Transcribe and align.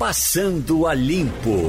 Passando 0.00 0.86
a 0.86 0.94
Limpo. 0.94 1.60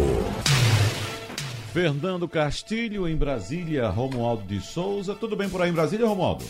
Fernando 1.73 2.29
Castilho 2.29 3.05
em 3.05 3.13
Brasília, 3.13 3.89
Romualdo 3.89 4.43
de 4.43 4.61
Souza. 4.61 5.13
Tudo 5.13 5.35
bem 5.35 5.49
por 5.49 5.61
aí 5.61 5.69
em 5.69 5.73
Brasília, 5.73 6.07
Romualdo? 6.07 6.45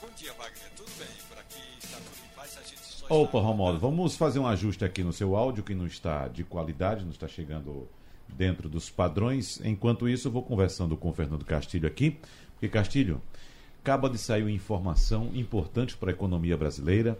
Bom 0.00 0.08
dia, 0.16 0.32
Wagner. 0.32 0.70
Tudo 0.74 0.90
bem? 0.98 1.08
Por 1.28 1.38
aqui 1.38 1.60
está 1.78 1.98
tudo 1.98 2.16
em 2.24 2.34
paz. 2.34 2.56
A 2.56 2.62
gente 2.62 2.80
só 2.82 3.06
Opa, 3.10 3.38
Romualdo, 3.38 3.78
vamos 3.78 4.16
fazer 4.16 4.38
um 4.38 4.46
ajuste 4.46 4.82
aqui 4.82 5.04
no 5.04 5.12
seu 5.12 5.36
áudio 5.36 5.62
que 5.62 5.74
não 5.74 5.84
está 5.84 6.26
de 6.26 6.42
qualidade, 6.42 7.04
não 7.04 7.12
está 7.12 7.28
chegando 7.28 7.86
dentro 8.26 8.66
dos 8.66 8.88
padrões. 8.88 9.60
Enquanto 9.62 10.08
isso, 10.08 10.28
eu 10.28 10.32
vou 10.32 10.42
conversando 10.42 10.96
com 10.96 11.10
o 11.10 11.12
Fernando 11.12 11.44
Castilho 11.44 11.86
aqui, 11.86 12.16
porque 12.54 12.66
Castilho 12.66 13.20
acaba 13.82 14.08
de 14.08 14.16
sair 14.16 14.40
uma 14.40 14.50
informação 14.50 15.30
importante 15.34 15.98
para 15.98 16.08
a 16.08 16.14
economia 16.14 16.56
brasileira. 16.56 17.18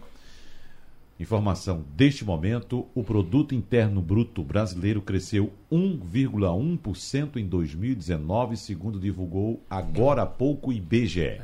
Informação 1.21 1.85
deste 1.95 2.25
momento: 2.25 2.87
o 2.95 3.03
produto 3.03 3.53
interno 3.53 4.01
bruto 4.01 4.43
brasileiro 4.43 5.03
cresceu 5.03 5.53
1,1% 5.71 7.37
em 7.37 7.45
2019, 7.45 8.57
segundo 8.57 8.99
divulgou 8.99 9.63
agora 9.69 10.23
há 10.23 10.25
pouco 10.25 10.71
o 10.71 10.73
IBGE. 10.73 11.39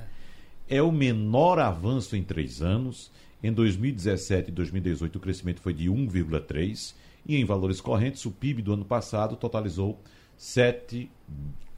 É 0.67 0.81
o 0.81 0.91
menor 0.91 1.59
avanço 1.59 2.15
em 2.15 2.23
três 2.23 2.59
anos. 2.59 3.11
Em 3.43 3.53
2017 3.53 4.49
e 4.49 4.51
2018 4.51 5.15
o 5.15 5.19
crescimento 5.19 5.61
foi 5.61 5.75
de 5.75 5.91
1,3 5.91 6.95
e 7.23 7.35
em 7.35 7.45
valores 7.45 7.79
correntes 7.79 8.25
o 8.25 8.31
PIB 8.31 8.63
do 8.63 8.73
ano 8.73 8.83
passado 8.83 9.35
totalizou 9.35 10.01
7 10.35 11.07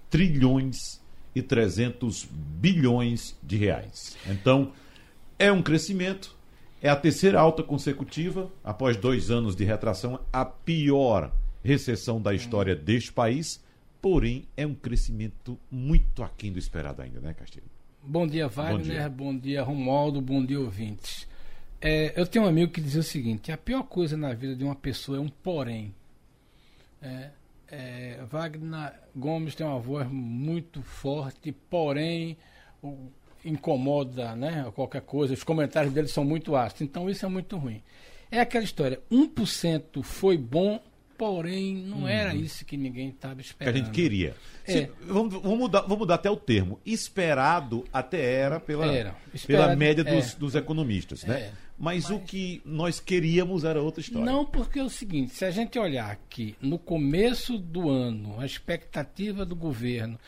trilhões 0.09 1.01
e 1.35 1.41
300 1.41 2.29
bilhões 2.31 3.37
de 3.43 3.57
reais. 3.57 4.15
Então, 4.25 4.71
é 5.37 5.51
um 5.51 5.61
crescimento 5.61 6.38
é 6.81 6.89
a 6.89 6.95
terceira 6.95 7.39
alta 7.39 7.61
consecutiva, 7.63 8.49
após 8.63 8.95
dois 8.97 9.29
anos 9.31 9.55
de 9.55 9.63
retração, 9.63 10.19
a 10.31 10.45
pior 10.45 11.31
recessão 11.63 12.21
da 12.21 12.33
história 12.33 12.75
deste 12.75 13.11
país, 13.11 13.63
porém 14.01 14.45
é 14.55 14.65
um 14.65 14.73
crescimento 14.73 15.57
muito 15.69 16.23
aquém 16.23 16.51
do 16.51 16.59
esperado 16.59 17.01
ainda, 17.01 17.19
né, 17.19 17.33
Castilho? 17.33 17.65
Bom 18.01 18.25
dia, 18.25 18.47
Wagner. 18.47 18.81
dia. 18.81 19.09
Bom 19.09 19.37
dia, 19.37 19.61
Romualdo. 19.61 20.21
Bom 20.21 20.43
dia, 20.45 20.59
ouvintes. 20.59 21.27
É, 21.81 22.13
eu 22.19 22.25
tenho 22.25 22.45
um 22.45 22.47
amigo 22.47 22.71
que 22.71 22.79
dizia 22.81 23.01
o 23.01 23.03
seguinte: 23.03 23.51
a 23.51 23.57
pior 23.57 23.83
coisa 23.83 24.15
na 24.15 24.33
vida 24.33 24.55
de 24.55 24.63
uma 24.63 24.75
pessoa 24.75 25.17
é 25.17 25.21
um 25.21 25.27
porém. 25.27 25.93
É, 27.01 27.29
é, 27.69 28.19
Wagner 28.29 28.93
Gomes 29.15 29.53
tem 29.55 29.65
uma 29.65 29.79
voz 29.79 30.07
muito 30.09 30.81
forte, 30.81 31.51
porém 31.69 32.37
o- 32.81 33.09
incomoda, 33.45 34.35
né? 34.35 34.69
Qualquer 34.75 35.01
coisa. 35.01 35.33
Os 35.33 35.43
comentários 35.43 35.93
dele 35.93 36.07
são 36.07 36.23
muito 36.23 36.55
ácidos. 36.55 36.81
Então 36.81 37.09
isso 37.09 37.25
é 37.25 37.29
muito 37.29 37.57
ruim. 37.57 37.81
É 38.31 38.39
aquela 38.39 38.63
história: 38.63 38.99
1% 39.11 40.03
foi 40.03 40.37
bom, 40.37 40.79
porém 41.17 41.75
não 41.75 42.07
era 42.07 42.33
isso 42.33 42.63
que 42.65 42.77
ninguém 42.77 43.09
estava 43.09 43.33
Uhum. 43.35 43.39
Que 43.39 43.43
a 43.43 43.49
esperando. 43.49 43.75
gente 43.77 43.91
queria. 43.91 44.35
É. 44.65 44.71
Se- 44.71 44.91
vamos, 45.01 45.33
vamos 45.33 45.57
mudar, 45.59 45.81
vamos 45.81 45.97
mudar 45.99 46.15
até 46.15 46.29
o 46.29 46.37
termo. 46.37 46.79
Esperado 46.85 47.85
até 47.91 48.21
era 48.33 48.59
pela, 48.59 48.85
Era. 48.85 49.15
pela 49.47 49.75
média 49.75 50.03
é. 50.05 50.15
dos, 50.15 50.33
dos 50.35 50.55
economistas, 50.55 51.23
né? 51.23 51.39
É. 51.39 51.51
Mas, 51.81 52.09
o 52.09 52.19
que 52.19 52.61
nós 52.65 52.99
queríamos 52.99 53.63
era 53.63 53.81
outra 53.81 54.01
história. 54.01 54.25
Não, 54.29 54.45
porque 54.45 54.79
é 54.79 54.83
o 54.83 54.89
seguinte, 54.89 55.33
se 55.33 55.45
a 55.45 55.49
gente 55.51 55.79
olhar 55.79 56.11
aqui 56.11 56.53
no 56.61 56.77
começo 56.77 57.57
do 57.57 57.89
ano, 57.89 58.37
a 58.37 58.45
expectativa 58.45 59.45
do 59.45 59.55
governo, 59.55 60.19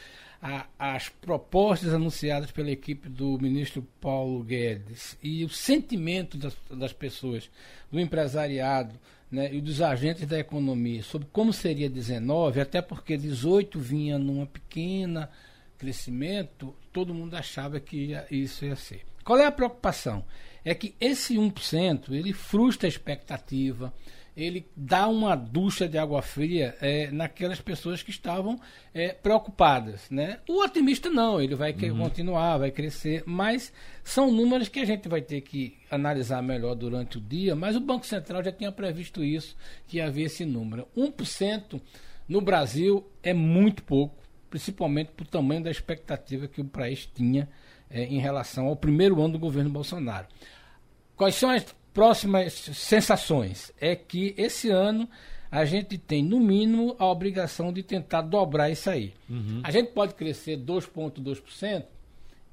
a- 0.41 0.65
as 0.79 1.07
propostas 1.09 1.93
anunciadas 1.93 2.51
pela 2.51 2.71
equipe 2.71 3.07
do 3.07 3.37
ministro 3.39 3.85
Paulo 3.99 4.43
Guedes 4.43 5.17
e 5.21 5.43
o 5.45 5.49
sentimento 5.49 6.37
das, 6.37 6.55
das 6.71 6.91
pessoas, 6.93 7.49
do 7.91 7.99
empresariado 7.99 8.95
né, 9.31 9.53
e 9.53 9.61
dos 9.61 9.81
agentes 9.81 10.25
da 10.25 10.39
economia 10.39 11.03
sobre 11.03 11.27
como 11.31 11.53
seria 11.53 11.89
19, 11.89 12.59
até 12.59 12.81
porque 12.81 13.15
18 13.17 13.79
vinha 13.79 14.17
numa 14.17 14.45
pequena 14.45 15.29
crescimento, 15.77 16.75
todo 16.91 17.13
mundo 17.13 17.35
achava 17.35 17.79
que 17.79 17.97
ia- 18.07 18.25
isso 18.31 18.65
ia 18.65 18.75
ser. 18.75 19.01
Qual 19.23 19.37
é 19.39 19.45
a 19.45 19.51
preocupação? 19.51 20.23
É 20.63 20.73
que 20.75 20.93
esse 20.99 21.37
1% 21.37 22.13
ele 22.13 22.33
frustra 22.33 22.87
a 22.87 22.89
expectativa, 22.89 23.93
ele 24.41 24.65
dá 24.75 25.07
uma 25.07 25.35
ducha 25.35 25.87
de 25.87 25.97
água 25.97 26.21
fria 26.21 26.75
eh, 26.81 27.09
naquelas 27.11 27.61
pessoas 27.61 28.01
que 28.01 28.09
estavam 28.09 28.59
eh, 28.93 29.13
preocupadas. 29.13 30.09
Né? 30.09 30.39
O 30.49 30.63
otimista 30.63 31.09
não, 31.09 31.39
ele 31.41 31.55
vai 31.55 31.73
que- 31.73 31.89
continuar, 31.91 32.57
vai 32.57 32.71
crescer, 32.71 33.23
mas 33.25 33.71
são 34.03 34.31
números 34.31 34.67
que 34.67 34.79
a 34.79 34.85
gente 34.85 35.07
vai 35.07 35.21
ter 35.21 35.41
que 35.41 35.77
analisar 35.89 36.41
melhor 36.41 36.75
durante 36.75 37.17
o 37.17 37.21
dia, 37.21 37.55
mas 37.55 37.75
o 37.75 37.79
Banco 37.79 38.05
Central 38.05 38.43
já 38.43 38.51
tinha 38.51 38.71
previsto 38.71 39.23
isso, 39.23 39.55
que 39.87 39.97
ia 39.97 40.07
haver 40.07 40.23
esse 40.23 40.43
número. 40.45 40.87
1% 40.97 41.79
no 42.27 42.41
Brasil 42.41 43.05
é 43.21 43.33
muito 43.33 43.83
pouco, 43.83 44.15
principalmente 44.49 45.11
para 45.11 45.23
o 45.23 45.27
tamanho 45.27 45.63
da 45.63 45.69
expectativa 45.71 46.47
que 46.47 46.61
o 46.61 46.65
país 46.65 47.05
tinha 47.05 47.47
eh, 47.89 48.05
em 48.05 48.19
relação 48.19 48.67
ao 48.67 48.75
primeiro 48.75 49.21
ano 49.21 49.33
do 49.33 49.39
governo 49.39 49.69
Bolsonaro. 49.69 50.27
Quais 51.15 51.35
são 51.35 51.49
as 51.51 51.63
próximas 51.93 52.53
sensações? 52.53 53.71
É 53.79 53.95
que 53.95 54.33
esse 54.37 54.69
ano 54.69 55.07
a 55.49 55.65
gente 55.65 55.97
tem, 55.97 56.23
no 56.23 56.39
mínimo, 56.39 56.95
a 56.97 57.05
obrigação 57.05 57.73
de 57.73 57.83
tentar 57.83 58.21
dobrar 58.21 58.69
isso 58.69 58.89
aí. 58.89 59.13
A 59.63 59.71
gente 59.71 59.91
pode 59.91 60.13
crescer 60.13 60.57
2,2%? 60.57 61.83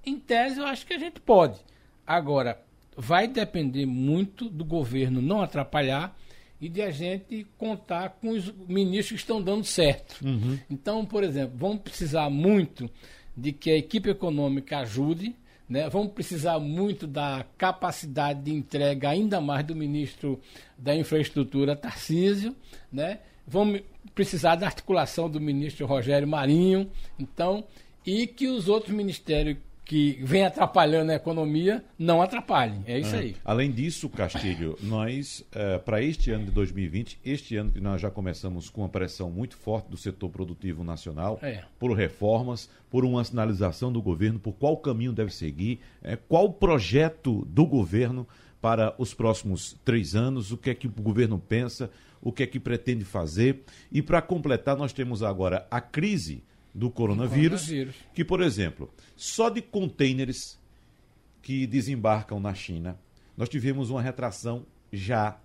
Em 0.05 0.19
tese, 0.19 0.59
eu 0.59 0.67
acho 0.67 0.87
que 0.87 0.95
a 0.95 0.99
gente 0.99 1.21
pode. 1.21 1.61
Agora, 2.07 2.61
vai 2.97 3.29
depender 3.29 3.87
muito 3.87 4.49
do 4.49 4.65
governo 4.65 5.23
não 5.23 5.41
atrapalhar 5.41 6.19
e 6.61 6.69
de 6.69 6.83
a 6.83 6.91
gente 6.91 7.47
contar 7.57 8.17
com 8.21 8.31
os 8.31 8.53
ministros 8.67 9.21
que 9.21 9.25
estão 9.25 9.41
dando 9.41 9.63
certo. 9.65 10.19
Então, 10.69 11.07
por 11.07 11.23
exemplo, 11.23 11.57
vamos 11.57 11.83
precisar 11.83 12.29
muito 12.29 12.91
de 13.37 13.53
que 13.53 13.71
a 13.71 13.77
equipe 13.77 14.11
econômica 14.11 14.79
ajude, 14.79 15.37
né? 15.69 15.89
vamos 15.89 16.13
precisar 16.13 16.59
muito 16.59 17.07
da 17.07 17.45
capacidade 17.57 18.43
de 18.43 18.53
entrega 18.53 19.11
ainda 19.11 19.41
mais 19.41 19.65
do 19.67 19.77
ministro 19.77 20.41
da 20.77 20.95
Infraestrutura, 20.95 21.77
Tarcísio, 21.77 22.57
né? 22.93 23.21
vamos 23.47 23.83
precisar 24.15 24.57
da 24.57 24.67
articulação 24.67 25.29
do 25.29 25.41
ministro 25.41 25.87
Rogério 25.87 26.27
Marinho, 26.27 26.91
então, 27.19 27.65
e 28.05 28.27
que 28.27 28.49
os 28.49 28.69
outros 28.69 28.95
ministérios 28.95 29.59
que 29.89 30.19
vêm 30.23 30.45
atrapalhando 30.45 31.11
a 31.13 31.15
economia 31.15 31.83
não 31.99 32.21
atrapalhem. 32.21 32.83
É 32.87 32.99
isso 32.99 33.17
aí. 33.17 33.35
Além 33.43 33.73
disso, 33.73 34.07
Castilho, 34.11 34.77
nós, 34.83 35.43
para 35.87 36.03
este 36.03 36.31
ano 36.31 36.45
de 36.45 36.51
2020, 36.51 37.19
este 37.25 37.57
ano 37.57 37.71
que 37.73 37.81
nós 37.81 37.99
já 37.99 38.11
começamos 38.11 38.69
com 38.69 38.83
uma 38.83 38.89
pressão 38.91 39.31
muito 39.31 39.57
forte 39.57 39.89
do 39.89 39.97
setor 39.97 40.29
produtivo 40.29 40.85
nacional, 40.85 41.39
É. 41.43 41.65
por 41.79 41.91
reformas, 41.95 42.69
por 42.91 43.03
uma 43.03 43.25
sinalização 43.25 43.91
do 43.91 44.03
governo, 44.03 44.39
por 44.39 44.53
qual 44.53 44.77
caminho 44.77 45.11
deve 45.13 45.33
seguir, 45.33 45.81
eh, 46.03 46.19
qual 46.29 46.45
o 46.45 46.53
projeto 46.53 47.47
do 47.49 47.65
governo 47.65 48.29
para 48.61 48.95
os 48.99 49.15
próximos 49.15 49.75
três 49.87 50.15
anos, 50.15 50.53
o 50.53 50.59
que 50.59 50.69
é 50.69 50.75
que 50.75 50.87
o 50.87 50.91
governo 50.91 51.39
pensa, 51.39 51.91
o 52.21 52.31
que 52.31 52.43
é 52.43 52.47
que 52.47 52.61
pretende 52.61 53.05
fazer. 53.07 53.63
E 53.91 54.03
para 54.03 54.21
completar, 54.21 54.77
nós 54.77 54.93
temos 54.93 55.23
agora 55.23 55.67
a 55.71 55.81
crise 55.81 56.43
do 56.79 56.91
coronavírus, 56.91 57.63
Coronavírus. 57.63 57.97
que, 58.15 58.25
por 58.25 58.41
exemplo, 58.41 58.89
só 59.17 59.49
de 59.51 59.61
contêineres 59.61 60.59
que 61.43 61.67
desembarcam 61.67 62.39
na 62.39 62.55
China, 62.55 62.99
nós 63.37 63.49
tivemos 63.49 63.91
uma 63.91 64.01
retração 64.03 64.65
já 64.93 65.39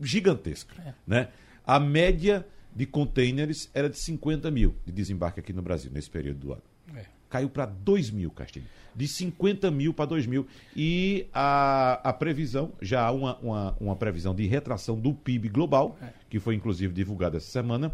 gigantesca. 0.00 0.74
É. 0.82 0.94
Né? 1.06 1.28
A 1.66 1.78
média 1.78 2.46
de 2.74 2.86
contêineres 2.86 3.70
era 3.72 3.88
de 3.88 3.98
50 3.98 4.50
mil 4.50 4.74
de 4.84 4.92
desembarque 4.92 5.40
aqui 5.40 5.52
no 5.52 5.62
Brasil, 5.62 5.90
nesse 5.92 6.10
período 6.10 6.38
do 6.38 6.52
ano. 6.52 6.62
É. 6.96 7.04
Caiu 7.30 7.48
para 7.48 7.66
2 7.66 8.10
mil, 8.10 8.30
Castilho. 8.30 8.66
De 8.94 9.08
50 9.08 9.70
mil 9.70 9.92
para 9.92 10.04
2 10.06 10.26
mil. 10.26 10.46
E 10.76 11.26
a, 11.32 12.00
a 12.08 12.12
previsão, 12.12 12.72
já 12.80 13.02
há 13.04 13.10
uma, 13.10 13.36
uma, 13.38 13.76
uma 13.80 13.96
previsão 13.96 14.34
de 14.34 14.46
retração 14.46 14.98
do 14.98 15.12
PIB 15.12 15.48
global, 15.48 15.96
É. 16.00 16.12
que 16.30 16.38
foi 16.38 16.54
inclusive 16.54 16.92
divulgada 16.92 17.36
essa 17.38 17.50
semana, 17.50 17.92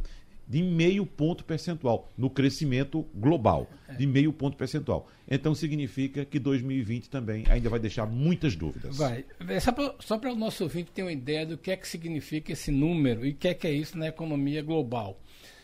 de 0.51 0.65
meio 0.65 1.07
ponto 1.07 1.45
percentual 1.45 2.11
no 2.19 2.29
crescimento 2.29 3.07
global, 3.15 3.71
É. 3.89 3.95
de 3.95 4.05
meio 4.05 4.33
ponto 4.33 4.57
percentual. 4.57 5.09
Então 5.31 5.55
significa 5.55 6.25
que 6.25 6.41
2020 6.41 7.09
também 7.09 7.45
ainda 7.49 7.71
vai 7.71 7.79
deixar 7.79 8.05
muitas 8.05 8.57
dúvidas. 8.57 8.97
Vai. 8.97 9.25
É 9.49 9.61
Só 9.61 10.19
para 10.19 10.33
o 10.33 10.35
nosso 10.35 10.65
ouvinte 10.65 10.91
ter 10.91 11.03
uma 11.03 11.13
ideia 11.13 11.47
do 11.47 11.57
que 11.57 11.71
é 11.71 11.77
que 11.77 11.87
significa 11.87 12.53
esse 12.53 12.73
número 12.73 13.25
e 13.25 13.31
o 13.31 13.35
que 13.37 13.47
é 13.47 13.55
que 13.55 13.65
é 13.69 13.73
isso 13.73 13.97
na 13.97 14.09
economia 14.09 14.61
global. 14.61 15.21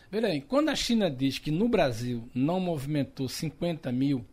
Veja 0.08 0.28
aí, 0.28 0.40
quando 0.40 0.68
a 0.68 0.76
China 0.76 1.10
diz 1.10 1.40
que 1.40 1.50
no 1.50 1.68
Brasil 1.68 2.28
não 2.32 2.60
movimentou 2.60 3.28
50 3.28 3.90
mil, 3.90 4.24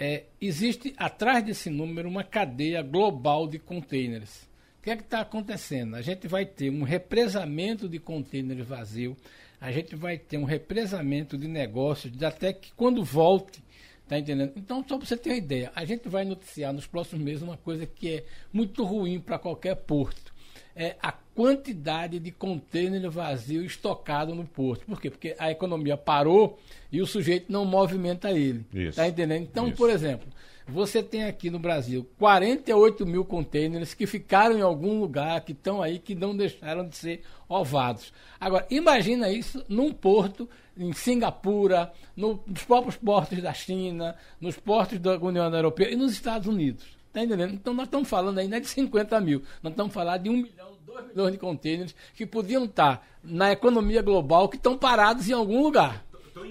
é, 0.00 0.24
existe 0.40 0.94
atrás 0.96 1.44
desse 1.44 1.70
número 1.70 2.08
uma 2.08 2.24
cadeia 2.24 2.82
global 2.82 3.46
de 3.46 3.60
containers. 3.60 4.42
O 4.80 4.82
que 4.82 4.90
é 4.90 4.96
que 4.96 5.02
está 5.04 5.20
acontecendo? 5.20 5.94
A 5.94 6.02
gente 6.02 6.26
vai 6.26 6.44
ter 6.44 6.70
um 6.70 6.82
represamento 6.82 7.88
de 7.88 8.00
containers 8.00 8.66
vazio, 8.66 9.16
a 9.60 9.72
gente 9.72 9.96
vai 9.96 10.18
ter 10.18 10.38
um 10.38 10.44
represamento 10.44 11.36
de 11.38 11.48
negócios, 11.48 12.12
de 12.12 12.24
até 12.24 12.52
que 12.52 12.72
quando 12.72 13.02
volte, 13.02 13.62
tá 14.08 14.18
entendendo? 14.18 14.52
Então, 14.56 14.84
só 14.86 14.96
para 14.98 15.06
você 15.06 15.16
ter 15.16 15.30
uma 15.30 15.36
ideia, 15.36 15.72
a 15.74 15.84
gente 15.84 16.08
vai 16.08 16.24
noticiar 16.24 16.72
nos 16.72 16.86
próximos 16.86 17.24
meses 17.24 17.42
uma 17.42 17.56
coisa 17.56 17.86
que 17.86 18.16
é 18.16 18.24
muito 18.52 18.84
ruim 18.84 19.18
para 19.20 19.38
qualquer 19.38 19.74
porto. 19.76 20.34
é 20.74 20.94
a 21.02 21.10
quantidade 21.10 22.18
de 22.18 22.30
contêiner 22.30 23.10
vazio 23.10 23.64
estocado 23.64 24.34
no 24.34 24.44
porto. 24.44 24.84
Por 24.84 25.00
quê? 25.00 25.10
Porque 25.10 25.34
a 25.38 25.50
economia 25.50 25.96
parou 25.96 26.58
e 26.92 27.00
o 27.00 27.06
sujeito 27.06 27.50
não 27.50 27.64
movimenta 27.64 28.30
ele. 28.30 28.64
Isso. 28.72 28.90
Está 28.90 29.08
entendendo? 29.08 29.42
Então, 29.42 29.68
Isso. 29.68 29.76
por 29.76 29.88
exemplo, 29.88 30.28
você 30.68 31.02
tem 31.02 31.24
aqui 31.24 31.48
no 31.48 31.58
Brasil 31.58 32.06
48 32.18 33.06
mil 33.06 33.24
contêineres 33.24 33.94
que 33.94 34.06
ficaram 34.06 34.58
em 34.58 34.62
algum 34.62 34.98
lugar, 35.00 35.40
que 35.42 35.52
estão 35.52 35.80
aí, 35.80 35.98
que 35.98 36.14
não 36.14 36.36
deixaram 36.36 36.86
de 36.88 36.96
ser 36.96 37.22
ovados. 37.48 38.12
Agora, 38.40 38.66
imagina 38.70 39.30
isso 39.30 39.64
num 39.68 39.92
porto 39.92 40.48
em 40.76 40.92
Singapura, 40.92 41.92
no- 42.16 42.42
nos 42.46 42.64
próprios 42.64 42.96
portos 42.96 43.40
da 43.40 43.52
China, 43.54 44.16
nos 44.40 44.56
portos 44.58 44.98
da 44.98 45.16
União 45.18 45.52
Europeia 45.54 45.92
e 45.92 45.96
nos 45.96 46.12
Estados 46.12 46.46
Unidos. 46.48 46.84
Está 47.08 47.22
entendendo? 47.24 47.54
Então 47.54 47.72
nós 47.72 47.86
estamos 47.86 48.08
falando 48.08 48.38
aí 48.38 48.52
é 48.52 48.60
de 48.60 48.66
50 48.68 49.18
mil, 49.20 49.42
nós 49.62 49.72
estamos 49.72 49.94
falando 49.94 50.22
de 50.22 50.28
um 50.30 50.36
milhão, 50.36 50.76
dois 50.84 51.06
milhões 51.08 51.32
de 51.32 51.38
contêineres 51.38 51.94
que 52.14 52.26
podiam 52.26 52.64
estar 52.64 53.06
na 53.22 53.52
economia 53.52 54.02
global, 54.02 54.48
que 54.48 54.56
estão 54.56 54.76
parados 54.76 55.28
em 55.28 55.32
algum 55.32 55.62
lugar. 55.62 56.04
Estão 56.26 56.44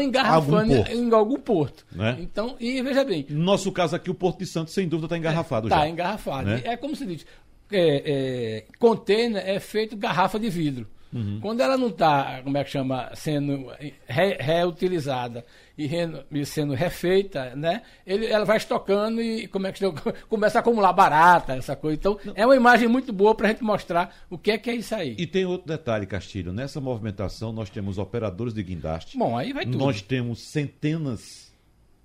engarrafando 0.00 0.74
Algum 0.74 0.92
em 0.92 1.12
algum 1.12 1.36
porto. 1.38 1.86
Né? 1.92 2.16
Então, 2.20 2.56
e 2.58 2.82
veja 2.82 3.04
bem, 3.04 3.26
No 3.28 3.44
nosso 3.44 3.70
caso 3.72 3.94
aqui, 3.96 4.10
o 4.10 4.14
Porto 4.14 4.40
de 4.40 4.46
Santos, 4.46 4.74
sem 4.74 4.88
dúvida, 4.88 5.06
está 5.06 5.16
engarrafado 5.16 5.68
já. 5.68 5.76
Está 5.76 5.88
engarrafado. 5.88 6.48
né? 6.48 6.62
É 6.64 6.76
como 6.76 6.96
se 6.96 7.06
diz, 7.06 7.26
é, 7.70 8.02
é, 8.04 8.64
container 8.78 9.42
é 9.46 9.60
feito 9.60 9.96
garrafa 9.96 10.38
de 10.38 10.50
vidro. 10.50 10.86
Uhum. 11.12 11.38
Quando 11.40 11.60
ela 11.60 11.76
não 11.76 11.88
está, 11.88 12.42
como 12.42 12.56
é 12.58 12.64
que 12.64 12.70
chama, 12.70 13.10
sendo 13.14 13.72
re- 14.06 14.36
reutilizada 14.38 15.44
e, 15.76 15.86
re- 15.86 16.24
e 16.30 16.44
sendo 16.44 16.74
refeita, 16.74 17.54
né? 17.56 17.82
Ele, 18.06 18.26
ela 18.26 18.44
vai 18.44 18.58
estocando 18.58 19.20
e 19.22 19.46
como 19.48 19.66
é 19.66 19.72
que 19.72 19.80
começa 20.28 20.58
a 20.58 20.60
acumular 20.60 20.92
barata, 20.92 21.54
essa 21.54 21.74
coisa. 21.74 21.96
Então, 21.98 22.18
é 22.34 22.44
uma 22.44 22.56
imagem 22.56 22.88
muito 22.88 23.12
boa 23.12 23.34
para 23.34 23.48
a 23.48 23.50
gente 23.52 23.64
mostrar 23.64 24.14
o 24.28 24.36
que 24.36 24.50
é 24.50 24.58
que 24.58 24.68
é 24.70 24.74
isso 24.74 24.94
aí. 24.94 25.14
E 25.18 25.26
tem 25.26 25.44
outro 25.46 25.66
detalhe, 25.66 26.06
Castilho. 26.06 26.52
Nessa 26.52 26.80
movimentação, 26.80 27.52
nós 27.52 27.70
temos 27.70 27.96
operadores 27.98 28.52
de 28.52 28.62
guindaste. 28.62 29.16
Bom, 29.16 29.36
aí 29.36 29.52
vai 29.52 29.64
tudo. 29.64 29.78
Nós 29.78 30.02
temos 30.02 30.40
centenas 30.42 31.48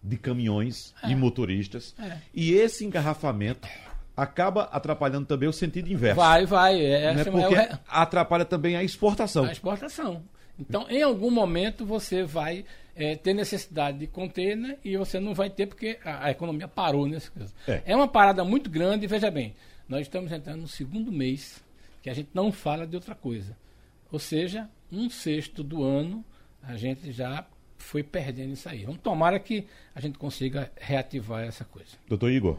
de 0.01 0.17
caminhões 0.17 0.93
e 1.07 1.15
motoristas. 1.15 1.95
É. 1.99 2.17
E 2.33 2.53
esse 2.53 2.85
engarrafamento 2.85 3.67
acaba 4.15 4.63
atrapalhando 4.71 5.25
também 5.25 5.49
o 5.49 5.53
sentido 5.53 5.91
inverso. 5.91 6.15
Vai, 6.19 6.45
vai. 6.45 6.79
É, 6.83 7.13
né? 7.13 7.23
é 7.25 7.29
o 7.29 7.31
Porque 7.31 7.55
re- 7.55 7.69
atrapalha 7.87 8.45
também 8.45 8.75
a 8.75 8.83
exportação. 8.83 9.45
a 9.45 9.51
exportação. 9.51 10.23
Então, 10.59 10.85
em 10.89 11.01
algum 11.01 11.31
momento, 11.31 11.85
você 11.85 12.23
vai 12.23 12.63
eh, 12.95 13.15
ter 13.15 13.33
necessidade 13.33 13.97
de 13.97 14.07
container 14.07 14.77
e 14.83 14.95
você 14.97 15.19
não 15.19 15.33
vai 15.33 15.49
ter 15.49 15.65
porque 15.65 15.97
a, 16.05 16.25
a 16.25 16.31
economia 16.31 16.67
parou 16.67 17.07
nesse 17.07 17.31
caso. 17.31 17.53
É. 17.67 17.95
uma 17.95 18.07
parada 18.07 18.43
muito 18.43 18.69
grande 18.69 19.05
e 19.05 19.07
veja 19.07 19.31
bem, 19.31 19.55
nós 19.89 20.01
estamos 20.01 20.31
entrando 20.31 20.61
no 20.61 20.67
segundo 20.67 21.11
mês 21.11 21.63
que 22.01 22.09
a 22.09 22.13
gente 22.13 22.29
não 22.33 22.51
fala 22.51 22.85
de 22.85 22.95
outra 22.95 23.15
coisa. 23.15 23.57
Ou 24.11 24.19
seja, 24.19 24.69
um 24.91 25.09
sexto 25.09 25.63
do 25.63 25.83
ano 25.83 26.23
a 26.61 26.75
gente 26.77 27.11
já 27.11 27.45
foi 27.77 28.03
perdendo 28.03 28.53
isso 28.53 28.69
aí. 28.69 28.85
Vamos 28.85 29.01
tomara 29.01 29.39
que 29.39 29.67
a 29.93 29.99
gente 29.99 30.17
consiga 30.17 30.71
reativar 30.79 31.43
essa 31.43 31.65
coisa. 31.65 31.91
Doutor 32.07 32.31
Igor, 32.31 32.57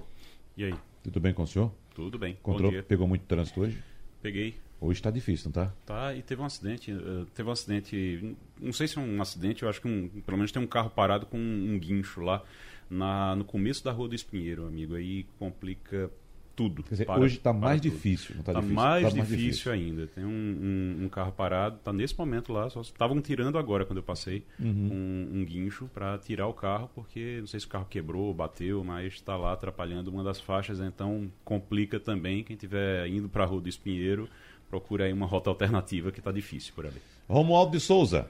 E 0.56 0.64
aí? 0.64 0.74
Tudo 1.04 1.20
bem 1.20 1.32
com 1.32 1.42
o 1.42 1.46
senhor? 1.46 1.72
Tudo 1.94 2.18
bem. 2.18 2.32
Encontrou, 2.32 2.72
pegou 2.82 3.06
muito 3.06 3.24
trânsito 3.26 3.60
hoje? 3.60 3.78
Peguei. 4.20 4.56
Hoje 4.80 4.98
está 4.98 5.10
difícil, 5.10 5.46
não 5.46 5.52
tá? 5.52 5.72
Tá, 5.86 6.14
e 6.14 6.22
teve 6.22 6.42
um 6.42 6.44
acidente. 6.44 6.90
eh, 6.90 7.24
teve 7.34 7.48
um 7.48 7.52
acidente. 7.52 8.36
Não 8.60 8.72
sei 8.72 8.88
se 8.88 8.98
é 8.98 9.00
um 9.00 9.22
acidente, 9.22 9.62
eu 9.62 9.68
acho 9.68 9.80
que 9.80 9.86
um- 9.88 10.08
pelo 10.26 10.36
menos 10.36 10.50
tem 10.52 10.60
um 10.60 10.66
carro 10.66 10.90
parado 10.90 11.24
com 11.26 11.38
um, 11.38 11.78
guincho 11.78 12.20
lá 12.20 12.42
na, 12.90 13.34
no 13.36 13.44
começo 13.44 13.82
da 13.84 13.92
Rua 13.92 14.08
do 14.08 14.14
Espinheiro, 14.14 14.66
amigo. 14.66 14.94
Aí 14.94 15.24
complica 15.38 16.10
tudo. 16.54 16.82
Quer 16.82 16.90
dizer, 16.90 17.04
Para- 17.06 17.20
hoje 17.20 17.36
está 17.36 17.52
mais 17.52 17.80
tudo. 17.80 17.90
difícil. 17.92 18.36
Não 18.36 18.42
tá 18.42 18.52
Tá 18.52 18.60
difícil? 18.60 18.74
mais, 18.82 19.02
Tá 19.02 19.10
difícil 19.10 19.72
ainda. 19.72 20.06
Tem 20.06 20.24
um, 20.24 20.28
um- 20.28 21.04
um 21.04 21.08
carro 21.08 21.32
parado, 21.32 21.78
tá 21.82 21.92
nesse 21.92 22.16
momento 22.18 22.52
lá. 22.52 22.68
Só 22.70 22.80
estavam 22.80 23.20
tirando 23.20 23.58
agora 23.58 23.84
quando 23.84 23.98
eu 23.98 24.02
passei 24.02 24.44
Uhum. 24.60 25.28
um, 25.32 25.38
um 25.40 25.44
guincho 25.44 25.88
para 25.92 26.16
tirar 26.18 26.46
o 26.46 26.52
carro, 26.54 26.88
porque 26.94 27.38
não 27.40 27.46
sei 27.46 27.60
se 27.60 27.66
o 27.66 27.68
carro 27.68 27.86
quebrou, 27.88 28.32
bateu, 28.32 28.82
mas 28.84 29.14
está 29.14 29.36
lá 29.36 29.52
atrapalhando 29.52 30.10
uma 30.10 30.22
das 30.24 30.40
faixas, 30.40 30.80
então 30.80 31.30
complica 31.44 31.98
também. 32.00 32.42
Quem 32.44 32.54
estiver 32.54 33.06
indo 33.08 33.28
para 33.28 33.44
a 33.44 33.46
Rua 33.46 33.60
do 33.60 33.68
Espinheiro, 33.68 34.28
procura 34.70 35.04
aí 35.04 35.12
uma 35.12 35.26
rota 35.26 35.50
alternativa 35.50 36.10
que 36.10 36.18
está 36.20 36.32
difícil 36.32 36.72
por 36.74 36.86
ali. 36.86 36.96
Romualdo 37.28 37.72
de 37.72 37.80
Souza, 37.80 38.26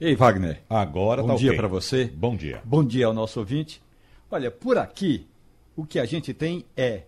Ei, 0.00 0.14
Wagner. 0.16 0.62
agora 0.68 1.20
Bom 1.22 1.28
tá 1.28 1.34
dia 1.36 1.50
ok. 1.50 1.56
para 1.58 1.68
você. 1.68 2.04
Bom 2.06 2.34
dia. 2.34 2.60
Bom 2.64 2.82
dia 2.84 3.06
ao 3.06 3.12
nosso 3.12 3.38
ouvinte. 3.38 3.82
Olha, 4.30 4.50
por 4.50 4.78
aqui, 4.78 5.26
o 5.76 5.84
que 5.84 5.98
a 5.98 6.04
gente 6.06 6.32
tem 6.32 6.64
é 6.76 7.02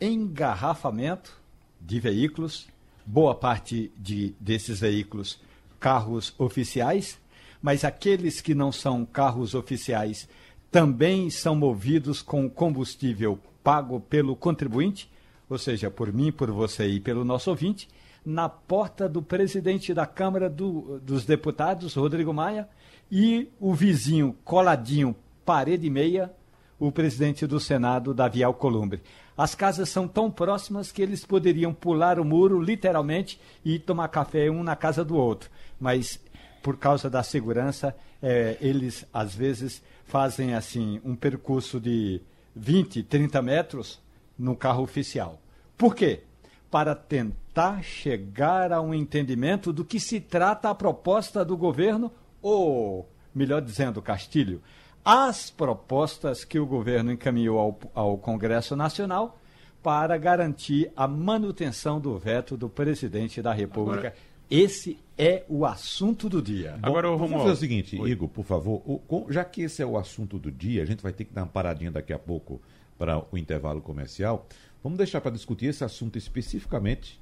engarrafamento 0.00 1.36
de 1.80 1.98
veículos, 2.00 2.68
boa 3.04 3.34
parte 3.34 3.90
de, 3.96 4.34
desses 4.40 4.80
veículos 4.80 5.40
carros 5.80 6.34
oficiais, 6.38 7.18
mas 7.62 7.84
aqueles 7.84 8.40
que 8.40 8.54
não 8.54 8.70
são 8.70 9.04
carros 9.04 9.54
oficiais 9.54 10.28
também 10.70 11.30
são 11.30 11.54
movidos 11.56 12.20
com 12.20 12.48
combustível 12.48 13.38
pago 13.64 14.00
pelo 14.00 14.36
contribuinte, 14.36 15.10
ou 15.48 15.58
seja, 15.58 15.90
por 15.90 16.12
mim, 16.12 16.30
por 16.30 16.50
você 16.50 16.86
e 16.86 17.00
pelo 17.00 17.24
nosso 17.24 17.50
ouvinte, 17.50 17.88
na 18.24 18.48
porta 18.48 19.08
do 19.08 19.22
presidente 19.22 19.94
da 19.94 20.04
Câmara 20.04 20.50
do- 20.50 21.00
dos 21.00 21.24
Deputados, 21.24 21.94
Rodrigo 21.94 22.32
Maia, 22.34 22.68
e 23.10 23.48
o 23.58 23.72
vizinho 23.72 24.36
coladinho, 24.44 25.16
parede 25.44 25.86
e 25.86 25.90
meia, 25.90 26.30
o 26.78 26.92
presidente 26.92 27.46
do 27.46 27.58
Senado, 27.58 28.14
Davi 28.14 28.42
Alcolumbre. 28.42 29.02
As 29.36 29.54
casas 29.54 29.88
são 29.88 30.06
tão 30.06 30.30
próximas 30.30 30.92
que 30.92 31.02
eles 31.02 31.24
poderiam 31.24 31.72
pular 31.72 32.18
o 32.18 32.24
muro, 32.24 32.60
literalmente, 32.60 33.40
e 33.64 33.78
tomar 33.78 34.08
café 34.08 34.50
um 34.50 34.62
na 34.62 34.76
casa 34.76 35.04
do 35.04 35.16
outro. 35.16 35.50
Mas, 35.80 36.20
por 36.62 36.76
causa 36.76 37.08
da 37.08 37.22
segurança, 37.22 37.94
eh, 38.22 38.56
eles, 38.60 39.04
às 39.12 39.34
vezes, 39.34 39.82
fazem 40.04 40.54
assim 40.54 41.00
um 41.04 41.14
percurso 41.14 41.80
de 41.80 42.20
20, 42.54 43.02
30 43.02 43.42
metros 43.42 44.00
no 44.38 44.56
carro 44.56 44.82
oficial. 44.82 45.40
Por 45.76 45.94
quê? 45.94 46.22
Para 46.70 46.94
tentar 46.94 47.82
chegar 47.82 48.72
a 48.72 48.80
um 48.80 48.92
entendimento 48.92 49.72
do 49.72 49.84
que 49.84 50.00
se 50.00 50.20
trata 50.20 50.70
a 50.70 50.74
proposta 50.74 51.44
do 51.44 51.56
governo, 51.56 52.12
ou, 52.42 53.08
melhor 53.34 53.62
dizendo, 53.62 54.02
Castilho, 54.02 54.62
as 55.10 55.48
propostas 55.48 56.44
que 56.44 56.58
o 56.58 56.66
governo 56.66 57.10
encaminhou 57.10 57.58
ao, 57.58 57.78
ao 57.94 58.18
Congresso 58.18 58.76
Nacional 58.76 59.40
para 59.82 60.18
garantir 60.18 60.92
a 60.94 61.08
manutenção 61.08 61.98
do 61.98 62.18
veto 62.18 62.58
do 62.58 62.68
presidente 62.68 63.40
da 63.40 63.54
República. 63.54 64.12
Esse 64.50 64.98
é 65.16 65.44
o 65.48 65.64
assunto 65.64 66.28
do 66.28 66.42
dia. 66.42 66.72
Bom, 66.78 66.88
Agora, 66.88 67.08
vamos 67.08 67.32
fazer 67.40 67.52
o 67.52 67.56
seguinte, 67.56 67.98
Oi. 67.98 68.10
Igor, 68.10 68.28
por 68.28 68.44
favor. 68.44 68.82
o- 68.84 68.98
com- 68.98 69.26
já 69.32 69.42
que 69.46 69.62
esse 69.62 69.80
é 69.80 69.86
o 69.86 69.96
assunto 69.96 70.38
do 70.38 70.52
dia, 70.52 70.82
a 70.82 70.86
gente 70.86 71.02
vai 71.02 71.12
ter 71.12 71.24
que 71.24 71.32
dar 71.32 71.42
uma 71.44 71.48
paradinha 71.48 71.90
daqui 71.90 72.12
a 72.12 72.18
pouco 72.18 72.60
para 72.98 73.18
o 73.32 73.38
intervalo 73.38 73.80
comercial. 73.80 74.46
Vamos 74.82 74.98
deixar 74.98 75.22
para 75.22 75.30
discutir 75.30 75.66
esse 75.66 75.84
assunto 75.84 76.18
especificamente 76.18 77.18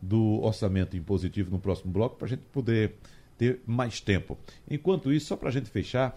do 0.00 0.40
orçamento 0.40 0.96
impositivo 0.96 1.50
no 1.50 1.58
próximo 1.58 1.90
bloco, 1.92 2.14
para 2.16 2.26
a 2.26 2.30
gente 2.30 2.42
poder 2.52 2.94
ter 3.36 3.60
mais 3.66 4.00
tempo. 4.00 4.38
Enquanto 4.70 5.12
isso, 5.12 5.26
só 5.26 5.36
para 5.36 5.48
a 5.48 5.52
gente 5.52 5.68
fechar, 5.68 6.16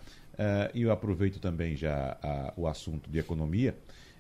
e 0.74 0.82
eu 0.82 0.92
aproveito 0.92 1.40
também 1.40 1.76
já 1.76 2.18
a- 2.22 2.54
o 2.56 2.68
assunto 2.68 3.10
de 3.10 3.18
economia, 3.20 3.78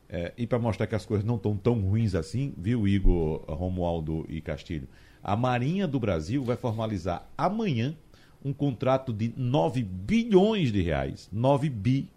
eh, 0.09 0.33
e 0.37 0.47
para 0.47 0.59
mostrar 0.59 0.87
que 0.87 0.95
as 0.95 1.05
coisas 1.05 1.25
não 1.25 1.35
estão 1.35 1.55
tão 1.55 1.79
ruins 1.79 2.15
assim, 2.15 2.53
viu, 2.57 2.87
Igor, 2.87 3.43
Romualdo 3.47 4.25
e 4.29 4.41
Castilho? 4.41 4.87
A 5.23 5.35
Marinha 5.35 5.87
do 5.87 5.99
Brasil 5.99 6.43
vai 6.43 6.55
formalizar 6.55 7.27
amanhã 7.37 7.95
um 8.43 8.53
contrato 8.53 9.11
de 9.11 9.33
9 9.35 9.83
bilhões 9.83 10.71
de 10.71 10.81
reais, 10.81 11.27
9 11.31 11.69
bi, 11.69 12.09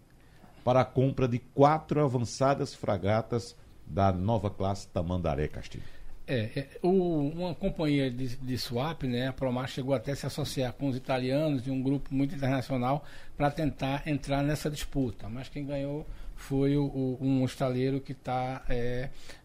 para 0.63 0.81
a 0.81 0.85
compra 0.85 1.27
de 1.27 1.39
quatro 1.39 2.03
avançadas 2.03 2.73
fragatas 2.73 3.55
da 3.85 4.11
nova 4.11 4.49
classe 4.49 4.87
Tamandaré 4.87 5.47
Castilho. 5.47 5.83
É, 6.27 6.49
é, 6.55 6.67
o- 6.83 7.29
uma 7.29 7.53
companhia 7.55 8.09
de, 8.09 8.35
de 8.37 8.57
swap, 8.57 9.03
né, 9.03 9.27
a 9.27 9.33
Promar 9.33 9.67
chegou 9.67 9.93
até 9.93 10.11
a 10.11 10.15
se 10.15 10.25
associar 10.25 10.71
com 10.73 10.87
os 10.87 10.95
italianos 10.95 11.65
e 11.67 11.71
um 11.71 11.81
grupo 11.81 12.13
muito 12.13 12.35
internacional 12.35 13.03
para 13.35 13.49
tentar 13.51 14.07
entrar 14.07 14.41
nessa 14.43 14.69
disputa. 14.69 15.27
Mas 15.27 15.49
quem 15.49 15.65
ganhou 15.65 16.05
foi 16.35 16.77
o, 16.77 16.83
o- 16.85 17.17
um 17.19 17.43
estaleiro 17.43 17.99
que 17.99 18.11
está 18.13 18.63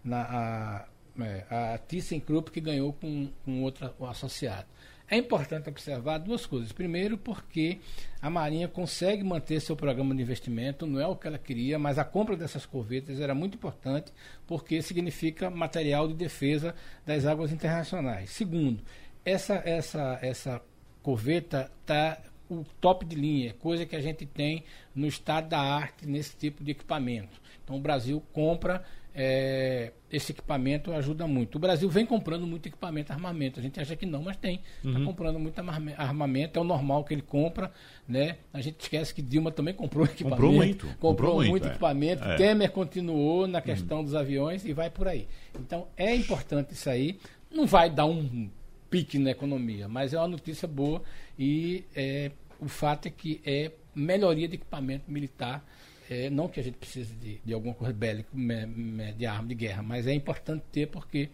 na 0.05 0.23
a, 0.23 0.87
é, 1.25 1.45
a 1.75 1.79
ThyssenKrupp 1.79 2.51
que 2.51 2.61
ganhou 2.61 2.93
com, 2.93 3.29
com 3.45 3.63
outro 3.63 3.91
associado. 4.07 4.67
É 5.09 5.17
importante 5.17 5.69
observar 5.69 6.19
duas 6.19 6.45
coisas. 6.47 6.73
Primeiro, 6.73 7.17
porque 7.17 7.79
a 8.21 8.29
Marinha 8.29 8.67
consegue 8.67 9.23
manter 9.23 9.61
seu 9.61 9.77
programa 9.77 10.15
de 10.15 10.23
investimento, 10.23 10.87
não 10.87 11.01
é 11.01 11.07
o 11.07 11.15
que 11.15 11.29
ela 11.29 11.39
queria, 11.39 11.79
mas 11.79 11.97
a 11.99 12.05
compra 12.05 12.37
dessas 12.37 12.67
corvetas 12.67 13.21
era 13.21 13.35
muito 13.35 13.55
importante 13.55 14.13
porque 14.47 14.83
significa 14.83 15.49
material 15.49 16.09
de 16.09 16.15
defesa 16.15 16.75
das 17.05 17.25
águas 17.25 17.53
internacionais. 17.53 18.31
Segundo, 18.31 18.83
essa, 19.25 19.63
essa, 19.65 20.19
essa 20.23 20.63
corveta 21.03 21.71
está 21.83 22.21
o 22.49 22.65
top 22.81 23.05
de 23.05 23.17
linha, 23.17 23.55
coisa 23.55 23.87
que 23.87 23.97
a 23.97 24.01
gente 24.01 24.25
tem 24.27 24.65
no 24.95 25.07
estado 25.07 25.49
da 25.49 25.61
arte 25.61 26.07
nesse 26.07 26.37
tipo 26.37 26.65
de 26.65 26.73
equipamento. 26.73 27.41
Então 27.63 27.77
o 27.77 27.81
Brasil 27.81 28.23
compra 28.33 28.85
é, 29.19 29.93
esse 30.13 30.33
equipamento 30.33 30.93
ajuda 30.93 31.27
muito. 31.27 31.55
O 31.57 31.59
Brasil 31.59 31.89
vem 31.89 32.05
comprando 32.05 32.47
muito 32.47 32.67
equipamento, 32.67 33.11
armamento. 33.13 33.59
A 33.59 33.63
gente 33.63 33.81
acha 33.81 33.97
que 33.97 34.05
não, 34.05 34.23
mas 34.23 34.37
tem. 34.37 34.61
Está 34.85 35.01
comprando 35.01 35.39
muito 35.39 35.59
arma- 35.59 35.95
armamento, 35.97 36.59
é 36.59 36.63
o 36.63 36.65
normal 36.65 37.03
que 37.03 37.15
ele 37.15 37.23
compra. 37.23 37.73
Né? 38.07 38.37
A 38.53 38.61
gente 38.61 38.79
esquece 38.79 39.15
que 39.15 39.23
Dilma 39.23 39.51
também 39.51 39.73
comprou 39.73 40.05
equipamento. 40.05 40.37
Comprou 40.43 40.53
muito, 40.53 40.87
Comprou, 40.87 41.01
comprou 41.01 41.35
muito, 41.37 41.51
muito 41.51 41.67
é. 41.67 41.71
equipamento. 41.71 42.23
É. 42.25 42.37
Temer 42.37 42.71
continuou 42.71 43.47
na 43.47 43.63
questão 43.63 44.05
dos 44.05 44.15
aviões 44.15 44.65
e 44.67 44.75
vai 44.75 44.91
por 44.91 45.09
aí. 45.09 45.27
Então 45.59 45.89
é 45.97 46.15
importante 46.15 46.75
isso 46.75 46.91
aí. 46.91 47.19
Não 47.51 47.65
vai 47.67 47.89
dar 47.89 48.05
um 48.05 48.51
pique 48.91 49.19
na 49.19 49.31
economia, 49.31 49.89
mas 49.89 50.13
é 50.13 50.19
uma 50.19 50.29
notícia 50.29 50.69
boa 50.69 51.03
e 51.39 51.85
é, 51.97 52.31
o 52.61 52.69
fato 52.69 53.07
é 53.09 53.11
que 53.11 53.41
é 53.47 53.73
melhoria 53.95 54.47
de 54.47 54.57
equipamento 54.57 55.11
militar. 55.11 55.65
É, 56.09 56.31
não 56.31 56.49
que 56.49 56.61
a 56.61 56.63
gente 56.63 56.77
precise 56.77 57.15
de, 57.15 57.41
de 57.45 57.53
alguma 57.53 57.75
coisa 57.75 57.93
bélica, 57.93 58.29
me- 58.33 58.67
me- 58.67 59.13
de 59.13 59.27
arma 59.27 59.49
de 59.49 59.55
guerra, 59.55 59.83
mas 59.83 60.07
é 60.07 60.13
importante 60.15 60.63
ter 60.71 60.87
porque 60.87 61.29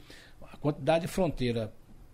a 0.50 0.56
quantidade 0.56 1.02
de 1.06 1.12
fronteira 1.12 1.72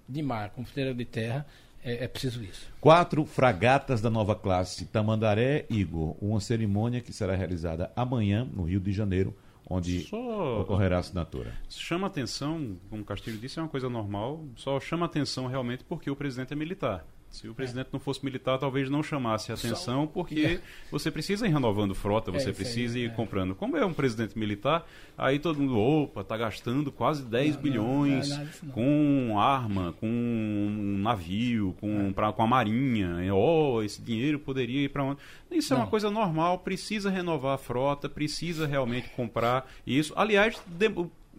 de 0.08 0.22
mar 0.22 0.50
com 0.50 0.64
fronteira 0.64 0.92
de 0.94 1.04
terra 1.04 1.46
é, 1.84 2.04
é 2.04 2.08
preciso 2.08 2.42
isso. 2.42 2.68
Quatro 2.80 3.24
fragatas 3.24 4.00
da 4.00 4.10
nova 4.10 4.34
classe 4.34 4.86
Tamandaré, 4.86 5.66
Igor. 5.70 6.16
Uma 6.20 6.40
cerimônia 6.40 7.00
que 7.00 7.12
será 7.12 7.36
realizada 7.36 7.92
amanhã 7.94 8.44
no 8.52 8.64
Rio 8.64 8.80
de 8.80 8.90
Janeiro, 8.92 9.36
onde 9.70 10.00
Só 10.00 10.60
ocorrerá 10.62 10.96
a 10.96 11.00
assinatura. 11.00 11.52
chama 11.68 12.06
atenção, 12.08 12.76
como 12.90 13.02
o 13.02 13.04
Castilho 13.04 13.38
disse, 13.38 13.58
é 13.58 13.62
uma 13.62 13.68
coisa 13.68 13.88
normal, 13.88 14.44
só 14.56 14.80
chama 14.80 15.06
atenção 15.06 15.46
realmente 15.46 15.84
porque 15.84 16.10
o 16.10 16.16
presidente 16.16 16.52
é 16.52 16.56
militar. 16.56 17.06
Se 17.30 17.46
o 17.46 17.54
presidente 17.54 17.88
não 17.92 18.00
fosse 18.00 18.24
militar, 18.24 18.58
talvez 18.58 18.88
não 18.88 19.02
chamasse 19.02 19.52
a 19.52 19.54
atenção, 19.54 20.06
porque 20.06 20.60
você 20.90 21.10
precisa 21.10 21.46
ir 21.46 21.50
renovando 21.52 21.94
frota, 21.94 22.30
É 22.30 22.34
você 22.40 22.48
aí, 22.48 22.54
precisa 22.54 22.98
ir 22.98 23.04
é. 23.06 23.08
comprando. 23.10 23.54
Como 23.54 23.76
é 23.76 23.84
um 23.84 23.92
presidente 23.92 24.36
militar, 24.38 24.86
aí 25.16 25.38
todo 25.38 25.60
mundo, 25.60 25.78
opa, 25.78 26.24
tá 26.24 26.36
gastando 26.38 26.90
quase 26.90 27.22
10 27.24 27.54
Não, 27.56 27.62
bilhões 27.62 28.28
não, 28.30 28.36
não 28.38 28.42
é 28.42 28.48
não. 28.62 28.72
com 28.72 29.38
arma, 29.38 29.94
com 30.00 30.06
um 30.08 30.98
navio, 31.02 31.74
É. 31.76 31.80
com, 31.80 32.12
pra, 32.12 32.32
com 32.32 32.42
a 32.42 32.46
marinha. 32.46 33.22
E, 33.24 33.30
Oh, 33.30 33.82
esse 33.82 34.00
dinheiro 34.02 34.38
poderia 34.38 34.80
ir 34.84 34.88
para 34.88 35.04
onde? 35.04 35.20
Isso 35.50 35.72
é 35.72 35.76
uma 35.76 35.86
coisa 35.86 36.10
normal, 36.10 36.58
precisa 36.58 37.10
renovar 37.10 37.54
a 37.54 37.58
frota, 37.58 38.08
precisa 38.08 38.66
realmente 38.66 39.10
comprar 39.10 39.70
isso. 39.86 40.12
Aliás, 40.16 40.60
de- 40.66 40.88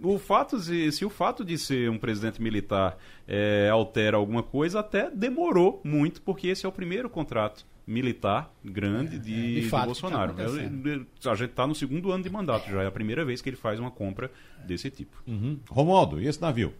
o 0.01 0.17
fato 0.17 0.59
de, 0.59 0.91
se 0.91 1.05
o 1.05 1.09
fato 1.09 1.43
de 1.43 1.57
ser 1.57 1.89
um 1.89 1.97
presidente 1.97 2.41
militar 2.41 2.97
eh, 3.27 3.69
altera 3.71 4.17
alguma 4.17 4.43
coisa, 4.43 4.79
até 4.79 5.09
demorou 5.09 5.81
muito, 5.83 6.21
porque 6.21 6.47
esse 6.47 6.65
é 6.65 6.69
o 6.69 6.71
primeiro 6.71 7.09
contrato 7.09 7.65
militar 7.85 8.53
grande 8.63 9.17
de, 9.17 9.55
de 9.55 9.61
do 9.61 9.67
fato, 9.67 9.85
Bolsonaro. 9.87 10.33
tá 10.33 11.31
a 11.31 11.35
gente 11.35 11.49
está 11.49 11.65
no 11.65 11.73
segundo 11.73 12.11
ano 12.11 12.23
de 12.23 12.29
mandato, 12.29 12.69
já 12.69 12.83
é 12.83 12.87
a 12.87 12.91
primeira 12.91 13.25
vez 13.25 13.41
que 13.41 13.49
ele 13.49 13.57
faz 13.57 13.79
uma 13.79 13.89
compra 13.89 14.31
desse 14.65 14.91
tipo. 14.91 15.21
Uhum. 15.27 15.59
Romualdo, 15.69 16.21
e 16.21 16.27
esse 16.27 16.39
navio? 16.39 16.73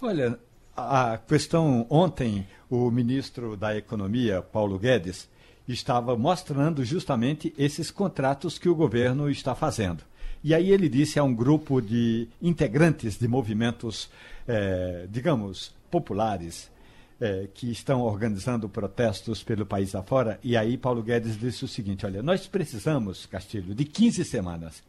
Olha, 0.00 0.38
a 0.76 1.18
questão 1.18 1.86
ontem, 1.90 2.46
o 2.70 2.90
ministro 2.90 3.56
da 3.56 3.76
Economia, 3.76 4.40
Paulo 4.40 4.78
Guedes, 4.78 5.28
estava 5.66 6.16
mostrando 6.16 6.84
justamente 6.84 7.52
esses 7.58 7.90
contratos 7.90 8.58
que 8.58 8.68
o 8.68 8.74
governo 8.74 9.28
está 9.30 9.54
fazendo. 9.54 10.04
E 10.44 10.54
aí 10.54 10.70
ele 10.70 10.90
disse 10.90 11.18
a 11.18 11.24
um 11.24 11.34
grupo 11.34 11.80
de 11.80 12.28
integrantes 12.42 13.16
de 13.16 13.26
movimentos, 13.26 14.10
eh, 14.46 15.06
digamos, 15.10 15.74
populares, 15.90 16.70
eh, 17.18 17.48
que 17.54 17.72
estão 17.72 18.02
organizando 18.02 18.68
protestos 18.68 19.42
pelo 19.42 19.64
país 19.64 19.94
afora, 19.94 20.38
e 20.44 20.54
aí 20.54 20.76
Paulo 20.76 21.02
Guedes 21.02 21.38
disse 21.38 21.64
o 21.64 21.68
seguinte: 21.68 22.04
olha, 22.04 22.22
nós 22.22 22.46
precisamos, 22.46 23.24
Castilho, 23.24 23.74
de 23.74 23.86
15 23.86 24.22
semanas. 24.22 24.82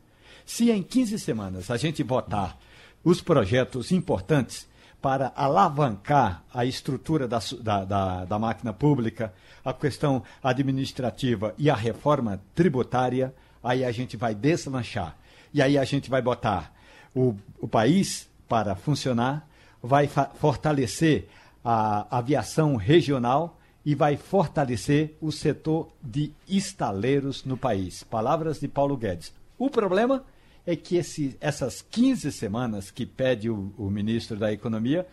Se 0.45 0.69
em 0.69 0.83
15 0.83 1.17
semanas 1.19 1.71
a 1.71 1.77
gente 1.77 2.03
votar 2.03 2.59
os 3.01 3.21
projetos 3.21 3.93
importantes 3.93 4.67
para 5.01 5.31
alavancar 5.37 6.43
a 6.53 6.65
estrutura 6.65 7.29
da, 7.29 7.39
da, 7.61 7.85
da, 7.85 8.25
da 8.25 8.39
máquina 8.39 8.73
pública, 8.73 9.33
a 9.63 9.71
questão 9.71 10.21
administrativa 10.43 11.55
e 11.57 11.69
a 11.69 11.75
reforma 11.75 12.41
tributária, 12.53 13.33
aí 13.63 13.85
a 13.85 13.91
gente 13.93 14.17
vai 14.17 14.35
deslanchar. 14.35 15.15
E 15.55 15.61
aí 15.61 15.77
a 15.77 15.85
gente 15.85 16.09
vai 16.09 16.21
botar 16.21 16.75
o, 17.15 17.33
o 17.61 17.65
país 17.65 18.27
para 18.45 18.75
funcionar, 18.75 19.47
vai 19.81 20.05
fortalecer 20.05 21.29
a 21.63 22.17
aviação 22.17 22.75
regional 22.75 23.57
e 23.85 23.95
vai 23.95 24.17
fortalecer 24.17 25.15
o 25.21 25.31
setor 25.31 25.89
de 26.03 26.33
estaleiros 26.45 27.45
no 27.45 27.55
país. 27.55 28.03
Palavras 28.03 28.59
de 28.59 28.67
Paulo 28.67 28.97
Guedes. 28.97 29.31
O 29.57 29.69
problema 29.69 30.25
é 30.67 30.75
que 30.75 30.97
esse- 30.97 31.37
essas 31.39 31.81
15 31.81 32.33
semanas 32.33 32.91
que 32.91 33.05
pede 33.05 33.49
o, 33.49 33.71
o 33.77 33.89
ministro 33.89 34.35
da 34.35 34.51
Economia 34.51 35.07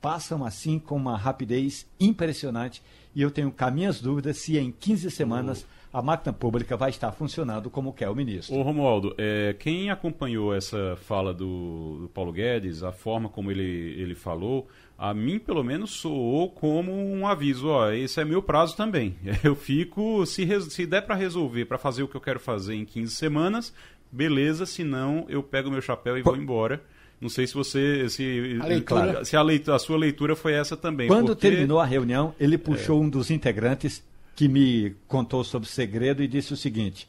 passam 0.00 0.44
assim 0.44 0.78
com 0.78 0.94
uma 0.94 1.16
rapidez 1.18 1.84
impressionante 1.98 2.80
e 3.16 3.20
eu 3.20 3.32
tenho 3.32 3.50
cá 3.50 3.68
minhas 3.68 4.00
dúvidas 4.00 4.36
se 4.38 4.56
em 4.58 4.70
15 4.70 5.10
semanas 5.10 5.66
a 5.92 6.02
máquina 6.02 6.32
pública 6.32 6.76
vai 6.76 6.90
estar 6.90 7.10
funcionando 7.12 7.70
como 7.70 7.92
quer 7.92 8.08
o 8.08 8.14
ministro. 8.14 8.54
Ô 8.54 8.62
Romualdo, 8.62 9.14
é, 9.16 9.54
quem 9.58 9.90
acompanhou 9.90 10.54
essa 10.54 10.96
fala 11.02 11.32
do, 11.32 11.98
do 12.02 12.08
Paulo 12.12 12.32
Guedes, 12.32 12.82
a 12.82 12.92
forma 12.92 13.28
como 13.28 13.50
ele, 13.50 13.94
ele 13.98 14.14
falou, 14.14 14.68
a 14.98 15.14
mim 15.14 15.38
pelo 15.38 15.64
menos 15.64 15.90
soou 15.92 16.50
como 16.50 16.92
um 16.92 17.26
aviso, 17.26 17.68
ó, 17.68 17.90
esse 17.90 18.20
é 18.20 18.24
meu 18.24 18.42
prazo 18.42 18.76
também. 18.76 19.16
Eu 19.42 19.54
fico, 19.54 20.26
se, 20.26 20.46
se 20.70 20.86
der 20.86 21.02
para 21.02 21.14
resolver, 21.14 21.64
para 21.64 21.78
fazer 21.78 22.02
o 22.02 22.08
que 22.08 22.16
eu 22.16 22.20
quero 22.20 22.40
fazer 22.40 22.74
em 22.74 22.84
15 22.84 23.14
semanas, 23.14 23.72
beleza, 24.10 24.66
se 24.66 24.84
não, 24.84 25.24
eu 25.28 25.42
pego 25.42 25.70
meu 25.70 25.80
chapéu 25.80 26.18
e 26.18 26.22
vou 26.22 26.36
embora. 26.36 26.82
Não 27.20 27.28
sei 27.28 27.46
se 27.46 27.54
você, 27.54 28.08
se 28.08 28.58
A 28.60 28.66
leitura. 28.66 29.24
se 29.24 29.36
a, 29.36 29.42
leitura, 29.42 29.76
a 29.76 29.78
sua 29.78 29.96
leitura 29.96 30.36
foi 30.36 30.52
essa 30.52 30.76
também. 30.76 31.08
Quando 31.08 31.28
porque- 31.28 31.48
terminou 31.50 31.80
a 31.80 31.84
reunião, 31.84 32.32
ele 32.38 32.56
puxou 32.56 33.02
um 33.02 33.08
dos 33.08 33.30
integrantes 33.30 34.04
que 34.38 34.46
me 34.46 34.94
contou 35.08 35.42
sobre 35.42 35.68
o 35.68 35.72
segredo 35.72 36.22
e 36.22 36.28
disse 36.28 36.52
o 36.52 36.56
seguinte: 36.56 37.08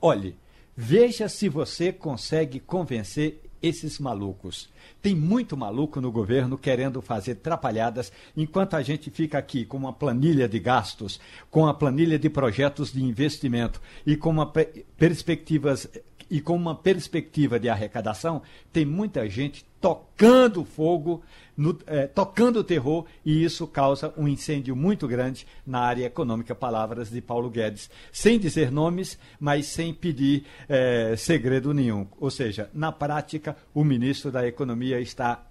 olhe, 0.00 0.34
veja 0.74 1.28
se 1.28 1.46
você 1.46 1.92
consegue 1.92 2.58
convencer 2.58 3.42
esses 3.62 3.98
malucos. 3.98 4.70
Tem 5.02 5.14
muito 5.14 5.58
maluco 5.58 6.00
no 6.00 6.10
governo 6.10 6.56
querendo 6.56 7.02
fazer 7.02 7.34
trapalhadas, 7.34 8.10
enquanto 8.34 8.76
a 8.76 8.82
gente 8.82 9.10
fica 9.10 9.36
aqui 9.36 9.66
com 9.66 9.76
uma 9.76 9.92
planilha 9.92 10.48
de 10.48 10.58
gastos, 10.58 11.20
com 11.50 11.66
a 11.66 11.74
planilha 11.74 12.18
de 12.18 12.30
projetos 12.30 12.90
de 12.90 13.04
investimento 13.04 13.78
e 14.06 14.16
com 14.16 14.30
uma 14.30 14.46
pe- 14.46 14.86
perspectivas 14.96 15.86
e 16.30 16.40
com 16.40 16.56
uma 16.56 16.74
perspectiva 16.74 17.60
de 17.60 17.68
arrecadação, 17.68 18.40
tem 18.72 18.86
muita 18.86 19.28
gente 19.28 19.66
tocando 19.82 20.64
fogo, 20.64 21.22
no- 21.60 21.78
eh, 21.86 22.06
tocando 22.06 22.64
terror, 22.64 23.04
e 23.24 23.44
isso 23.44 23.66
causa 23.66 24.12
um 24.16 24.26
incêndio 24.26 24.74
muito 24.74 25.06
grande 25.06 25.46
na 25.66 25.80
área 25.80 26.06
econômica. 26.06 26.54
Palavras 26.54 27.10
de 27.10 27.20
Paulo 27.20 27.50
Guedes, 27.50 27.90
sem 28.10 28.38
dizer 28.38 28.70
nomes, 28.72 29.18
mas 29.38 29.66
sem 29.66 29.92
pedir 29.92 30.44
eh, 30.68 31.14
segredo 31.18 31.74
nenhum. 31.74 32.06
Ou 32.18 32.30
seja, 32.30 32.70
na 32.72 32.90
prática, 32.90 33.56
o 33.74 33.84
ministro 33.84 34.30
da 34.30 34.46
Economia 34.46 34.98
está 35.00 35.44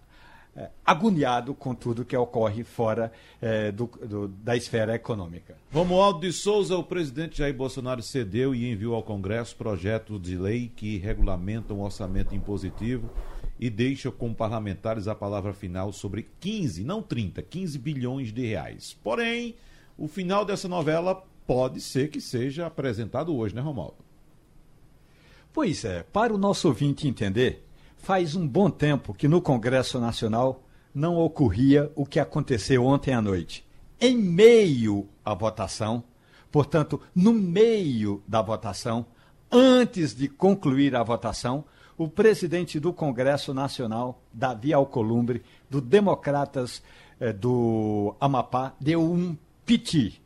eh, 0.56 0.68
agoniado 0.84 1.54
com 1.54 1.76
tudo 1.76 2.04
que 2.04 2.18
ocorre 2.18 2.64
fora 2.64 3.12
eh, 3.40 3.72
do- 3.72 3.86
do- 4.04 4.28
da 4.28 4.56
esfera 4.58 4.96
econômica. 4.96 5.56
Romualdo 5.72 6.22
de 6.22 6.34
Souza, 6.34 6.76
o 6.76 6.84
presidente 6.84 7.38
Jair 7.38 7.54
Bolsonaro 7.54 8.02
cedeu 8.02 8.56
e 8.56 8.70
enviou 8.72 8.96
ao 8.96 9.04
Congresso 9.04 9.56
projetos 9.56 10.20
de 10.20 10.36
lei 10.36 10.72
que 10.76 10.98
regulamentam 10.98 11.78
o 11.78 11.84
orçamento 11.84 12.34
impositivo 12.34 13.08
e 13.60 13.70
deixam 13.70 14.12
com 14.12 14.34
parlamentares 14.34 15.08
a 15.08 15.14
palavra 15.14 15.54
final 15.54 15.92
sobre 15.92 16.30
15, 16.40 16.84
não 16.84 17.02
30, 17.02 17.42
15 17.42 17.78
bilhões 17.78 18.32
de 18.32 18.46
reais. 18.46 18.98
Porém, 19.04 19.56
o 19.98 20.08
final 20.08 20.46
dessa 20.46 20.68
novela 20.68 21.28
pode 21.46 21.82
ser 21.82 22.10
que 22.10 22.22
seja 22.22 22.68
apresentado 22.68 23.36
hoje, 23.36 23.54
né, 23.54 23.62
Romualdo? 23.62 23.98
Pois 25.52 25.84
é, 25.84 26.04
para 26.04 26.34
o 26.34 26.38
nosso 26.38 26.68
ouvinte 26.68 27.08
entender, 27.08 27.66
faz 27.98 28.36
um 28.36 28.48
bom 28.48 28.70
tempo 28.70 29.14
que 29.14 29.28
no 29.28 29.42
Congresso 29.42 30.00
Nacional 30.00 30.64
não 30.94 31.18
ocorria 31.18 31.92
o 31.96 32.06
que 32.06 32.20
aconteceu 32.20 32.86
ontem 32.86 33.14
à 33.14 33.22
noite. 33.22 33.66
Em 34.00 34.16
meio 34.16 35.10
à 35.26 35.34
votação, 35.34 36.04
portanto, 36.52 37.02
no 37.14 37.34
meio 37.34 38.24
da 38.28 38.42
votação, 38.42 39.06
antes 39.52 40.16
de 40.16 40.30
concluir 40.30 40.96
a 40.96 41.04
votação, 41.04 41.66
o 42.00 42.08
presidente 42.08 42.80
do 42.80 42.92
Congresso 42.92 43.54
Nacional, 43.54 44.24
Davi 44.34 44.74
Alcolumbre, 44.74 45.44
do 45.70 45.80
Democratas 45.80 46.82
eh, 47.20 47.32
do 47.32 48.16
Amapá, 48.20 48.74
deu 48.82 49.04
um 49.04 49.38
piti 49.64 50.20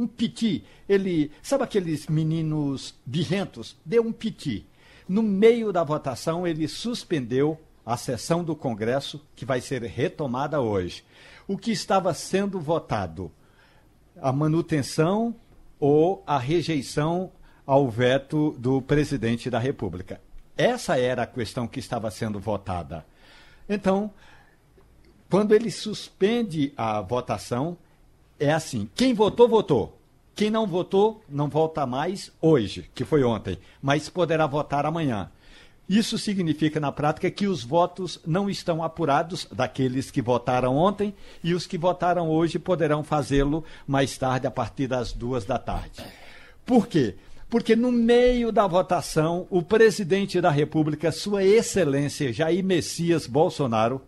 um 0.00 0.06
piti. 0.06 0.64
Ele, 0.88 1.30
sabe 1.42 1.64
aqueles 1.64 2.06
meninos 2.06 2.94
birrentos? 3.04 3.76
Deu 3.84 4.02
um 4.02 4.12
piti. 4.12 4.66
No 5.06 5.22
meio 5.22 5.72
da 5.72 5.84
votação, 5.84 6.46
ele 6.46 6.66
suspendeu 6.66 7.60
a 7.84 7.96
sessão 7.96 8.42
do 8.42 8.56
Congresso, 8.56 9.20
que 9.36 9.44
vai 9.44 9.60
ser 9.60 9.82
retomada 9.82 10.60
hoje. 10.60 11.04
O 11.46 11.58
que 11.58 11.70
estava 11.70 12.14
sendo 12.14 12.58
votado? 12.58 13.30
A 14.20 14.32
manutenção 14.32 15.34
ou 15.78 16.22
a 16.26 16.38
rejeição 16.38 17.32
ao 17.66 17.88
veto 17.88 18.52
do 18.58 18.80
presidente 18.80 19.50
da 19.50 19.58
República. 19.58 20.20
Essa 20.60 20.98
era 20.98 21.22
a 21.22 21.26
questão 21.26 21.66
que 21.66 21.80
estava 21.80 22.10
sendo 22.10 22.38
votada. 22.38 23.06
Então, 23.66 24.10
quando 25.30 25.54
ele 25.54 25.70
suspende 25.70 26.74
a 26.76 27.00
votação, 27.00 27.78
é 28.38 28.52
assim: 28.52 28.86
quem 28.94 29.14
votou, 29.14 29.48
votou. 29.48 29.98
Quem 30.34 30.50
não 30.50 30.66
votou, 30.66 31.24
não 31.26 31.48
vota 31.48 31.86
mais 31.86 32.30
hoje, 32.42 32.90
que 32.94 33.06
foi 33.06 33.24
ontem, 33.24 33.58
mas 33.80 34.10
poderá 34.10 34.46
votar 34.46 34.84
amanhã. 34.84 35.30
Isso 35.88 36.18
significa, 36.18 36.78
na 36.78 36.92
prática, 36.92 37.30
que 37.30 37.46
os 37.46 37.64
votos 37.64 38.20
não 38.26 38.50
estão 38.50 38.82
apurados 38.82 39.48
daqueles 39.50 40.10
que 40.10 40.20
votaram 40.20 40.76
ontem 40.76 41.14
e 41.42 41.54
os 41.54 41.66
que 41.66 41.78
votaram 41.78 42.28
hoje 42.28 42.58
poderão 42.58 43.02
fazê-lo 43.02 43.64
mais 43.86 44.18
tarde, 44.18 44.46
a 44.46 44.50
partir 44.50 44.86
das 44.86 45.10
duas 45.14 45.46
da 45.46 45.58
tarde. 45.58 46.04
Por 46.66 46.86
quê? 46.86 47.16
Porque 47.50 47.74
no 47.74 47.90
meio 47.90 48.52
da 48.52 48.64
votação, 48.66 49.46
o 49.50 49.60
presidente 49.60 50.40
da 50.40 50.50
República, 50.50 51.10
Sua 51.10 51.42
Excelência 51.42 52.32
Jair 52.32 52.64
Messias 52.64 53.26
Bolsonaro, 53.26 54.00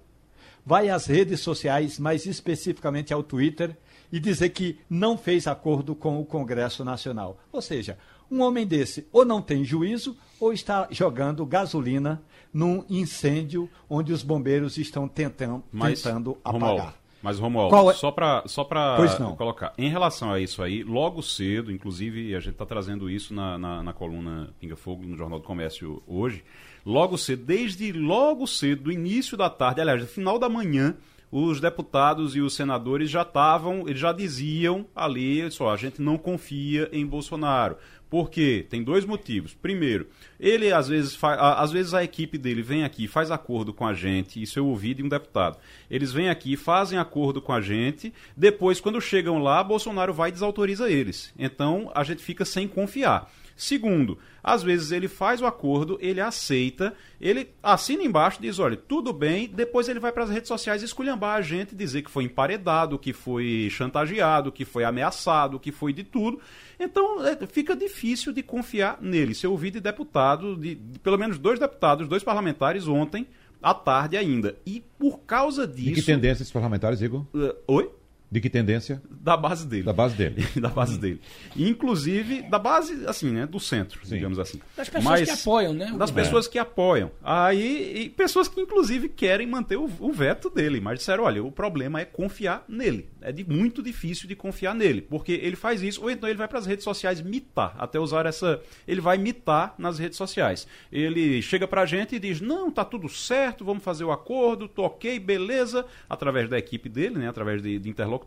vai 0.64 0.88
às 0.88 1.06
redes 1.06 1.40
sociais, 1.40 1.98
mais 1.98 2.24
especificamente 2.24 3.12
ao 3.12 3.20
Twitter, 3.20 3.76
e 4.12 4.20
dizer 4.20 4.50
que 4.50 4.78
não 4.88 5.18
fez 5.18 5.48
acordo 5.48 5.94
com 5.94 6.20
o 6.20 6.24
Congresso 6.24 6.84
Nacional. 6.84 7.36
Ou 7.50 7.60
seja, 7.60 7.98
um 8.30 8.42
homem 8.42 8.64
desse 8.64 9.08
ou 9.12 9.24
não 9.24 9.42
tem 9.42 9.64
juízo 9.64 10.16
ou 10.38 10.52
está 10.52 10.86
jogando 10.90 11.44
gasolina 11.44 12.22
num 12.52 12.84
incêndio 12.88 13.68
onde 13.90 14.12
os 14.12 14.22
bombeiros 14.22 14.78
estão 14.78 15.08
tentando, 15.08 15.64
Mas, 15.72 16.00
tentando 16.00 16.38
Romualdo, 16.44 16.82
apagar. 16.82 17.01
Mas, 17.22 17.38
Romualdo, 17.38 17.70
é- 17.90 17.94
só 17.94 18.10
para 18.10 18.42
só 18.46 18.64
pra 18.64 18.96
colocar, 19.36 19.72
em 19.78 19.88
relação 19.88 20.32
a 20.32 20.40
isso 20.40 20.62
aí, 20.62 20.82
logo 20.82 21.22
cedo, 21.22 21.70
inclusive 21.70 22.34
a 22.34 22.40
gente 22.40 22.54
está 22.54 22.66
trazendo 22.66 23.08
isso 23.08 23.32
na, 23.32 23.56
na, 23.56 23.82
na 23.82 23.92
coluna 23.92 24.50
Pinga 24.58 24.74
Fogo, 24.76 25.04
no 25.04 25.16
Jornal 25.16 25.38
do 25.38 25.44
Comércio 25.46 26.02
hoje, 26.06 26.42
logo 26.84 27.16
cedo, 27.16 27.44
desde 27.44 27.92
logo 27.92 28.46
cedo, 28.46 28.82
do 28.84 28.92
início 28.92 29.36
da 29.36 29.48
tarde, 29.48 29.80
aliás, 29.80 30.00
no 30.02 30.08
final 30.08 30.38
da 30.38 30.48
manhã, 30.48 30.96
os 31.30 31.60
deputados 31.60 32.34
e 32.36 32.40
os 32.40 32.54
senadores 32.54 33.08
já 33.08 33.22
estavam, 33.22 33.88
eles 33.88 33.98
já 34.00 34.12
diziam 34.12 34.84
ali, 34.94 35.50
só, 35.50 35.70
a 35.70 35.76
gente 35.76 36.02
não 36.02 36.18
confia 36.18 36.90
em 36.92 37.06
Bolsonaro. 37.06 37.76
Por 38.12 38.28
quê? 38.28 38.66
Tem 38.68 38.82
dois 38.84 39.06
motivos. 39.06 39.54
Primeiro, 39.54 40.06
ele 40.38 40.70
às 40.70 40.86
vezes 40.86 41.16
fa- 41.16 41.32
a- 41.32 41.62
às 41.62 41.72
vezes 41.72 41.94
a 41.94 42.04
equipe 42.04 42.36
dele 42.36 42.60
vem 42.60 42.84
aqui, 42.84 43.08
faz 43.08 43.30
acordo 43.30 43.72
com 43.72 43.86
a 43.86 43.94
gente, 43.94 44.42
isso 44.42 44.58
eu 44.58 44.66
ouvi 44.66 44.92
de 44.92 45.02
um 45.02 45.08
deputado. 45.08 45.56
Eles 45.90 46.12
vêm 46.12 46.28
aqui, 46.28 46.54
fazem 46.54 46.98
acordo 46.98 47.40
com 47.40 47.54
a 47.54 47.60
gente, 47.62 48.12
depois 48.36 48.82
quando 48.82 49.00
chegam 49.00 49.38
lá, 49.38 49.64
Bolsonaro 49.64 50.12
vai 50.12 50.28
e 50.28 50.32
desautoriza 50.32 50.90
eles. 50.90 51.32
Então 51.38 51.90
a 51.94 52.04
gente 52.04 52.22
fica 52.22 52.44
sem 52.44 52.68
confiar. 52.68 53.32
Segundo, 53.56 54.18
às 54.42 54.62
vezes 54.62 54.92
ele 54.92 55.08
faz 55.08 55.40
o 55.40 55.46
acordo, 55.46 55.98
ele 56.00 56.20
aceita, 56.20 56.94
ele 57.20 57.50
assina 57.62 58.02
embaixo, 58.02 58.40
diz, 58.40 58.58
olha, 58.58 58.76
tudo 58.76 59.12
bem, 59.12 59.48
depois 59.48 59.88
ele 59.88 60.00
vai 60.00 60.12
para 60.12 60.24
as 60.24 60.30
redes 60.30 60.48
sociais 60.48 60.82
esculhambar 60.82 61.36
a 61.36 61.42
gente, 61.42 61.74
dizer 61.74 62.02
que 62.02 62.10
foi 62.10 62.24
emparedado, 62.24 62.98
que 62.98 63.12
foi 63.12 63.68
chantageado, 63.70 64.50
que 64.52 64.64
foi 64.64 64.84
ameaçado, 64.84 65.60
que 65.60 65.70
foi 65.70 65.92
de 65.92 66.04
tudo. 66.04 66.40
Então 66.78 67.24
é, 67.26 67.46
fica 67.46 67.76
difícil 67.76 68.32
de 68.32 68.42
confiar 68.42 68.98
nele. 69.00 69.34
Se 69.34 69.46
eu 69.46 69.52
ouvi 69.52 69.70
de 69.70 69.80
deputado, 69.80 70.56
de, 70.56 70.74
de 70.74 70.98
pelo 70.98 71.18
menos 71.18 71.38
dois 71.38 71.58
deputados, 71.58 72.08
dois 72.08 72.24
parlamentares 72.24 72.88
ontem, 72.88 73.26
à 73.62 73.72
tarde 73.72 74.16
ainda. 74.16 74.56
E 74.66 74.82
por 74.98 75.20
causa 75.20 75.66
disso. 75.66 75.88
De 75.88 75.94
que 75.94 76.02
tendência 76.02 76.42
esses 76.42 76.52
parlamentares, 76.52 77.00
Igor? 77.00 77.24
Uh, 77.32 77.54
oi? 77.68 77.90
De 78.32 78.40
que 78.40 78.48
tendência? 78.48 79.02
Da 79.10 79.36
base 79.36 79.66
dele. 79.66 79.82
Da 79.82 79.92
base 79.92 80.16
dele. 80.16 80.42
da 80.58 80.70
base 80.70 80.98
dele. 80.98 81.20
Inclusive, 81.54 82.40
da 82.40 82.58
base, 82.58 83.06
assim, 83.06 83.30
né? 83.30 83.44
Do 83.44 83.60
centro, 83.60 84.00
Sim. 84.06 84.14
digamos 84.14 84.38
assim. 84.38 84.58
Das 84.74 84.88
pessoas 84.88 85.20
que 85.20 85.30
apoiam, 85.30 85.74
né, 85.74 85.94
Das 85.98 86.10
pessoas 86.10 86.48
que 86.48 86.58
apoiam. 86.58 87.10
Aí, 87.22 88.04
e 88.04 88.08
pessoas 88.08 88.48
que, 88.48 88.58
inclusive, 88.58 89.10
querem 89.10 89.46
manter 89.46 89.76
o, 89.76 89.84
o 90.00 90.10
veto 90.10 90.48
dele. 90.48 90.80
Mas 90.80 91.00
disseram, 91.00 91.24
olha, 91.24 91.44
o 91.44 91.52
problema 91.52 92.00
é 92.00 92.06
confiar 92.06 92.64
nele. 92.66 93.10
É 93.20 93.30
de, 93.30 93.44
muito 93.44 93.82
difícil 93.82 94.26
de 94.26 94.34
confiar 94.34 94.74
nele. 94.74 95.02
Porque 95.02 95.32
ele 95.32 95.54
faz 95.54 95.82
isso, 95.82 96.00
ou 96.00 96.10
então 96.10 96.26
ele 96.26 96.38
vai 96.38 96.48
para 96.48 96.58
as 96.58 96.64
redes 96.64 96.84
sociais 96.84 97.20
mitar. 97.20 97.76
Até 97.78 98.00
usar 98.00 98.24
essa... 98.24 98.62
Ele 98.88 99.02
vai 99.02 99.18
mitar 99.18 99.74
nas 99.76 99.98
redes 99.98 100.16
sociais. 100.16 100.66
Ele 100.90 101.42
chega 101.42 101.68
pra 101.68 101.84
gente 101.84 102.16
e 102.16 102.18
diz, 102.18 102.40
não, 102.40 102.70
tá 102.70 102.82
tudo 102.82 103.10
certo, 103.10 103.62
vamos 103.62 103.84
fazer 103.84 104.04
o 104.04 104.10
acordo, 104.10 104.68
tô 104.68 104.84
ok, 104.84 105.18
beleza. 105.20 105.84
Através 106.08 106.48
da 106.48 106.56
equipe 106.56 106.88
dele, 106.88 107.18
né? 107.18 107.28
Através 107.28 107.60
de, 107.60 107.78
de 107.78 107.90
interlocutores. 107.90 108.21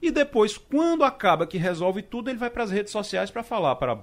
E 0.00 0.10
depois, 0.10 0.56
quando 0.56 1.04
acaba 1.04 1.46
que 1.46 1.58
resolve 1.58 2.02
tudo, 2.02 2.30
ele 2.30 2.38
vai 2.38 2.50
para 2.50 2.64
as 2.64 2.70
redes 2.70 2.92
sociais 2.92 3.30
para 3.30 3.42
falar 3.42 3.76
para 3.76 3.98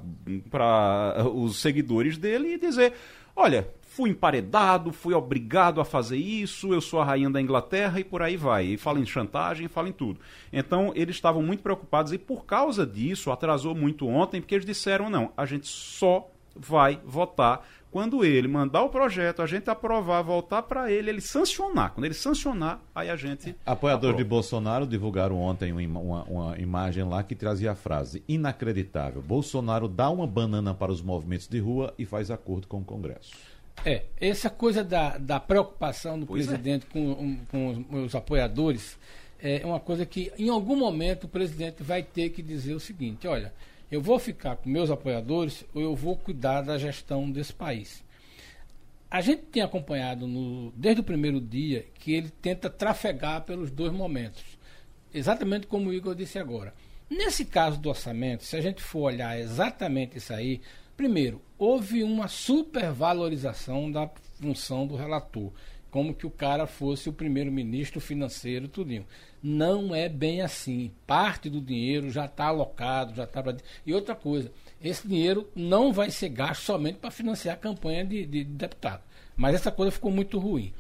os 1.34 1.60
seguidores 1.62 2.18
dele 2.18 2.54
e 2.54 2.60
dizer: 2.60 2.94
olha, 3.36 3.68
fui 3.82 4.12
emparedado, 4.12 4.92
fui 4.92 5.14
obrigado 5.14 5.82
a 5.82 5.86
fazer 5.86 6.18
isso, 6.18 6.72
eu 6.72 6.80
sou 6.80 7.00
a 7.02 7.06
rainha 7.06 7.30
da 7.30 7.42
Inglaterra 7.42 8.00
e 8.00 8.04
por 8.04 8.22
aí 8.22 8.38
vai. 8.38 8.66
E 8.66 8.78
fala 8.78 9.00
em 9.00 9.06
chantagem, 9.06 9.68
fala 9.68 9.90
em 9.90 9.94
tudo. 9.94 10.20
Então, 10.54 10.92
eles 10.96 11.16
estavam 11.16 11.42
muito 11.42 11.64
preocupados 11.64 12.14
e 12.14 12.18
por 12.18 12.46
causa 12.46 12.86
disso 12.86 13.32
atrasou 13.32 13.74
muito 13.74 14.08
ontem, 14.08 14.40
porque 14.40 14.54
eles 14.54 14.66
disseram: 14.66 15.10
não, 15.10 15.32
a 15.36 15.46
gente 15.46 15.68
só 15.68 16.30
vai 16.56 17.00
votar 17.04 17.68
quando 17.98 18.24
ele 18.24 18.48
mandar 18.48 18.84
o 18.84 18.90
projeto, 18.90 19.42
a 19.42 19.48
gente 19.48 19.68
aprovar, 19.72 20.22
voltar 20.22 20.62
para 20.62 20.92
ele, 20.92 21.10
ele 21.10 21.20
sancionar. 21.20 21.96
Quando 21.96 22.06
ele 22.06 22.14
sancionar, 22.14 22.80
aí 22.94 23.10
a 23.10 23.16
gente. 23.16 23.56
Apoiadores 23.66 24.16
de 24.16 24.22
aprova. 24.22 24.36
Bolsonaro 24.36 24.86
divulgaram 24.86 25.42
ontem 25.42 25.72
uma, 25.72 26.00
uma- 26.26 26.60
imagem 26.60 27.04
lá 27.04 27.24
que 27.24 27.34
trazia 27.34 27.72
a 27.72 27.76
frase: 27.76 28.24
inacreditável. 28.28 29.20
Bolsonaro 29.20 29.88
dá 29.88 30.12
uma 30.12 30.28
banana 30.28 30.76
para 30.76 30.92
os 30.92 31.02
movimentos 31.02 31.48
de 31.48 31.58
rua 31.58 31.92
e 31.98 32.06
faz 32.06 32.30
acordo 32.30 32.68
com 32.68 32.78
o 32.78 32.86
Congresso. 32.86 33.32
É, 33.84 34.04
essa 34.22 34.52
coisa 34.52 34.84
da, 34.84 35.18
da 35.18 35.40
preocupação 35.40 36.20
do 36.20 36.28
Pois 36.28 36.46
é. 36.46 36.50
presidente 36.50 36.86
com, 36.86 37.00
um, 37.00 37.40
com 37.50 37.68
os, 37.96 38.06
os 38.06 38.14
apoiadores 38.14 38.96
é 39.42 39.66
uma 39.66 39.80
coisa 39.80 40.06
que, 40.06 40.32
em 40.38 40.50
algum 40.50 40.76
momento, 40.76 41.24
o 41.24 41.28
presidente 41.28 41.82
vai 41.82 42.04
ter 42.04 42.30
que 42.30 42.44
dizer 42.44 42.76
o 42.76 42.80
seguinte: 42.80 43.28
olha, 43.28 43.52
eu 43.92 44.02
vou 44.02 44.20
ficar 44.20 44.56
com 44.58 44.70
meus 44.70 44.90
apoiadores 44.92 45.66
ou 45.74 45.82
eu 45.82 45.96
vou 45.96 46.18
cuidar 46.18 46.62
da 46.62 46.78
gestão 46.78 47.30
desse 47.32 47.54
país. 47.54 48.04
A 49.10 49.22
gente 49.22 49.44
tem 49.44 49.64
acompanhado 49.64 50.28
no- 50.28 50.72
desde 50.76 51.00
o 51.02 51.04
primeiro 51.04 51.40
dia 51.40 51.86
que 51.96 52.14
ele 52.14 52.30
tenta 52.30 52.70
trafegar 52.70 53.44
pelos 53.44 53.72
dois 53.72 53.92
momentos. 53.94 54.44
Exatamente 55.14 55.66
como 55.68 55.90
o 55.90 55.94
Igor 55.94 56.14
disse 56.14 56.38
agora. 56.38 56.74
Nesse 57.10 57.46
caso 57.46 57.80
do 57.80 57.88
orçamento, 57.88 58.44
se 58.44 58.58
a 58.58 58.62
gente 58.62 58.84
for 58.84 59.04
olhar 59.04 59.40
exatamente 59.40 60.18
isso 60.18 60.34
aí, 60.34 60.60
primeiro, 60.98 61.42
houve 61.58 62.04
uma 62.04 62.28
supervalorização 62.28 63.90
da 63.90 64.10
função 64.42 64.86
do 64.86 64.96
relator, 64.98 65.54
como 65.98 66.14
que 66.14 66.28
o 66.28 66.30
cara 66.30 66.68
fosse 66.68 67.10
o 67.10 67.14
primeiro-ministro 67.14 68.00
financeiro, 68.00 68.68
tudinho. 68.68 69.04
Não 69.42 69.96
é 69.96 70.08
bem 70.08 70.44
assim. 70.44 70.92
Parte 71.08 71.50
do 71.50 71.60
dinheiro 71.60 72.12
já 72.12 72.26
está 72.26 72.46
alocado, 72.46 73.16
já 73.16 73.24
está. 73.24 73.44
E 73.84 73.96
outra 73.96 74.14
coisa, 74.14 74.52
esse 74.80 75.08
dinheiro 75.08 75.50
não 75.56 75.92
vai 75.92 76.12
ser 76.12 76.30
gasto 76.30 76.62
somente 76.62 77.00
para 77.00 77.10
financiar 77.10 77.56
a 77.56 77.60
campanha 77.60 78.06
de, 78.06 78.28
de 78.28 78.44
deputado. 78.44 79.02
Mas 79.36 79.56
essa 79.56 79.72
coisa 79.72 79.92
ficou 79.92 80.12
muito 80.12 80.38
ruim. 80.38 80.72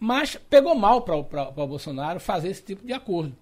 Mas 0.00 0.34
pegou 0.50 0.74
mal 0.74 1.02
para 1.02 1.14
o 1.14 1.66
Bolsonaro 1.68 2.18
fazer 2.18 2.48
esse 2.48 2.64
tipo 2.64 2.84
de 2.84 2.92
acordo. 2.92 3.36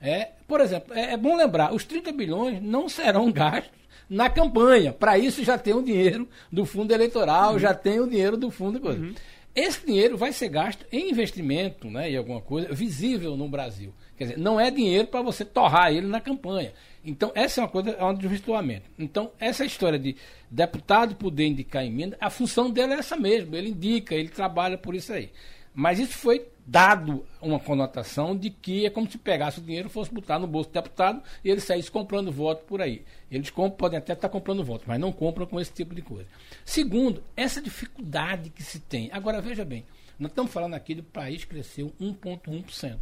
É, 0.00 0.30
por 0.46 0.60
exemplo, 0.60 0.94
é, 0.94 1.14
é 1.14 1.16
bom 1.16 1.36
lembrar, 1.36 1.74
os 1.74 1.84
30 1.84 2.12
bilhões 2.12 2.62
não 2.62 2.88
serão 2.88 3.32
gastos 3.32 3.80
na 4.08 4.30
campanha. 4.30 4.92
Para 4.92 5.18
isso 5.18 5.42
já 5.42 5.58
tem 5.58 5.74
o 5.74 5.82
dinheiro 5.82 6.28
do 6.50 6.64
fundo 6.64 6.92
eleitoral, 6.92 7.58
já 7.58 7.74
tem 7.74 7.98
o 7.98 8.08
dinheiro 8.08 8.36
do 8.36 8.52
fundo. 8.52 8.78
Coisa. 8.78 9.12
Esse 9.54 9.84
dinheiro 9.84 10.16
vai 10.16 10.32
ser 10.32 10.48
gasto 10.48 10.86
em 10.92 11.10
investimento, 11.10 11.90
né, 11.90 12.10
em 12.10 12.16
alguma 12.16 12.40
coisa 12.40 12.72
visível 12.72 13.36
no 13.36 13.48
Brasil. 13.48 13.92
Quer 14.16 14.24
dizer, 14.24 14.38
não 14.38 14.60
é 14.60 14.70
dinheiro 14.70 15.08
para 15.08 15.22
você 15.22 15.44
torrar 15.44 15.92
ele 15.92 16.06
na 16.06 16.20
campanha. 16.20 16.72
Então, 17.04 17.32
essa 17.34 17.60
é 17.60 17.64
uma 17.64 17.70
coisa, 17.70 17.90
é 17.90 18.04
um 18.04 18.14
desvirtuamento. 18.14 18.88
Então, 18.98 19.32
essa 19.40 19.64
história 19.64 19.98
de 19.98 20.14
deputado 20.50 21.16
poder 21.16 21.46
indicar 21.46 21.84
emenda, 21.84 22.16
a 22.20 22.30
função 22.30 22.70
dele 22.70 22.92
é 22.92 22.98
essa 22.98 23.16
mesmo. 23.16 23.56
Ele 23.56 23.70
indica, 23.70 24.14
ele 24.14 24.28
trabalha 24.28 24.78
por 24.78 24.94
isso 24.94 25.12
aí. 25.12 25.30
Mas 25.74 25.98
isso 25.98 26.14
foi 26.18 26.46
dado 26.66 27.24
uma 27.40 27.58
conotação 27.58 28.36
de 28.36 28.50
que 28.50 28.86
é 28.86 28.90
como 28.90 29.10
se 29.10 29.18
pegasse 29.18 29.58
o 29.58 29.62
dinheiro 29.62 29.88
fosse 29.88 30.12
botar 30.12 30.38
no 30.38 30.46
bolso 30.46 30.68
do 30.70 30.72
deputado 30.74 31.22
e 31.44 31.50
ele 31.50 31.60
saísse 31.60 31.90
comprando 31.90 32.30
voto 32.30 32.64
por 32.64 32.80
aí. 32.80 33.04
Eles 33.30 33.50
compram, 33.50 33.76
podem 33.76 33.98
até 33.98 34.12
estar 34.12 34.28
comprando 34.28 34.64
voto, 34.64 34.84
mas 34.86 35.00
não 35.00 35.10
compram 35.12 35.46
com 35.46 35.60
esse 35.60 35.72
tipo 35.72 35.94
de 35.94 36.02
coisa. 36.02 36.28
Segundo, 36.64 37.22
essa 37.36 37.60
dificuldade 37.60 38.50
que 38.50 38.62
se 38.62 38.78
tem. 38.80 39.08
Agora, 39.12 39.40
veja 39.40 39.64
bem, 39.64 39.84
nós 40.18 40.30
estamos 40.30 40.52
falando 40.52 40.74
aqui 40.74 40.94
do 40.94 41.02
país 41.02 41.44
cresceu 41.44 41.92
1,1%. 42.00 42.98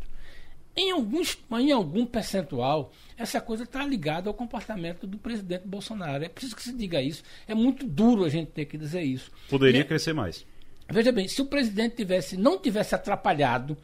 Em, 0.76 0.92
alguns, 0.92 1.37
em 1.59 1.72
algum 1.72 2.07
percentual, 2.07 2.92
essa 3.16 3.40
coisa 3.40 3.64
está 3.64 3.85
ligada 3.85 4.31
ao 4.31 4.35
comportamento 4.35 5.07
do 5.09 5.18
presidente 5.18 5.66
Bolsonaro. 5.66 6.22
É 6.24 6.28
preciso 6.28 6.54
que 6.54 6.62
se 6.62 6.72
diga 6.72 7.02
isso. 7.02 7.24
É 7.48 7.54
muito 7.54 7.85
duro 7.85 8.24
a 8.24 8.28
gente 8.28 8.52
ter 8.52 8.64
que 8.66 8.78
dizer 8.78 9.02
isso. 9.02 9.31
Poderia 9.50 9.81
E- 9.81 9.85
crescer 9.85 10.12
mais. 10.12 10.46
Veja 10.88 11.12
bem, 11.12 11.29
se 11.29 11.42
o 11.42 11.46
presidente 11.46 11.96
tivesse, 11.96 12.37
não 12.37 12.59
tivesse 12.59 12.94
atrapalhado, 12.94 13.77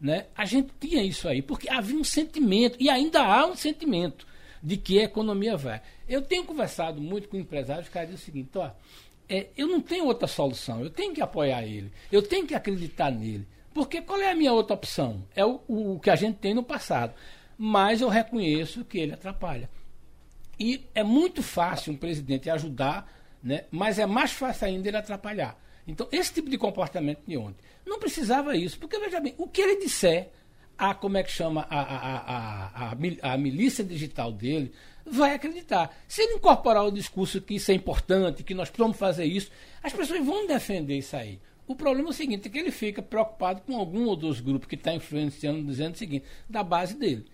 né, 0.00 0.26
a 0.34 0.44
gente 0.44 0.72
tinha 0.78 1.02
isso 1.02 1.28
aí, 1.28 1.42
porque 1.42 1.70
havia 1.70 1.96
um 1.96 2.04
sentimento, 2.04 2.76
e 2.80 2.88
ainda 2.88 3.20
há 3.20 3.46
um 3.46 3.56
sentimento, 3.56 4.26
de 4.62 4.76
que 4.76 5.00
a 5.00 5.04
economia 5.04 5.56
vai. 5.56 5.80
Eu 6.08 6.22
tenho 6.22 6.44
conversado 6.44 7.00
muito 7.00 7.28
com 7.28 7.36
empresários, 7.36 7.86
os 7.86 7.92
caras 7.92 8.10
dizem 8.10 8.22
o 8.22 8.24
seguinte, 8.24 8.50
ó, 8.58 8.70
é, 9.30 9.46
eu 9.56 9.68
não 9.68 9.80
tenho 9.80 10.06
outra 10.06 10.26
solução. 10.26 10.82
Eu 10.82 10.90
tenho 10.90 11.14
que 11.14 11.22
apoiar 11.22 11.62
ele. 11.62 11.92
Eu 12.10 12.20
tenho 12.20 12.44
que 12.44 12.54
acreditar 12.54 13.12
nele. 13.12 13.46
Porque 13.72 14.02
qual 14.02 14.20
é 14.20 14.32
a 14.32 14.34
minha 14.34 14.52
outra 14.52 14.74
opção? 14.74 15.24
É 15.36 15.46
o, 15.46 15.60
o 15.68 16.00
que 16.00 16.10
a 16.10 16.16
gente 16.16 16.38
tem 16.38 16.52
no 16.52 16.64
passado. 16.64 17.14
Mas 17.56 18.00
eu 18.00 18.08
reconheço 18.08 18.84
que 18.84 18.98
ele 18.98 19.12
atrapalha. 19.12 19.70
E 20.58 20.84
é 20.94 21.04
muito 21.04 21.42
fácil 21.44 21.92
um 21.92 21.96
presidente 21.96 22.50
ajudar, 22.50 23.08
né? 23.42 23.64
mas 23.70 23.98
é 23.98 24.04
mais 24.04 24.32
fácil 24.32 24.66
ainda 24.66 24.88
ele 24.88 24.96
atrapalhar. 24.96 25.56
Então, 25.90 26.08
esse 26.12 26.32
tipo 26.32 26.48
de 26.48 26.56
comportamento 26.56 27.20
de 27.26 27.36
ontem. 27.36 27.62
Não 27.86 27.98
precisava 27.98 28.56
isso, 28.56 28.78
porque 28.78 28.98
veja 28.98 29.20
bem, 29.20 29.34
o 29.36 29.46
que 29.48 29.60
ele 29.60 29.76
disser, 29.76 30.30
a 30.78 30.94
como 30.94 31.16
é 31.16 31.22
que 31.22 31.30
chama 31.30 31.66
a, 31.68 31.80
a, 31.80 32.16
a, 32.18 32.92
a, 32.92 33.32
a 33.32 33.38
milícia 33.38 33.84
digital 33.84 34.32
dele, 34.32 34.72
vai 35.04 35.34
acreditar. 35.34 35.94
Se 36.06 36.22
ele 36.22 36.34
incorporar 36.34 36.84
o 36.84 36.90
discurso 36.90 37.40
que 37.40 37.54
isso 37.54 37.70
é 37.70 37.74
importante, 37.74 38.42
que 38.42 38.54
nós 38.54 38.70
precisamos 38.70 38.96
fazer 38.96 39.24
isso, 39.24 39.50
as 39.82 39.92
pessoas 39.92 40.24
vão 40.24 40.46
defender 40.46 40.96
isso 40.96 41.16
aí. 41.16 41.40
O 41.66 41.74
problema 41.74 42.08
é 42.08 42.10
o 42.10 42.14
seguinte, 42.14 42.48
é 42.48 42.50
que 42.50 42.58
ele 42.58 42.70
fica 42.70 43.00
preocupado 43.00 43.62
com 43.62 43.76
algum 43.76 44.06
ou 44.06 44.16
dos 44.16 44.40
grupos 44.40 44.68
que 44.68 44.74
está 44.74 44.92
influenciando, 44.92 45.62
dizendo 45.64 45.94
o 45.94 45.98
seguinte, 45.98 46.24
da 46.48 46.62
base 46.62 46.96
dele. 46.96 47.26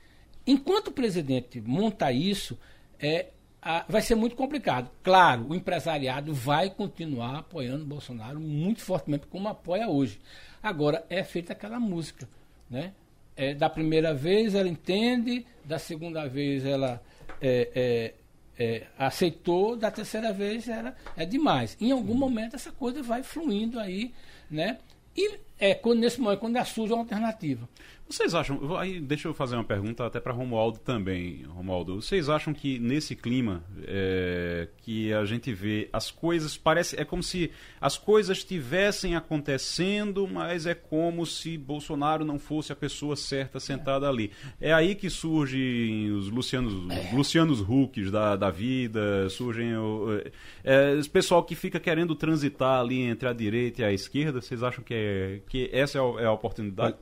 Enquanto 0.47 0.89
o 0.89 0.93
presidente 0.93 1.61
monta 1.61 2.13
isso, 2.13 2.59
é, 2.99 3.27
a, 3.67 3.85
vai 3.89 4.01
ser 4.01 4.15
muito 4.15 4.37
complicado. 4.37 4.89
Claro, 5.03 5.49
o 5.49 5.55
empresariado 5.55 6.33
vai 6.33 6.71
continuar 6.71 7.41
apoiando 7.41 7.83
o 7.83 7.87
Bolsonaro 7.87 8.39
muito 8.39 8.81
fortemente, 8.81 9.27
como 9.27 9.49
apoia 9.49 9.89
hoje. 9.89 10.21
Agora, 10.63 11.05
é 11.11 11.25
feita 11.25 11.53
aquela 11.53 11.81
música. 11.81 12.29
Né? 12.71 12.93
É, 13.37 13.55
da 13.55 13.69
primeira 13.69 14.15
vez 14.15 14.55
ela 14.55 14.69
entende, 14.69 15.45
da 15.65 15.81
segunda 15.81 16.29
vez 16.29 16.65
ela 16.65 17.03
é, 17.41 18.15
é, 18.57 18.65
é, 18.65 18.87
aceitou, 18.97 19.75
da 19.75 19.91
terceira 19.91 20.33
vez 20.33 20.69
era, 20.69 20.95
é 21.17 21.27
demais. 21.27 21.77
Em 21.81 21.91
algum 21.91 22.15
momento 22.15 22.55
essa 22.55 22.71
coisa 22.71 23.03
vai 23.03 23.25
fluindo 23.25 23.81
aí, 23.81 24.15
né? 24.49 24.79
E 25.17 25.41
é 25.59 25.75
quando, 25.75 26.01
nesse 26.01 26.21
momento, 26.21 26.39
quando 26.39 26.65
surge 26.65 26.93
uma 26.93 27.03
alternativa. 27.03 27.69
Vocês 28.09 28.37
acham, 28.37 28.77
aí 28.77 29.01
deixa 29.01 29.27
eu 29.27 29.35
fazer 29.35 29.57
uma 29.57 29.65
pergunta 29.65 30.07
até 30.07 30.21
para 30.21 30.33
Romualdo 30.33 30.79
também, 30.79 31.43
Romualdo. 31.49 32.01
Vocês 32.01 32.29
acham 32.29 32.55
que 32.55 32.79
nesse 32.79 33.17
clima 33.17 33.65
é, 33.83 34.69
que 34.79 35.13
a 35.13 35.25
gente 35.25 35.53
vê 35.53 35.89
as 35.93 36.09
coisas 36.09 36.57
parece 36.57 36.99
é 37.01 37.05
como 37.05 37.21
se 37.21 37.51
as 37.81 37.99
coisas 37.99 38.39
estivessem 38.39 39.17
acontecendo, 39.17 40.29
mas 40.29 40.67
é 40.67 40.75
como 40.75 41.27
se 41.27 41.59
Bolsonaro 41.59 42.25
não 42.25 42.39
fosse 42.39 42.73
a 42.73 42.77
pessoa 42.77 43.17
certa 43.17 43.59
sentada 43.59 44.07
é. 44.07 44.09
ali. 44.09 44.31
É 44.61 44.73
aí 44.73 44.95
que 44.95 45.11
surgem 45.11 46.13
os 46.13 46.29
Lucianos, 46.29 46.89
é. 46.93 47.13
Lucianos 47.13 47.61
Hucks 47.61 48.13
da, 48.13 48.37
da 48.37 48.51
vida, 48.51 49.29
surgem 49.31 49.77
o, 49.77 50.23
é, 50.63 50.95
esse 50.97 51.11
pessoal 51.11 51.43
que 51.43 51.57
fica 51.57 51.81
querendo 51.81 52.15
transitar 52.15 52.79
ali 52.79 53.01
entre 53.01 53.29
a 53.29 53.33
direita 53.33 53.83
e 53.83 53.85
a 53.85 53.93
esquerda. 53.93 54.41
Vocês 54.41 54.63
acham 54.63 54.85
que 54.85 54.95
é 54.95 55.41
que 55.49 55.69
essa 55.73 55.99
é 55.99 56.01
a, 56.01 56.23
é 56.23 56.27
a 56.27 56.33
oportunidade? 56.33 56.97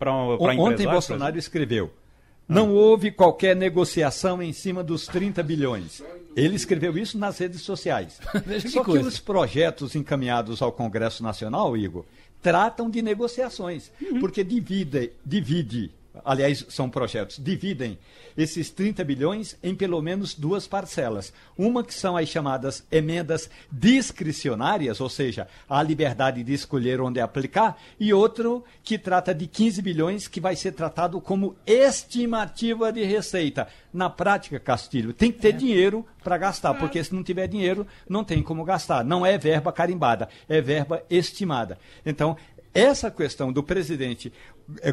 Para 0.00 0.12
Ontem 0.12 0.86
Bolsonaro 0.86 1.38
escreveu: 1.38 1.92
não 2.48 2.74
houve 2.74 3.12
qualquer 3.12 3.54
negociação 3.54 4.42
em 4.42 4.52
cima 4.52 4.82
dos 4.82 5.06
30 5.06 5.40
bilhões. 5.42 6.02
Ele 6.34 6.56
escreveu 6.56 6.98
isso 6.98 7.16
nas 7.16 7.38
redes 7.38 7.60
sociais. 7.60 8.18
Só 8.68 8.82
que, 8.82 8.92
que 8.92 8.98
os 8.98 9.20
projetos 9.20 9.94
encaminhados 9.94 10.60
ao 10.60 10.72
Congresso 10.72 11.22
Nacional, 11.22 11.76
Igor, 11.76 12.04
tratam 12.42 12.90
de 12.90 13.02
negociações, 13.02 13.92
uhum. 14.02 14.18
porque 14.18 14.42
divide, 14.42 15.12
divide 15.24 15.92
aliás, 16.24 16.64
são 16.68 16.90
projetos, 16.90 17.38
dividem 17.38 17.98
esses 18.36 18.70
30 18.70 19.04
bilhões 19.04 19.56
em 19.62 19.74
pelo 19.74 20.00
menos 20.00 20.34
duas 20.34 20.66
parcelas. 20.66 21.32
Uma 21.56 21.84
que 21.84 21.94
são 21.94 22.16
as 22.16 22.28
chamadas 22.28 22.84
emendas 22.90 23.50
discricionárias, 23.70 25.00
ou 25.00 25.08
seja, 25.08 25.46
a 25.68 25.82
liberdade 25.82 26.42
de 26.42 26.52
escolher 26.52 27.00
onde 27.00 27.20
aplicar, 27.20 27.78
e 27.98 28.12
outro 28.12 28.64
que 28.82 28.98
trata 28.98 29.34
de 29.34 29.46
15 29.46 29.82
bilhões, 29.82 30.28
que 30.28 30.40
vai 30.40 30.56
ser 30.56 30.72
tratado 30.72 31.20
como 31.20 31.56
estimativa 31.66 32.92
de 32.92 33.04
receita. 33.04 33.68
Na 33.92 34.08
prática, 34.08 34.58
Castilho, 34.58 35.12
tem 35.12 35.32
que 35.32 35.40
ter 35.40 35.54
é. 35.54 35.58
dinheiro 35.58 36.06
para 36.22 36.38
gastar, 36.38 36.74
porque 36.74 37.02
se 37.02 37.14
não 37.14 37.22
tiver 37.22 37.46
dinheiro, 37.46 37.86
não 38.08 38.24
tem 38.24 38.42
como 38.42 38.64
gastar. 38.64 39.04
Não 39.04 39.24
é 39.24 39.36
verba 39.36 39.72
carimbada, 39.72 40.28
é 40.48 40.60
verba 40.60 41.02
estimada. 41.10 41.78
Então, 42.04 42.36
essa 42.72 43.10
questão 43.10 43.52
do 43.52 43.62
presidente 43.62 44.32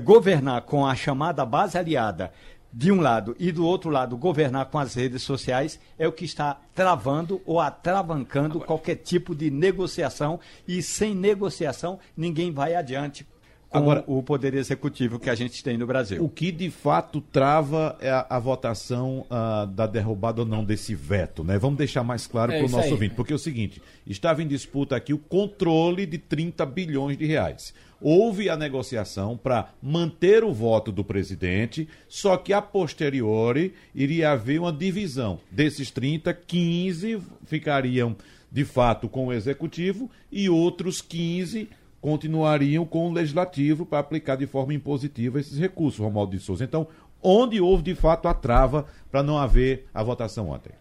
governar 0.01 0.61
com 0.61 0.85
a 0.85 0.95
chamada 0.95 1.45
base 1.45 1.77
aliada 1.77 2.31
de 2.71 2.91
um 2.91 2.99
lado 3.01 3.35
e 3.39 3.51
do 3.51 3.65
outro 3.65 3.89
lado 3.89 4.17
governar 4.17 4.65
com 4.65 4.77
as 4.77 4.93
redes 4.93 5.23
sociais 5.23 5.79
é 5.97 6.07
o 6.07 6.11
que 6.11 6.25
está 6.25 6.59
travando 6.75 7.41
ou 7.45 7.59
atravancando 7.59 8.55
Agora, 8.55 8.67
qualquer 8.67 8.95
tipo 8.95 9.33
de 9.33 9.49
negociação 9.49 10.39
e 10.67 10.81
sem 10.81 11.15
negociação 11.15 11.99
ninguém 12.15 12.51
vai 12.51 12.75
adiante 12.75 13.25
com 13.69 13.79
Agora, 13.79 14.03
o 14.07 14.23
poder 14.23 14.53
executivo 14.53 15.19
que 15.19 15.29
a 15.29 15.35
gente 15.35 15.61
tem 15.61 15.77
no 15.77 15.85
Brasil. 15.85 16.23
O 16.23 16.29
que 16.29 16.53
de 16.53 16.69
fato 16.69 17.19
trava 17.19 17.97
é 17.99 18.09
a, 18.09 18.25
a 18.29 18.39
votação 18.39 19.25
uh, 19.29 19.67
da 19.67 19.85
derrubada 19.85 20.41
ou 20.41 20.47
não 20.47 20.63
desse 20.63 20.95
veto, 20.95 21.43
né? 21.43 21.57
Vamos 21.57 21.77
deixar 21.77 22.01
mais 22.01 22.25
claro 22.25 22.53
é 22.53 22.59
para 22.59 22.67
o 22.67 22.69
nosso 22.69 22.85
aí. 22.85 22.91
ouvinte, 22.91 23.15
porque 23.15 23.33
é 23.33 23.35
o 23.35 23.39
seguinte, 23.39 23.81
estava 24.05 24.41
em 24.41 24.47
disputa 24.47 24.95
aqui 24.95 25.13
o 25.13 25.17
controle 25.17 26.05
de 26.05 26.17
30 26.17 26.65
bilhões 26.65 27.17
de 27.17 27.25
reais. 27.25 27.73
Houve 27.99 28.49
a 28.49 28.55
negociação 28.55 29.35
para 29.35 29.69
manter 29.81 30.43
o 30.43 30.53
voto 30.53 30.91
do 30.91 31.03
presidente, 31.03 31.87
só 32.07 32.37
que 32.37 32.53
a 32.53 32.61
posteriori 32.61 33.73
iria 33.93 34.31
haver 34.31 34.59
uma 34.59 34.71
divisão. 34.71 35.39
Desses 35.51 35.89
30, 35.89 36.33
15 36.33 37.21
ficariam 37.45 38.15
de 38.51 38.63
fato 38.63 39.09
com 39.09 39.27
o 39.27 39.33
executivo 39.33 40.09
e 40.31 40.49
outros 40.49 41.01
15 41.01 41.69
continuariam 41.99 42.85
com 42.85 43.09
o 43.09 43.13
legislativo 43.13 43.85
para 43.85 43.99
aplicar 43.99 44.35
de 44.35 44.45
forma 44.45 44.73
impositiva 44.73 45.39
esses 45.39 45.57
recursos, 45.57 45.99
Romualdo 45.99 46.37
de 46.37 46.41
Souza. 46.41 46.63
Então, 46.63 46.87
onde 47.21 47.59
houve 47.59 47.83
de 47.83 47.95
fato 47.95 48.27
a 48.27 48.33
trava 48.33 48.85
para 49.11 49.23
não 49.23 49.37
haver 49.37 49.87
a 49.93 50.03
votação 50.03 50.49
ontem? 50.49 50.71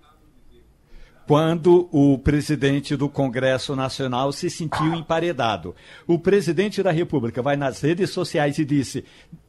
Quando 1.27 1.89
o 1.91 2.17
presidente 2.19 2.95
do 2.95 3.09
Congresso 3.09 3.75
Nacional 3.75 4.33
se 4.33 4.49
sentiu 4.49 4.95
emparedado. 4.95 5.75
O 6.07 6.19
presidente 6.21 6.83
da 6.83 6.93
República 6.93 7.43
vai 7.43 7.57
nas 7.57 7.81
redes 7.81 8.11
sociais 8.11 8.59
e 8.59 8.65
disse: 8.65 9.05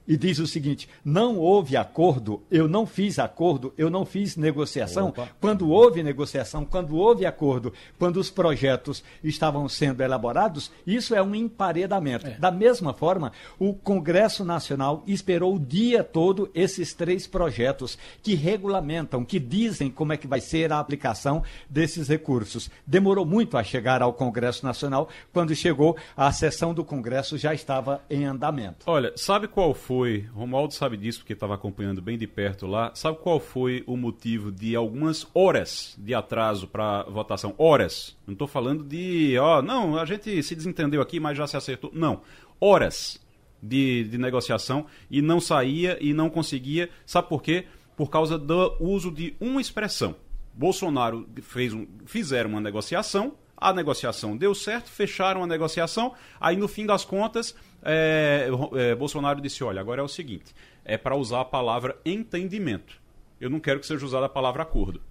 e 0.08 0.16
diz 0.16 0.40
o 0.40 0.48
seguinte: 0.48 0.88
não 1.04 1.38
houve 1.38 1.76
acordo, 1.76 2.42
eu 2.50 2.68
não 2.68 2.86
fiz 2.86 3.20
acordo, 3.20 3.74
eu 3.78 3.90
não 3.90 4.06
fiz 4.06 4.38
negociação. 4.38 5.10
Opa. 5.10 5.28
Quando 5.42 5.70
houve 5.70 6.02
negociação, 6.02 6.64
quando 6.64 6.96
houve 6.96 7.26
acordo, 7.26 7.74
quando 8.00 8.18
os 8.18 8.30
projetos 8.30 9.04
estavam 9.24 9.68
sendo 9.68 10.02
elaborados, 10.02 10.72
isso 10.86 11.14
é 11.14 11.22
um 11.22 11.36
emparedamento. 11.36 12.28
É. 12.28 12.32
Da 12.32 12.52
mesma 12.52 12.94
forma, 12.94 13.32
o 13.60 13.74
Congresso 13.74 14.46
Nacional 14.46 15.04
esperou 15.06 15.56
o 15.56 15.60
dia 15.60 16.04
todo 16.04 16.50
esses 16.56 16.94
três 16.94 17.28
projetos 17.28 17.98
que 18.24 18.36
regulamentam, 18.36 19.26
que 19.26 19.40
dizem 19.40 19.90
como 19.90 20.14
é 20.14 20.18
que 20.18 20.28
vai 20.28 20.40
ser 20.40 20.72
a 20.72 20.80
aplicação 20.80 21.44
desses 21.70 22.08
recursos. 22.08 22.70
Demorou 22.86 23.26
muito 23.26 23.58
a 23.58 23.64
chegar 23.64 24.02
ao 24.02 24.14
Congresso 24.14 24.66
Nacional, 24.66 25.10
quando 25.34 25.56
chegou, 25.56 25.98
a 26.16 26.32
sessão 26.32 26.74
do 26.74 26.86
Congresso 26.86 27.38
já 27.38 27.54
estava 27.54 28.02
em 28.10 28.26
andamento. 28.26 28.86
Olha, 28.86 29.12
sabe 29.16 29.48
qual 29.48 29.74
foi? 29.74 29.97
Foi, 29.98 30.28
Romualdo 30.32 30.76
sabe 30.76 30.96
disso 30.96 31.20
porque 31.20 31.34
estava 31.34 31.56
acompanhando 31.56 32.04
bem 32.04 32.20
de 32.20 32.28
perto 32.28 32.68
lá, 32.68 32.92
sabe 32.94 33.18
qual 33.18 33.40
foi 33.40 33.84
o 33.88 33.98
motivo 33.98 34.52
de 34.52 34.76
algumas 34.76 35.26
horas 35.34 35.96
de 35.98 36.14
atraso 36.14 36.68
para 36.68 37.02
votação? 37.06 37.56
Horas. 37.58 38.16
Não 38.28 38.34
estou 38.34 38.48
falando 38.48 38.84
de, 38.84 39.36
ó, 39.40 39.60
não, 39.60 39.98
a 39.98 40.06
gente 40.06 40.44
se 40.44 40.56
desentendeu 40.56 41.02
aqui, 41.02 41.20
mas 41.20 41.36
já 41.36 41.48
se 41.48 41.58
acertou. 41.58 41.90
Não. 41.96 42.22
Horas 42.62 43.20
de, 43.62 44.04
de 44.04 44.20
negociação 44.20 44.86
e 45.10 45.20
não 45.20 45.42
saía 45.42 45.98
e 46.00 46.14
não 46.14 46.30
conseguia. 46.30 46.92
Sabe 47.04 47.28
por 47.28 47.42
quê? 47.42 47.66
Por 47.96 48.12
causa 48.12 48.38
do 48.38 48.78
uso 48.80 49.10
de 49.10 49.36
uma 49.40 49.60
expressão. 49.60 50.16
Bolsonaro 50.54 51.28
fez 51.42 51.74
um, 51.74 51.88
fizeram 52.06 52.52
uma 52.52 52.62
negociação, 52.62 53.34
a 53.58 53.74
negociação 53.74 54.38
deu 54.38 54.54
certo, 54.54 54.92
fecharam 54.92 55.44
a 55.44 55.48
negociação, 55.48 56.14
aí 56.40 56.56
no 56.56 56.68
fim 56.68 56.86
das 56.86 57.04
contas 57.04 57.56
é, 57.84 58.50
é, 58.76 58.96
Bolsonaro 58.96 59.42
disse: 59.42 59.64
olha, 59.64 59.82
agora 59.82 60.02
é 60.02 60.04
o 60.04 60.08
seguinte, 60.08 60.54
é 60.84 60.98
para 60.98 61.16
usar 61.16 61.42
a 61.42 61.46
palavra 61.46 61.98
entendimento. 62.06 63.00
Eu 63.40 63.50
não 63.50 63.60
quero 63.60 63.80
que 63.80 63.86
seja 63.86 64.06
usada 64.06 64.26
a 64.26 64.30
palavra 64.30 64.64
acordo. 64.64 65.02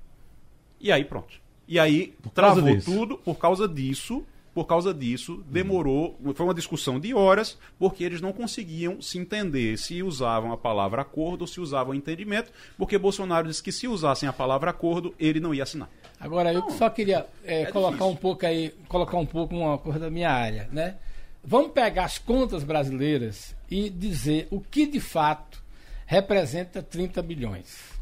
E 0.81 0.91
aí 0.91 1.05
pronto. 1.05 1.41
E 1.69 1.79
aí 1.79 2.15
travou 2.35 2.63
disso. 2.63 2.91
tudo 2.91 3.19
por 3.19 3.37
causa 3.37 3.67
disso. 3.69 4.25
Por 4.55 4.65
causa 4.65 4.95
disso, 4.95 5.45
demorou. 5.51 6.19
Foi 6.35 6.47
uma 6.47 6.55
discussão 6.55 6.99
de 6.99 7.13
horas, 7.13 7.59
porque 7.79 8.03
eles 8.03 8.23
não 8.23 8.33
conseguiam 8.33 9.03
se 9.03 9.19
entender 9.19 9.77
se 9.77 10.03
usavam 10.03 10.51
a 10.51 10.57
palavra 10.57 11.03
acordo 11.03 11.43
ou 11.43 11.47
se 11.47 11.61
usavam 11.61 11.95
entendimento, 11.95 12.51
porque 12.79 12.97
Bolsonaro 12.97 13.49
disse 13.49 13.63
que 13.63 13.71
se 13.71 13.87
usassem 13.87 14.27
a 14.27 14.33
palavra 14.33 14.71
acordo, 14.71 15.15
ele 15.19 15.41
não 15.41 15.53
ia 15.53 15.63
assinar. 15.63 15.91
Agora, 16.19 16.55
eu 16.55 16.71
só 16.71 16.89
queria 16.89 17.27
é, 17.45 17.65
é 17.65 17.67
colocar 17.67 17.97
difícil. 17.97 18.13
um 18.13 18.17
pouco 18.17 18.47
aí, 18.47 18.75
colocar 18.89 19.19
um 19.19 19.27
pouco 19.27 19.55
uma 19.55 19.77
coisa 19.77 19.99
da 19.99 20.11
minha 20.11 20.31
área, 20.31 20.71
né? 20.73 20.97
Vamos 21.49 21.71
pegar 21.71 22.07
as 22.07 22.19
contas 22.19 22.65
brasileiras 22.65 23.55
e 23.71 23.89
dizer 23.89 24.49
o 24.51 24.61
que 24.61 24.85
de 24.85 24.99
fato 24.99 25.63
representa 26.05 26.83
30 26.83 27.23
bilhões. 27.23 27.97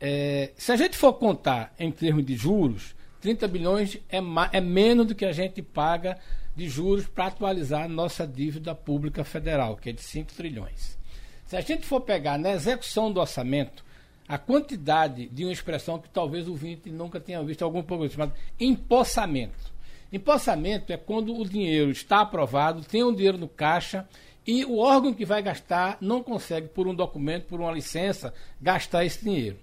É, 0.00 0.52
se 0.56 0.72
a 0.72 0.76
gente 0.76 0.96
for 0.96 1.12
contar 1.12 1.74
em 1.78 1.92
termos 1.92 2.24
de 2.24 2.34
juros, 2.34 2.96
30 3.20 3.46
bilhões 3.46 3.98
é, 4.08 4.18
é 4.52 4.60
menos 4.62 5.06
do 5.06 5.14
que 5.14 5.26
a 5.26 5.32
gente 5.32 5.60
paga 5.60 6.18
de 6.56 6.66
juros 6.66 7.06
para 7.06 7.26
atualizar 7.26 7.84
a 7.84 7.88
nossa 7.88 8.26
dívida 8.26 8.74
pública 8.74 9.22
federal, 9.22 9.76
que 9.76 9.90
é 9.90 9.92
de 9.92 10.02
5 10.02 10.32
trilhões. 10.32 10.96
Se 11.44 11.58
a 11.58 11.60
gente 11.60 11.84
for 11.84 12.00
pegar 12.00 12.38
na 12.38 12.52
execução 12.52 13.12
do 13.12 13.20
orçamento, 13.20 13.84
a 14.26 14.38
quantidade 14.38 15.26
de 15.28 15.44
uma 15.44 15.52
expressão 15.52 15.98
que 15.98 16.08
talvez 16.08 16.48
o 16.48 16.54
Vinte 16.54 16.90
nunca 16.90 17.20
tenha 17.20 17.42
visto 17.42 17.62
algum 17.62 17.82
programa 17.82 18.10
chamado 18.10 18.32
empossamento. 18.58 19.76
Empossamento 20.12 20.92
é 20.92 20.96
quando 20.96 21.36
o 21.36 21.46
dinheiro 21.46 21.90
está 21.90 22.20
aprovado, 22.20 22.82
tem 22.82 23.04
um 23.04 23.14
dinheiro 23.14 23.36
no 23.36 23.48
caixa 23.48 24.08
e 24.46 24.64
o 24.64 24.78
órgão 24.78 25.12
que 25.12 25.26
vai 25.26 25.42
gastar 25.42 25.98
não 26.00 26.22
consegue, 26.22 26.68
por 26.68 26.88
um 26.88 26.94
documento, 26.94 27.44
por 27.44 27.60
uma 27.60 27.70
licença, 27.70 28.32
gastar 28.60 29.04
esse 29.04 29.22
dinheiro. 29.22 29.58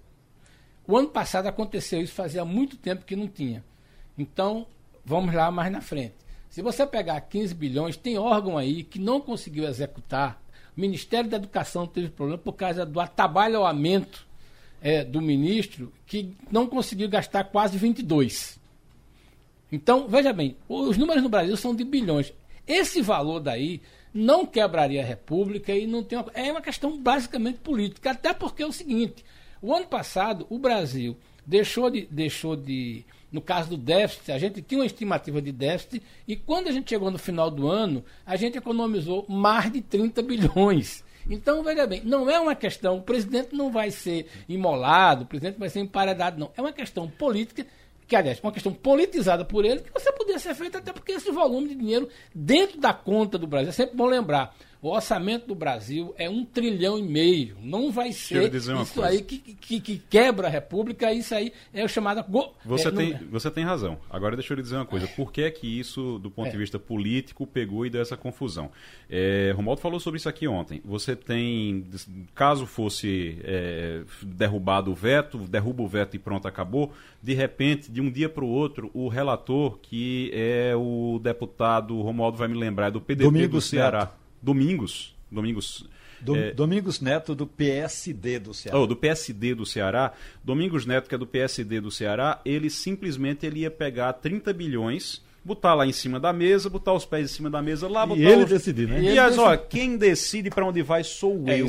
O 0.87 0.95
ano 0.95 1.09
passado 1.09 1.47
aconteceu 1.47 1.99
isso, 1.99 2.13
fazia 2.13 2.45
muito 2.45 2.77
tempo 2.77 3.05
que 3.05 3.15
não 3.15 3.27
tinha. 3.27 3.63
Então, 4.15 4.67
vamos 5.03 5.33
lá 5.33 5.49
mais 5.49 5.71
na 5.71 5.81
frente. 5.81 6.13
Se 6.47 6.61
você 6.61 6.85
pegar 6.85 7.19
15 7.21 7.55
bilhões, 7.55 7.97
tem 7.97 8.19
órgão 8.19 8.57
aí 8.57 8.83
que 8.83 8.99
não 8.99 9.19
conseguiu 9.19 9.67
executar. 9.67 10.39
O 10.77 10.79
Ministério 10.79 11.29
da 11.29 11.37
Educação 11.37 11.87
teve 11.87 12.09
problema 12.09 12.37
por 12.37 12.53
causa 12.53 12.85
do 12.85 12.99
atabalhamento 12.99 14.27
é, 14.81 15.03
do 15.03 15.19
ministro, 15.19 15.91
que 16.05 16.35
não 16.51 16.67
conseguiu 16.67 17.09
gastar 17.09 17.45
quase 17.45 17.77
22. 17.77 18.59
Então, 19.75 20.07
veja 20.07 20.31
bem, 20.31 20.55
os 20.69 20.97
números 20.97 21.21
no 21.21 21.27
Brasil 21.27 21.57
são 21.57 21.75
de 21.75 21.83
bilhões. 21.83 22.33
Esse 22.65 23.01
valor 23.01 23.41
daí 23.41 23.81
não 24.13 24.45
quebraria 24.45 25.01
a 25.01 25.05
República 25.05 25.73
e 25.73 25.85
não 25.85 26.01
tem 26.01 26.17
uma, 26.17 26.31
é 26.33 26.49
uma 26.49 26.61
questão 26.61 26.97
basicamente 26.97 27.59
política, 27.59 28.11
até 28.11 28.33
porque 28.33 28.63
é 28.63 28.65
o 28.65 28.71
seguinte, 28.71 29.25
o 29.61 29.73
ano 29.73 29.85
passado, 29.85 30.47
o 30.49 30.57
Brasil 30.57 31.17
deixou 31.45 31.89
de, 31.89 32.07
deixou 32.09 32.55
de. 32.55 33.03
No 33.29 33.41
caso 33.41 33.71
do 33.71 33.77
déficit, 33.77 34.31
a 34.31 34.39
gente 34.39 34.61
tinha 34.61 34.79
uma 34.79 34.85
estimativa 34.85 35.41
de 35.41 35.51
déficit 35.51 36.01
e 36.25 36.37
quando 36.37 36.69
a 36.69 36.71
gente 36.71 36.89
chegou 36.89 37.11
no 37.11 37.17
final 37.17 37.51
do 37.51 37.67
ano, 37.67 38.01
a 38.25 38.37
gente 38.37 38.57
economizou 38.57 39.25
mais 39.27 39.69
de 39.69 39.81
30 39.81 40.21
bilhões. 40.21 41.03
Então, 41.29 41.61
veja 41.61 41.85
bem, 41.85 42.01
não 42.05 42.29
é 42.29 42.39
uma 42.39 42.55
questão, 42.55 42.97
o 42.97 43.01
presidente 43.01 43.53
não 43.53 43.69
vai 43.69 43.91
ser 43.91 44.27
imolado, 44.47 45.23
o 45.23 45.27
presidente 45.27 45.59
vai 45.59 45.67
ser 45.67 45.81
emparedado, 45.81 46.39
não. 46.39 46.51
É 46.55 46.61
uma 46.61 46.71
questão 46.71 47.09
política 47.09 47.67
que 48.07 48.15
aliás, 48.15 48.39
uma 48.41 48.51
questão 48.51 48.73
politizada 48.73 49.43
por 49.43 49.65
ele, 49.65 49.81
que 49.81 49.91
você 49.91 50.11
poderia 50.11 50.39
ser 50.39 50.53
feita 50.53 50.77
até 50.77 50.93
porque 50.93 51.13
esse 51.13 51.31
volume 51.31 51.69
de 51.69 51.75
dinheiro 51.75 52.09
dentro 52.33 52.79
da 52.79 52.93
conta 52.93 53.37
do 53.37 53.47
Brasil, 53.47 53.69
é 53.69 53.73
sempre 53.73 53.95
bom 53.95 54.05
lembrar, 54.05 54.55
o 54.85 54.93
orçamento 54.93 55.47
do 55.47 55.55
Brasil 55.55 56.13
é 56.15 56.29
um 56.29 56.45
trilhão 56.45 56.99
e 56.99 57.01
meio. 57.01 57.57
Não 57.59 57.91
vai 57.91 58.11
ser 58.11 58.53
isso 58.53 58.71
coisa. 58.93 59.07
aí 59.07 59.23
que, 59.23 59.39
que, 59.39 59.81
que, 59.81 59.97
quebra 59.97 60.47
a 60.47 60.49
República. 60.49 61.11
Isso 61.11 61.33
aí 61.33 61.51
é 61.73 61.83
o 61.83 61.89
chamado. 61.89 62.23
Go... 62.29 62.53
Você, 62.63 62.89
é, 62.89 62.91
tem, 62.91 63.13
não... 63.13 63.19
você 63.31 63.49
tem 63.49 63.63
razão. 63.63 63.97
Agora 64.07 64.35
deixa 64.35 64.53
eu 64.53 64.57
lhe 64.57 64.61
dizer 64.61 64.75
uma 64.75 64.85
coisa. 64.85 65.07
Por 65.07 65.31
que 65.31 65.41
é 65.41 65.49
que 65.49 65.67
isso, 65.79 66.19
do 66.19 66.29
ponto 66.29 66.49
é. 66.49 66.51
de 66.51 66.57
vista 66.57 66.77
político, 66.77 67.47
pegou 67.47 67.83
e 67.83 67.89
deu 67.89 67.99
essa 67.99 68.15
confusão? 68.15 68.69
É, 69.09 69.51
Romualdo 69.55 69.81
falou 69.81 69.99
sobre 69.99 70.19
isso 70.19 70.29
aqui 70.29 70.47
ontem. 70.47 70.79
Você 70.85 71.15
tem, 71.15 71.83
caso 72.35 72.67
fosse 72.67 73.39
é, 73.43 74.03
derrubado 74.21 74.91
o 74.91 74.93
veto, 74.93 75.39
derruba 75.39 75.81
o 75.81 75.87
veto 75.87 76.15
e 76.15 76.19
pronto, 76.19 76.47
acabou. 76.47 76.93
De 77.23 77.33
repente, 77.33 77.91
de 77.91 78.01
um 78.01 78.11
dia 78.11 78.29
para 78.29 78.45
o 78.45 78.49
outro, 78.49 78.91
o 78.93 79.07
relator, 79.07 79.79
que 79.79 80.29
é 80.31 80.75
o 80.75 81.19
deputado, 81.19 81.99
Romualdo 82.03 82.37
vai 82.37 82.47
me 82.47 82.55
lembrar, 82.55 82.89
é 82.89 82.91
do 82.91 82.99
Domingo 82.99 83.53
do 83.53 83.61
Ceará. 83.61 84.01
Certo 84.01 84.24
Domingos, 84.45 85.15
Domingos 85.31 85.89
do, 86.21 86.35
é, 86.35 86.51
Domingos 86.53 87.01
Neto 87.01 87.33
do 87.33 87.47
PSD 87.47 88.37
do 88.37 88.53
Ceará. 88.53 88.79
Oh, 88.79 88.85
do 88.85 88.95
PSD 88.95 89.55
do 89.55 89.65
Ceará. 89.65 90.13
Domingos 90.43 90.85
Neto, 90.85 91.09
que 91.09 91.15
é 91.15 91.17
do 91.17 91.25
PSD 91.25 91.81
do 91.81 91.89
Ceará, 91.89 92.39
ele 92.45 92.69
simplesmente 92.69 93.43
ele 93.43 93.61
ia 93.61 93.71
pegar 93.71 94.13
30 94.13 94.53
bilhões 94.53 95.24
botar 95.45 95.75
lá 95.75 95.85
em 95.85 95.91
cima 95.91 96.19
da 96.19 96.33
mesa, 96.33 96.71
botar 96.71 96.91
os 96.91 97.05
pés 97.05 97.31
em 97.31 97.33
cima 97.33 97.51
da 97.51 97.61
mesa 97.61 97.87
lá, 97.87 98.03
botar 98.03 98.19
e 98.19 98.25
ele 98.25 98.43
os... 98.43 98.49
decidir, 98.49 98.87
né? 98.87 98.99
E, 98.99 99.13
e 99.13 99.19
as, 99.19 99.37
ó, 99.37 99.55
quem 99.55 99.95
decide 99.95 100.49
para 100.49 100.65
onde 100.65 100.81
vai 100.81 101.03
sou 101.03 101.43
é 101.45 101.61
eu. 101.61 101.67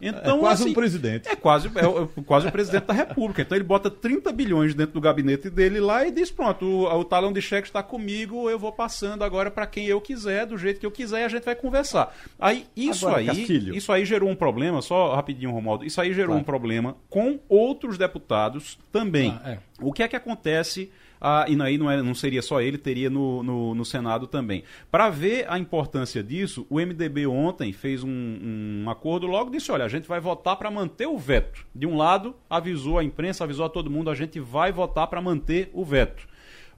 Então, 0.00 0.38
é 0.38 0.40
quase 0.40 0.62
assim, 0.62 0.72
um 0.72 0.74
presidente. 0.74 1.28
É 1.28 1.36
quase, 1.36 1.68
é, 1.68 1.80
é, 1.80 2.22
quase 2.26 2.48
o 2.48 2.52
presidente 2.52 2.86
da 2.86 2.92
República. 2.92 3.42
Então 3.42 3.56
ele 3.56 3.64
bota 3.64 3.88
30 3.88 4.32
bilhões 4.32 4.74
dentro 4.74 4.94
do 4.94 5.00
gabinete 5.00 5.48
dele 5.48 5.78
lá 5.78 6.04
e 6.04 6.10
diz: 6.10 6.32
pronto, 6.32 6.66
o, 6.66 6.98
o 6.98 7.04
talão 7.04 7.32
de 7.32 7.40
cheque 7.40 7.68
está 7.68 7.80
comigo, 7.80 8.50
eu 8.50 8.58
vou 8.58 8.72
passando 8.72 9.22
agora 9.22 9.48
para 9.48 9.64
quem 9.68 9.86
eu 9.86 10.00
quiser, 10.00 10.44
do 10.44 10.58
jeito 10.58 10.80
que 10.80 10.86
eu 10.86 10.90
quiser, 10.90 11.20
e 11.20 11.24
a 11.24 11.28
gente 11.28 11.44
vai 11.44 11.54
conversar. 11.54 12.12
Aí, 12.40 12.66
isso 12.76 13.06
agora, 13.06 13.20
aí, 13.20 13.26
Castilho. 13.28 13.76
isso 13.76 13.92
aí 13.92 14.04
gerou 14.04 14.28
um 14.28 14.34
problema, 14.34 14.82
só 14.82 15.14
rapidinho, 15.14 15.52
Romualdo, 15.52 15.84
isso 15.84 16.00
aí 16.00 16.12
gerou 16.12 16.34
um 16.34 16.42
problema 16.42 16.96
com 17.08 17.38
outros 17.48 17.96
deputados 17.96 18.76
também. 18.90 19.38
Ah, 19.44 19.52
é. 19.52 19.58
O 19.80 19.92
que 19.92 20.02
é 20.02 20.08
que 20.08 20.16
acontece? 20.16 20.90
Ah, 21.24 21.46
e 21.48 21.62
aí 21.62 21.78
não, 21.78 21.88
é, 21.88 22.02
não 22.02 22.16
seria 22.16 22.42
só 22.42 22.60
ele, 22.60 22.76
teria 22.76 23.08
no, 23.08 23.44
no, 23.44 23.74
no 23.76 23.84
Senado 23.84 24.26
também. 24.26 24.64
Para 24.90 25.08
ver 25.08 25.46
a 25.48 25.56
importância 25.56 26.20
disso, 26.20 26.66
o 26.68 26.80
MDB 26.80 27.28
ontem 27.28 27.72
fez 27.72 28.02
um, 28.02 28.10
um 28.10 28.90
acordo, 28.90 29.28
logo 29.28 29.48
disse: 29.48 29.70
olha, 29.70 29.84
a 29.84 29.88
gente 29.88 30.08
vai 30.08 30.18
votar 30.18 30.56
para 30.56 30.68
manter 30.68 31.06
o 31.06 31.16
veto. 31.16 31.64
De 31.72 31.86
um 31.86 31.96
lado, 31.96 32.34
avisou 32.50 32.98
a 32.98 33.04
imprensa, 33.04 33.44
avisou 33.44 33.64
a 33.64 33.68
todo 33.68 33.88
mundo, 33.88 34.10
a 34.10 34.16
gente 34.16 34.40
vai 34.40 34.72
votar 34.72 35.06
para 35.06 35.22
manter 35.22 35.70
o 35.72 35.84
veto. 35.84 36.26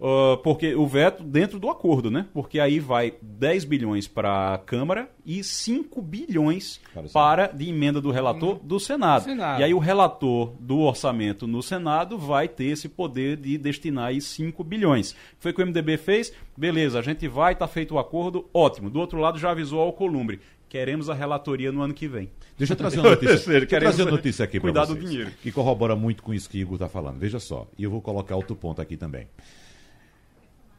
Uh, 0.05 0.37
porque 0.43 0.75
o 0.75 0.87
veto 0.87 1.25
dentro 1.25 1.59
do 1.59 1.71
acordo, 1.71 2.11
né? 2.11 2.27
Porque 2.35 2.61
aí 2.61 2.79
vai 2.79 3.15
10 3.23 3.65
bilhões 3.65 4.07
para 4.07 4.53
a 4.53 4.59
Câmara 4.59 5.09
e 5.25 5.43
5 5.43 6.03
bilhões 6.03 6.79
para, 6.93 7.09
para 7.09 7.47
de 7.47 7.71
emenda 7.71 8.03
do 8.03 8.11
relator 8.11 8.59
do 8.63 8.79
Senado. 8.79 9.25
Senado. 9.25 9.63
E 9.63 9.65
aí 9.65 9.73
o 9.73 9.79
relator 9.79 10.53
do 10.61 10.81
orçamento 10.81 11.47
no 11.47 11.63
Senado 11.63 12.19
vai 12.19 12.49
ter 12.49 12.67
esse 12.67 12.87
poder 12.87 13.39
de 13.39 13.57
destinar 13.57 14.09
aí 14.09 14.21
5 14.21 14.63
bilhões. 14.63 15.17
Foi 15.39 15.53
o 15.53 15.55
que 15.55 15.63
o 15.63 15.67
MDB 15.67 15.97
fez? 15.97 16.35
Beleza, 16.55 16.99
a 16.99 17.03
gente 17.03 17.27
vai, 17.27 17.55
está 17.55 17.67
feito 17.67 17.95
o 17.95 17.99
acordo, 17.99 18.47
ótimo. 18.53 18.91
Do 18.91 19.01
outro 19.01 19.19
lado 19.19 19.39
já 19.39 19.53
avisou 19.53 19.81
ao 19.81 19.95
Columbre. 19.95 20.39
Queremos 20.69 21.09
a 21.09 21.15
relatoria 21.15 21.73
no 21.73 21.81
ano 21.81 21.95
que 21.95 22.07
vem. 22.07 22.29
Deixa 22.59 22.75
eu 22.75 22.77
trazer 22.77 23.01
uma 23.01 23.09
notícia. 23.17 23.37
Deixa 23.59 23.75
eu 23.75 23.81
trazer 23.81 24.03
uma 24.03 24.11
notícia 24.11 24.45
aqui 24.45 24.61
para 24.61 24.71
vocês. 24.71 24.87
Cuidado 24.87 25.01
do 25.01 25.09
dinheiro. 25.09 25.31
Que 25.43 25.51
corrobora 25.51 25.97
muito 25.97 26.23
com 26.23 26.35
isso 26.35 26.51
que 26.51 26.59
Igor 26.59 26.75
está 26.75 26.91
falando. 26.91 27.19
Veja 27.19 27.41
só. 27.41 27.67
E 27.79 27.85
eu 27.85 27.91
vou 27.91 28.03
colocar 28.03 28.37
outro 28.37 28.55
ponto 28.55 28.83
aqui 28.83 28.99
também. 28.99 29.27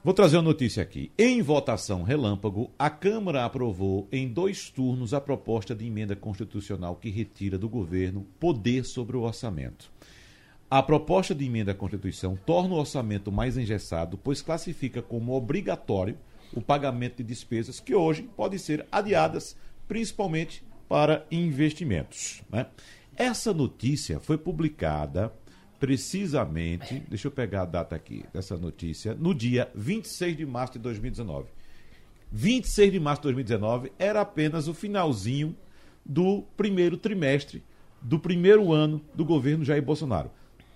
Vou 0.06 0.14
trazer 0.14 0.38
uma 0.38 0.44
notícia 0.44 0.84
aqui. 0.84 1.12
Em 1.18 1.42
votação 1.42 2.04
relâmpago, 2.04 2.70
a 2.78 2.92
Câmara 2.92 3.44
aprovou 3.44 4.08
em 4.12 4.28
dois 4.28 4.70
turnos 4.70 5.16
a 5.16 5.20
proposta 5.20 5.74
de 5.74 5.88
emenda 5.88 6.16
constitucional 6.16 6.96
que 6.96 7.10
retira 7.10 7.58
do 7.58 7.68
governo 7.68 8.24
poder 8.40 8.86
sobre 8.86 9.18
o 9.18 9.24
orçamento. 9.24 9.92
A 10.70 10.84
proposta 10.84 11.34
de 11.34 11.44
emenda 11.44 11.72
à 11.72 11.74
Constituição 11.74 12.38
torna 12.46 12.76
o 12.76 12.78
orçamento 12.78 13.32
mais 13.32 13.58
engessado, 13.58 14.16
pois 14.16 14.44
classifica 14.44 15.02
como 15.02 15.34
obrigatório 15.34 16.16
o 16.54 16.62
pagamento 16.62 17.16
de 17.16 17.24
despesas 17.24 17.80
que 17.80 17.96
hoje 17.96 18.30
podem 18.38 18.60
ser 18.60 18.86
adiadas, 18.92 19.58
principalmente 19.88 20.64
para 20.88 21.26
investimentos. 21.32 22.44
Né? 22.48 22.68
Essa 23.18 23.52
notícia 23.56 24.20
foi 24.20 24.38
publicada 24.38 25.34
precisamente, 25.80 27.04
deixa 27.08 27.28
eu 27.28 27.32
pegar 27.32 27.64
a 27.64 27.66
data 27.66 27.96
aqui 27.96 28.26
dessa 28.34 28.58
notícia, 28.58 29.14
no 29.14 29.34
dia 29.34 29.70
26 29.76 30.38
de 30.38 30.46
março 30.46 30.74
de 30.74 30.80
2019. 30.80 31.48
26 32.32 32.92
de 32.92 33.00
março 33.00 33.22
de 33.22 33.28
2019 33.28 33.92
era 33.98 34.22
apenas 34.22 34.68
o 34.68 34.74
finalzinho 34.74 35.56
do 36.06 36.44
primeiro 36.56 36.98
trimestre 36.98 37.64
do 38.02 38.20
primeiro 38.20 38.72
ano 38.72 39.02
do 39.14 39.26
governo 39.26 39.66
Jair 39.66 39.82
Bolsonaro. 39.82 40.30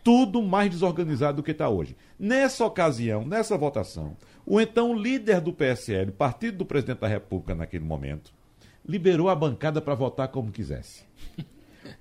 Tudo 0.04 0.42
mais 0.42 0.72
desorganizado 0.72 1.38
do 1.38 1.44
que 1.44 1.52
está 1.52 1.70
hoje. 1.70 1.96
Nessa 2.18 2.66
ocasião, 2.66 3.26
nessa 3.26 3.58
votação, 3.58 4.18
o 4.46 4.60
então 4.60 4.96
líder 4.96 5.40
do 5.40 5.54
PSL, 5.54 6.12
partido 6.12 6.60
do 6.60 6.66
presidente 6.66 7.00
da 7.00 7.08
República 7.08 7.54
naquele 7.54 7.86
momento, 7.86 8.34
liberou 8.88 9.30
a 9.30 9.36
bancada 9.36 9.80
para 9.80 9.94
votar 9.94 10.30
como 10.30 10.52
quisesse. 10.52 11.04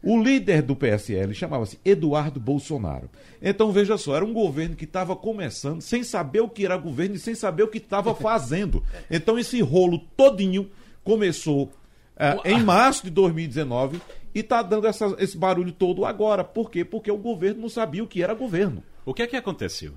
O 0.02 0.20
líder 0.20 0.62
do 0.62 0.76
PSL 0.76 1.34
chamava-se 1.34 1.78
Eduardo 1.84 2.38
Bolsonaro. 2.38 3.10
Então, 3.40 3.72
veja 3.72 3.96
só, 3.96 4.16
era 4.16 4.24
um 4.24 4.32
governo 4.32 4.76
que 4.76 4.84
estava 4.84 5.14
começando 5.16 5.80
sem 5.80 6.02
saber 6.02 6.40
o 6.40 6.48
que 6.48 6.64
era 6.64 6.76
governo 6.76 7.16
e 7.16 7.18
sem 7.18 7.34
saber 7.34 7.62
o 7.62 7.68
que 7.68 7.78
estava 7.78 8.14
fazendo. 8.16 8.82
Então, 9.10 9.38
esse 9.38 9.60
rolo 9.60 9.98
todinho 10.16 10.70
começou 11.02 11.64
uh, 11.64 12.40
em 12.44 12.62
março 12.62 13.04
de 13.04 13.10
2019 13.10 14.00
e 14.34 14.40
está 14.40 14.62
dando 14.62 14.86
essa, 14.86 15.16
esse 15.18 15.36
barulho 15.36 15.72
todo 15.72 16.04
agora. 16.04 16.44
Por 16.44 16.70
quê? 16.70 16.84
Porque 16.84 17.10
o 17.10 17.16
governo 17.16 17.62
não 17.62 17.68
sabia 17.68 18.04
o 18.04 18.06
que 18.06 18.22
era 18.22 18.34
governo. 18.34 18.82
O 19.08 19.14
que 19.14 19.22
é 19.22 19.26
que 19.26 19.36
aconteceu? 19.36 19.94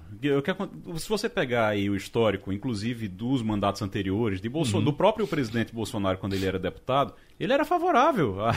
Se 0.96 1.10
você 1.10 1.28
pegar 1.28 1.68
aí 1.68 1.90
o 1.90 1.98
histórico, 1.98 2.54
inclusive 2.54 3.10
dos 3.10 3.42
mandatos 3.42 3.82
anteriores, 3.82 4.40
de 4.40 4.48
Bolson... 4.48 4.78
Uhum. 4.78 4.86
do 4.86 4.94
próprio 4.94 5.28
presidente 5.28 5.74
Bolsonaro, 5.74 6.18
quando 6.18 6.32
ele 6.32 6.46
era 6.46 6.58
deputado, 6.58 7.14
ele 7.38 7.52
era 7.52 7.66
favorável 7.66 8.38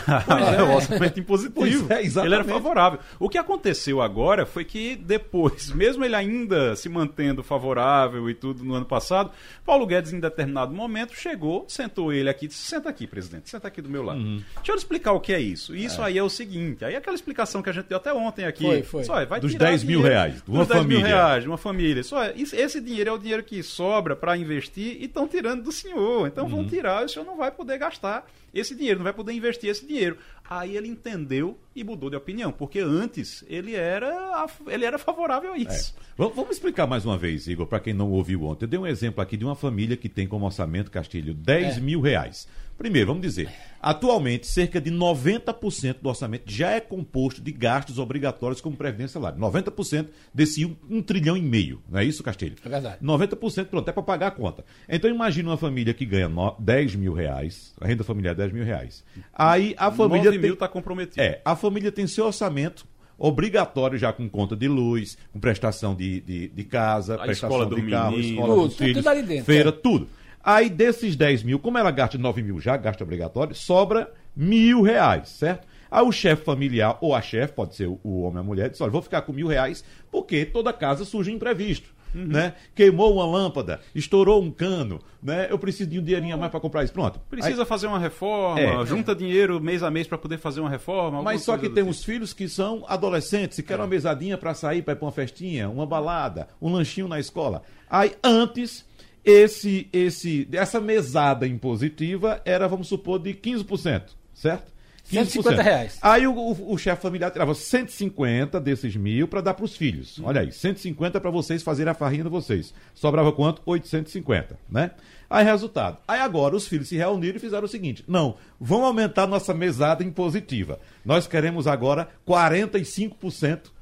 é. 0.55 0.61
ao 0.61 0.77
orçamento 0.77 1.19
impositivo. 1.19 1.93
É, 1.93 2.05
ele 2.05 2.35
era 2.35 2.45
favorável. 2.45 3.01
O 3.19 3.29
que 3.29 3.37
aconteceu 3.37 4.01
agora 4.01 4.47
foi 4.47 4.64
que 4.64 4.95
depois, 4.95 5.71
mesmo 5.75 6.05
ele 6.05 6.14
ainda 6.14 6.77
se 6.77 6.88
mantendo 6.88 7.43
favorável 7.43 8.31
e 8.31 8.35
tudo 8.35 8.62
no 8.62 8.75
ano 8.75 8.87
passado, 8.87 9.33
Paulo 9.64 9.87
Guedes, 9.87 10.12
em 10.12 10.21
determinado 10.21 10.73
momento, 10.73 11.17
chegou, 11.17 11.64
sentou 11.67 12.12
ele 12.12 12.29
aqui 12.29 12.47
disse: 12.47 12.61
senta 12.61 12.88
aqui, 12.90 13.07
presidente, 13.09 13.51
senta 13.51 13.67
aqui 13.67 13.83
do 13.83 13.88
meu 13.88 14.03
lado. 14.05 14.21
Uhum. 14.21 14.43
Deixa 14.57 14.71
eu 14.73 14.77
explicar 14.77 15.12
o 15.12 15.21
que 15.21 15.33
é 15.33 15.40
isso. 15.40 15.75
Isso 15.75 16.01
é. 16.03 16.05
aí 16.05 16.19
é 16.19 16.23
o 16.23 16.29
seguinte, 16.29 16.85
aí 16.85 16.95
é 16.95 16.99
aquela 16.99 17.17
explicação 17.17 17.61
que 17.61 17.71
a 17.71 17.73
gente 17.73 17.87
deu 17.87 17.97
até 17.97 18.12
ontem 18.12 18.45
aqui. 18.45 18.64
Foi, 18.64 18.83
foi. 18.83 19.05
Só, 19.05 19.25
vai 19.25 19.40
Dos 19.40 19.55
10 19.55 19.83
mil 19.83 20.03
reais. 20.03 20.43
Uma 20.46 20.62
Os 20.62 20.68
10 20.68 20.80
família. 20.83 20.98
mil 21.02 21.07
reais 21.07 21.46
uma 21.46 21.57
família. 21.57 22.02
Só 22.02 22.22
é- 22.22 22.35
esse 22.37 22.80
dinheiro 22.80 23.11
é 23.11 23.12
o 23.12 23.18
dinheiro 23.18 23.42
que 23.42 23.62
sobra 23.62 24.14
para 24.14 24.37
investir 24.37 24.98
e 25.00 25.04
estão 25.07 25.26
tirando 25.26 25.62
do 25.62 25.72
senhor. 25.72 26.26
Então 26.26 26.44
Uhum. 26.44 26.50
vão 26.50 26.66
tirar 26.66 27.02
e 27.02 27.07
o 27.07 27.09
senhor 27.09 27.24
não 27.24 27.37
vai 27.37 27.50
poder 27.50 27.78
gastar 27.78 28.26
esse 28.52 28.74
dinheiro, 28.74 28.98
não 29.00 29.04
vai 29.04 29.12
poder 29.12 29.33
investir 29.33 29.68
esse 29.70 29.85
dinheiro. 29.87 30.16
Aí 30.48 30.76
ele 30.76 30.87
entendeu 30.88 31.59
e 31.74 31.83
mudou 31.83 32.11
de 32.11 32.16
opinião, 32.16 32.52
porque 32.52 32.78
antes 32.78 33.42
ele 33.48 33.74
era, 33.74 34.46
ele 34.68 34.85
era 34.85 34.98
favorável 34.98 35.52
a 35.54 35.57
isso. 35.59 35.94
Vamos 36.16 36.37
vamos 36.37 36.50
explicar 36.52 36.87
mais 36.87 37.04
uma 37.07 37.16
vez, 37.16 37.46
Igor, 37.48 37.66
para 37.66 37.80
quem 37.80 37.94
não 37.94 38.11
ouviu 38.11 38.44
ontem. 38.44 38.64
Eu 38.66 38.68
dei 38.68 38.78
um 38.78 38.87
exemplo 38.87 39.22
aqui 39.22 39.37
de 39.37 39.44
uma 39.44 39.57
família 39.57 39.96
que 39.96 40.09
tem 40.09 40.26
como 40.28 40.44
orçamento, 40.44 40.90
Castilho, 40.90 41.33
10 41.35 41.78
É. 41.78 41.80
mil 41.80 42.00
reais. 42.00 42.46
Primeiro, 42.77 43.07
vamos 43.09 43.23
dizer, 43.23 43.49
atualmente 43.81 44.47
cerca 44.47 44.81
de 44.81 44.91
90% 44.91 45.97
do 46.03 46.09
orçamento 46.09 46.43
já 46.47 46.71
é 46.73 46.81
composto 46.81 47.41
de 47.41 47.53
gastos 47.53 47.99
obrigatórios 47.99 48.61
como 48.61 48.77
previdência 48.77 49.13
e 49.13 49.21
salário. 49.21 49.39
90% 49.39 50.09
desse 50.35 50.65
um, 50.65 50.75
um 50.91 51.01
trilhão 51.03 51.37
e 51.37 51.41
meio, 51.43 51.81
não 51.89 52.01
é 52.01 52.05
isso, 52.05 52.23
Castilho? 52.23 52.57
É 52.65 52.69
verdade. 52.69 52.97
90% 53.03 53.67
pronto, 53.67 53.89
é 53.89 53.93
para 53.93 54.03
pagar 54.03 54.27
a 54.29 54.31
conta. 54.33 54.65
Então 54.89 55.09
imagina 55.09 55.51
uma 55.51 55.57
família 55.57 55.95
que 55.95 56.05
ganha 56.05 56.29
no- 56.29 56.57
10 56.59 56.97
mil 56.97 57.13
reais, 57.13 57.73
a 57.81 57.87
renda 57.87 58.03
familiar 58.03 58.33
é 58.33 58.35
10 58.37 58.53
mil 58.53 58.65
reais. 58.65 59.05
Aí 59.33 59.75
a 59.79 59.91
família 59.91 60.25
9 60.25 60.31
tem- 60.33 60.41
mil 60.41 60.55
está 60.55 60.69
comprometido. 60.69 61.21
é, 61.23 61.41
a 61.45 61.55
família 61.55 61.93
tem 61.93 62.07
seu 62.07 62.27
orçamento 62.27 62.87
obrigatório 63.17 63.97
já 63.97 64.13
com 64.13 64.29
conta 64.29 64.57
de 64.57 64.67
luz, 64.67 65.17
com 65.33 65.39
prestação 65.39 65.95
de, 65.95 66.21
de, 66.21 66.49
de 66.49 66.65
casa, 66.65 67.15
A 67.15 67.19
prestação 67.19 67.49
escola 67.51 67.67
do 67.71 67.81
de 67.81 67.89
carro, 67.91 68.17
menino. 68.17 68.35
escola 68.35 68.55
Tudo, 68.55 68.67
dos 68.67 68.75
tudo 68.77 68.87
filhos, 68.87 69.07
ali 69.07 69.23
dentro, 69.23 69.45
feira, 69.45 69.69
é. 69.69 69.73
tudo. 69.73 70.09
Aí 70.44 70.68
desses 70.68 71.16
10 71.16 71.42
mil, 71.42 71.59
como 71.59 71.78
ela 71.78 71.90
gasta 71.90 72.18
9 72.18 72.42
mil 72.42 72.61
já, 72.61 72.76
gasta 72.76 73.02
obrigatório, 73.02 73.54
sobra 73.54 74.12
mil 74.37 74.83
reais, 74.83 75.30
certo? 75.30 75.66
Aí 75.90 76.04
o 76.04 76.12
chefe 76.12 76.44
familiar, 76.44 76.98
ou 77.00 77.14
a 77.14 77.22
chefe, 77.22 77.54
pode 77.54 77.76
ser 77.76 77.87
o, 77.87 77.98
homem 78.04 78.38
ou 78.38 78.40
a 78.40 78.42
mulher, 78.42 78.68
diz, 78.68 78.80
olha, 78.80 78.90
vou 78.90 79.00
ficar 79.00 79.22
com 79.22 79.33
mil 79.33 79.46
reais, 79.46 79.85
porque 80.11 80.44
toda 80.44 80.72
casa 80.72 81.04
surge 81.04 81.33
imprevisto. 81.33 81.94
Uhum. 82.14 82.26
Né? 82.26 82.54
Queimou 82.74 83.14
uma 83.14 83.26
lâmpada, 83.26 83.80
estourou 83.92 84.40
um 84.40 84.48
cano, 84.50 85.00
né? 85.20 85.48
Eu 85.50 85.59
preciso 85.59 85.90
de 85.90 85.98
um 85.98 86.02
dinheirinho 86.02 86.35
a 86.35 86.38
mais 86.38 86.50
para 86.50 86.61
comprar 86.61 86.85
isso. 86.85 86.92
Pronto. 86.92 87.18
Precisa 87.28 87.66
fazer 87.66 87.88
uma 87.88 87.98
reforma, 87.98 88.61
É. 88.61 88.87
junta 88.87 89.16
dinheiro 89.16 89.61
mês 89.61 89.83
a 89.83 89.90
mês 89.90 90.07
para 90.07 90.16
poder 90.16 90.38
fazer 90.38 90.61
uma 90.61 90.70
reforma. 90.70 91.22
Mas 91.22 91.42
só 91.42 91.57
que 91.57 91.64
tem 91.68 91.83
tipo. 91.83 91.90
uns 91.90 92.04
filhos 92.04 92.33
que 92.33 92.48
são 92.48 92.85
adolescentes 92.87 93.59
e 93.59 93.64
querem 93.64 93.83
uma 93.83 93.88
mesadinha 93.88 94.38
para 94.38 94.54
sair, 94.54 94.83
para 94.83 94.92
ir 94.92 94.96
para 94.96 95.07
uma 95.07 95.11
festinha, 95.11 95.68
uma 95.68 95.87
balada, 95.87 96.46
um 96.62 96.70
lanchinho 96.72 97.09
na 97.09 97.18
escola. 97.18 97.62
Aí 97.90 98.14
antes 98.22 98.87
esse 99.25 99.89
esse 99.93 100.49
essa 100.53 100.81
mesada 100.81 101.47
impositiva 101.47 102.41
era, 102.45 102.69
vamos 102.69 102.89
supor, 102.89 103.19
de 103.19 103.33
15%, 103.35 104.03
certo? 104.35 104.75
150 105.05 105.63
reais. 105.63 105.99
Aí 106.01 106.27
o, 106.27 106.33
o, 106.33 106.73
o 106.73 106.79
chefe 106.79 107.03
familiar 107.03 107.31
tirava 107.31 107.55
150 107.55 108.59
desses 108.59 108.97
mil 108.97 109.29
para 109.29 109.43
dar 109.43 109.55
para 109.55 109.65
os 109.65 109.77
filhos. 109.77 110.19
Olha 110.23 110.41
aí, 110.41 110.51
150 110.51 111.21
para 111.21 111.31
vocês 111.31 111.63
fazerem 111.63 111.91
a 111.91 111.95
farrinha 111.95 112.25
de 112.25 112.31
vocês. 112.31 112.73
Sobrava 112.95 113.31
quanto? 113.31 113.61
850, 113.67 114.59
né? 114.71 114.93
Aí 115.29 115.45
resultado. 115.45 115.99
Aí 116.09 116.21
agora 116.21 116.57
os 116.57 116.67
filhos 116.67 116.89
se 116.89 116.97
reuniram 116.97 117.37
e 117.37 117.41
fizeram 117.41 117.65
o 117.65 117.69
seguinte: 117.69 118.03
não, 118.09 118.37
vamos 118.59 118.87
aumentar 118.87 119.27
nossa 119.27 119.53
mesada 119.53 120.03
impositiva. 120.03 120.81
Nós 121.05 121.27
queremos 121.27 121.67
agora 121.67 122.09
45% 122.27 123.75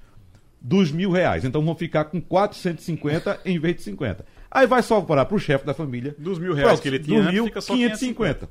dos 0.61 0.91
mil 0.91 1.11
reais. 1.11 1.45
Então 1.45 1.61
vamos 1.61 1.79
ficar 1.79 2.05
com 2.05 2.21
450 2.21 3.41
em 3.45 3.59
vez 3.59 3.77
de 3.77 3.83
50. 3.83 4.25
Aí 4.55 4.67
vai 4.67 4.83
sobrar 4.83 5.25
para 5.25 5.35
o 5.35 5.39
chefe 5.39 5.65
da 5.65 5.73
família. 5.73 6.15
Dos 6.19 6.39
mil 6.39 6.53
reais 6.53 6.79
que 6.79 6.87
ele 6.87 6.99
tinha 6.99 7.23
mil, 7.23 7.47
fica 7.47 7.63
só 7.63 7.73
550. 7.73 8.51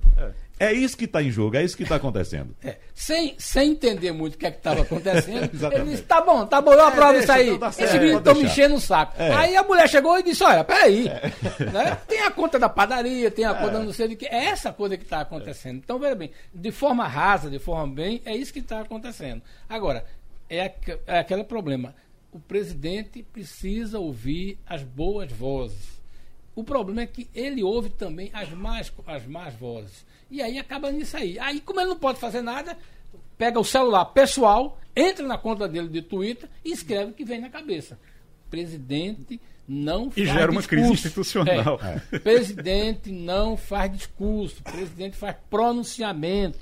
É. 0.60 0.74
isso 0.74 0.98
que 0.98 1.06
está 1.06 1.22
em 1.22 1.30
jogo, 1.30 1.56
é 1.56 1.64
isso 1.64 1.78
que 1.78 1.84
está 1.84 1.98
acontecendo. 1.98 2.56
É, 2.64 2.78
sem, 2.96 3.36
sem 3.38 3.72
entender 3.74 4.12
muito 4.12 4.34
o 4.34 4.38
que 4.40 4.48
é 4.48 4.52
que 4.52 4.58
estava 4.58 4.82
acontecendo, 4.82 5.52
ele 5.72 5.86
disse: 5.92 6.02
tá 6.02 6.20
bom, 6.22 6.44
tá 6.48 6.60
bom, 6.60 6.74
eu 6.74 6.88
aprovo 6.88 7.12
deixa, 7.14 7.24
isso 7.24 7.32
aí. 7.32 7.48
então 7.50 7.60
tá 7.60 7.72
certo, 7.72 7.90
Esse 7.90 8.00
vídeo 8.00 8.14
pode 8.14 8.30
estão 8.30 8.42
me 8.44 8.50
enchendo 8.50 8.76
o 8.76 8.82
saco. 8.82 9.14
É. 9.22 9.32
Aí 9.32 9.56
a 9.56 9.62
mulher 9.62 9.88
chegou 9.88 10.18
e 10.18 10.24
disse: 10.24 10.44
olha, 10.44 10.64
peraí. 10.64 11.06
Né? 11.72 11.98
Tem 12.08 12.22
a 12.22 12.32
conta 12.32 12.58
da 12.58 12.68
padaria, 12.68 13.30
tem 13.30 13.46
a 13.46 13.52
É. 13.52 13.54
conta 13.54 13.80
não 13.80 13.94
sei 13.94 14.08
de 14.08 14.16
que. 14.16 14.26
É 14.26 14.46
essa 14.46 14.74
coisa 14.74 14.98
que 14.98 15.04
está 15.04 15.22
acontecendo. 15.22 15.78
Então, 15.78 16.00
veja 16.00 16.16
bem, 16.16 16.32
de 16.54 16.72
forma 16.72 17.08
rasa, 17.08 17.50
de 17.50 17.60
forma 17.60 17.94
bem, 17.94 18.22
é 18.26 18.36
isso 18.36 18.52
que 18.52 18.60
está 18.60 18.82
acontecendo. 18.82 19.42
Agora, 19.70 20.04
é, 20.50 20.72
é 21.06 21.20
aquele 21.20 21.44
problema. 21.44 21.94
O 22.32 22.40
presidente 22.40 23.24
precisa 23.24 24.00
ouvir 24.00 24.58
as 24.66 24.84
boas 24.84 25.32
vozes. 25.32 26.02
O 26.56 26.64
problema 26.64 27.02
é 27.02 27.08
que 27.08 27.30
ele 27.34 27.64
ouve 27.64 27.90
também 27.90 28.30
as 28.34 28.50
más, 28.52 28.92
as 29.06 29.26
más 29.26 29.54
vozes. 29.56 30.06
E 30.30 30.42
aí 30.42 30.58
acaba 30.58 30.92
nisso 30.92 31.18
aí. 31.18 31.38
Aí, 31.40 31.60
como 31.60 31.80
ele 31.80 31.90
não 31.90 32.00
pode 32.00 32.20
fazer 32.20 32.42
nada, 32.42 32.78
pega 33.38 33.60
o 33.60 33.66
celular 33.66 34.06
pessoal, 34.06 34.80
entra 34.96 35.26
na 35.26 35.38
conta 35.38 35.68
dele 35.68 35.90
de 35.90 36.02
Twitter 36.02 36.50
e 36.64 36.72
escreve 36.72 37.12
o 37.12 37.14
que 37.14 37.26
vem 37.26 37.40
na 37.40 37.50
cabeça. 37.50 38.00
Presidente 38.50 39.40
não 39.68 40.08
E 40.08 40.26
faz 40.26 40.30
gera 40.30 40.52
uma 40.52 40.64
crise 40.64 40.92
institucional. 40.92 41.80
É. 42.12 42.20
Presidente 42.20 43.12
não 43.12 43.56
faz 43.56 43.92
discurso. 43.92 44.62
Presidente 44.64 45.16
faz 45.16 45.36
pronunciamento. 45.50 46.60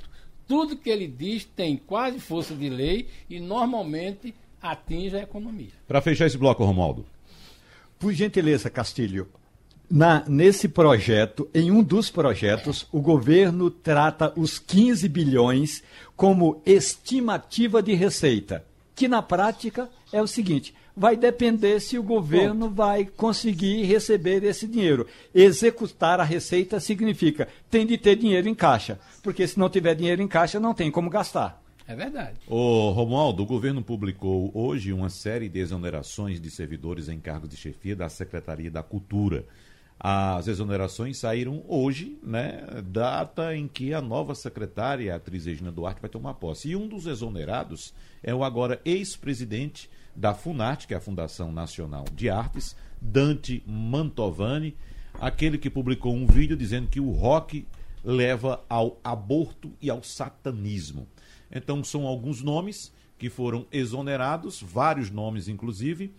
Tudo 0.47 0.77
que 0.77 0.89
ele 0.89 1.08
diz 1.08 1.45
tem 1.45 1.77
quase 1.77 2.19
força 2.19 2.55
de 2.55 2.69
lei 2.69 3.08
e 3.29 3.39
normalmente 3.39 4.34
atinge 4.62 5.15
a 5.15 5.22
economia. 5.24 5.69
Para 5.88 6.02
fechar 6.02 6.26
esse 6.28 6.38
bloco, 6.38 6.63
Romualdo. 6.63 7.06
Por 7.98 8.13
gentileza, 8.13 8.69
Castilho, 8.69 9.28
na- 9.89 10.24
nesse 10.28 10.67
projeto, 10.69 11.50
em 11.54 11.72
um 11.72 11.82
dos 11.84 12.10
projetos, 12.10 12.88
o 12.91 13.02
governo 13.02 13.69
trata 13.69 14.32
os 14.38 14.58
15 14.60 15.08
bilhões 15.10 15.84
como 16.15 16.62
estimativa 16.65 17.82
de 17.82 17.93
receita, 17.93 18.63
que 18.95 19.08
na 19.08 19.22
prática 19.22 19.89
é 20.13 20.22
o 20.22 20.28
seguinte: 20.28 20.74
vai 20.95 21.15
depender 21.17 21.80
se 21.80 21.98
o 21.98 22.04
governo 22.04 22.69
vai 22.69 23.06
conseguir 23.06 23.84
receber 23.84 24.43
esse 24.43 24.67
dinheiro. 24.67 25.08
Executar 25.34 26.19
a 26.19 26.24
receita 26.24 26.80
significa 26.80 27.48
tem 27.69 27.86
de 27.86 27.98
ter 27.98 28.15
dinheiro 28.15 28.48
em 28.48 28.56
caixa, 28.56 29.00
porque 29.24 29.48
se 29.48 29.58
não 29.58 29.69
tiver 29.69 29.95
dinheiro 29.95 30.22
em 30.22 30.28
caixa, 30.28 30.60
não 30.60 30.74
tem 30.74 30.91
como 30.91 31.10
gastar. 31.10 31.62
É 31.89 31.95
verdade. 31.95 32.38
Ô, 32.45 32.91
Romualdo, 32.91 33.41
o 33.41 33.47
governo 33.47 33.82
publicou 33.82 34.52
hoje 34.54 34.93
uma 34.93 35.10
série 35.10 35.49
de 35.49 35.58
exonerações 35.58 36.39
de 36.39 36.52
servidores 36.52 37.10
em 37.10 37.19
cargos 37.19 37.49
de 37.49 37.58
chefia 37.58 37.95
da 37.95 38.08
Secretaria 38.08 38.69
da 38.69 38.84
Cultura. 38.84 39.43
As 39.99 40.47
exonerações 40.47 41.17
saíram 41.17 41.63
hoje, 41.67 42.15
né? 42.21 42.62
Data 42.86 43.56
em 43.56 43.67
que 43.67 43.91
a 43.91 44.04
nova 44.04 44.36
secretária, 44.36 45.12
a 45.12 45.15
atriz 45.17 45.47
Regina 45.47 45.71
Duarte, 45.71 45.99
vai 45.99 46.12
tomar 46.12 46.36
posse. 46.36 46.69
E 46.69 46.75
um 46.75 46.88
dos 46.88 47.08
exonerados 47.08 47.91
é 48.21 48.36
o 48.36 48.43
agora 48.43 48.80
ex-presidente 48.86 49.89
da 50.15 50.36
FUNARTE, 50.36 50.86
que 50.86 50.93
é 50.93 50.97
a 50.97 51.02
Fundação 51.02 51.52
Nacional 51.52 52.06
de 52.13 52.30
Artes, 52.30 52.75
Dante 53.02 53.63
Mantovani, 53.65 54.78
aquele 55.15 55.58
que 55.58 55.71
publicou 55.71 56.13
um 56.13 56.28
vídeo 56.28 56.56
dizendo 56.56 56.88
que 56.88 56.99
o 56.99 57.10
rock 57.10 57.65
leva 58.04 58.63
ao 58.69 58.99
aborto 59.04 59.73
e 59.82 59.89
ao 59.89 60.04
satanismo. 60.04 61.08
Então, 61.51 61.83
são 61.83 62.05
alguns 62.05 62.41
nomes 62.41 62.91
que 63.17 63.29
foram 63.29 63.65
exonerados, 63.71 64.62
vários 64.62 65.09
nomes, 65.09 65.47
inclusive, 65.47 66.13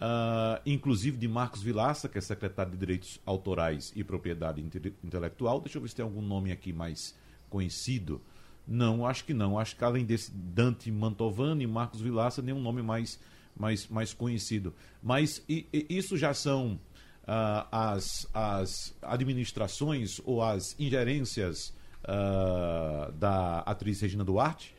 ah, 0.00 0.60
inclusive 0.66 1.16
de 1.16 1.28
Marcos 1.28 1.62
Vilaça, 1.62 2.08
que 2.08 2.18
é 2.18 2.20
secretário 2.20 2.72
de 2.72 2.78
Direitos 2.78 3.20
Autorais 3.26 3.92
e 3.94 4.02
Propriedade 4.02 4.60
Inte- 4.60 4.94
Intelectual. 5.04 5.60
Deixa 5.60 5.78
eu 5.78 5.82
ver 5.82 5.88
se 5.88 5.96
tem 5.96 6.02
algum 6.04 6.22
nome 6.22 6.50
aqui 6.50 6.72
mais 6.72 7.14
conhecido. 7.48 8.20
Não, 8.66 9.06
acho 9.06 9.24
que 9.24 9.34
não. 9.34 9.58
Acho 9.58 9.76
que 9.76 9.84
além 9.84 10.04
desse 10.04 10.30
Dante 10.32 10.90
Mantovani 10.90 11.64
e 11.64 11.66
Marcos 11.66 12.00
Vilaça, 12.00 12.40
nenhum 12.40 12.60
nome 12.60 12.82
mais, 12.82 13.18
mais, 13.56 13.86
mais 13.88 14.14
conhecido. 14.14 14.72
Mas 15.02 15.42
i- 15.48 15.66
i- 15.72 15.86
isso 15.90 16.16
já 16.16 16.32
são 16.34 16.78
ah, 17.26 17.66
as, 17.92 18.26
as 18.32 18.94
administrações 19.02 20.20
ou 20.24 20.42
as 20.42 20.74
ingerências 20.80 21.72
ah, 22.04 23.10
da 23.14 23.60
atriz 23.60 24.00
Regina 24.00 24.24
Duarte? 24.24 24.74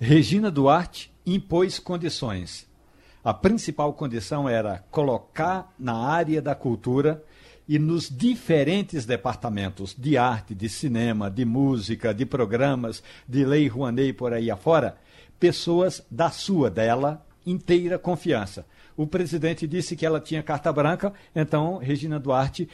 Regina 0.00 0.50
Duarte 0.50 1.12
impôs 1.24 1.78
condições. 1.78 2.66
A 3.24 3.32
principal 3.32 3.92
condição 3.92 4.48
era 4.48 4.84
colocar 4.90 5.72
na 5.78 5.94
área 5.94 6.42
da 6.42 6.54
cultura 6.54 7.22
e 7.68 7.78
nos 7.78 8.10
diferentes 8.10 9.06
departamentos 9.06 9.94
de 9.96 10.16
arte, 10.16 10.54
de 10.54 10.68
cinema, 10.68 11.30
de 11.30 11.44
música, 11.44 12.12
de 12.12 12.26
programas, 12.26 13.02
de 13.28 13.44
lei 13.44 13.68
Rouanet 13.68 14.12
por 14.12 14.32
aí 14.32 14.50
afora, 14.50 14.98
pessoas 15.38 16.04
da 16.10 16.30
sua, 16.30 16.68
dela, 16.68 17.24
inteira 17.46 17.98
confiança. 17.98 18.66
O 18.96 19.06
presidente 19.06 19.66
disse 19.66 19.96
que 19.96 20.04
ela 20.04 20.20
tinha 20.20 20.42
carta 20.42 20.72
branca, 20.72 21.12
então 21.34 21.78
Regina 21.78 22.18
Duarte 22.18 22.68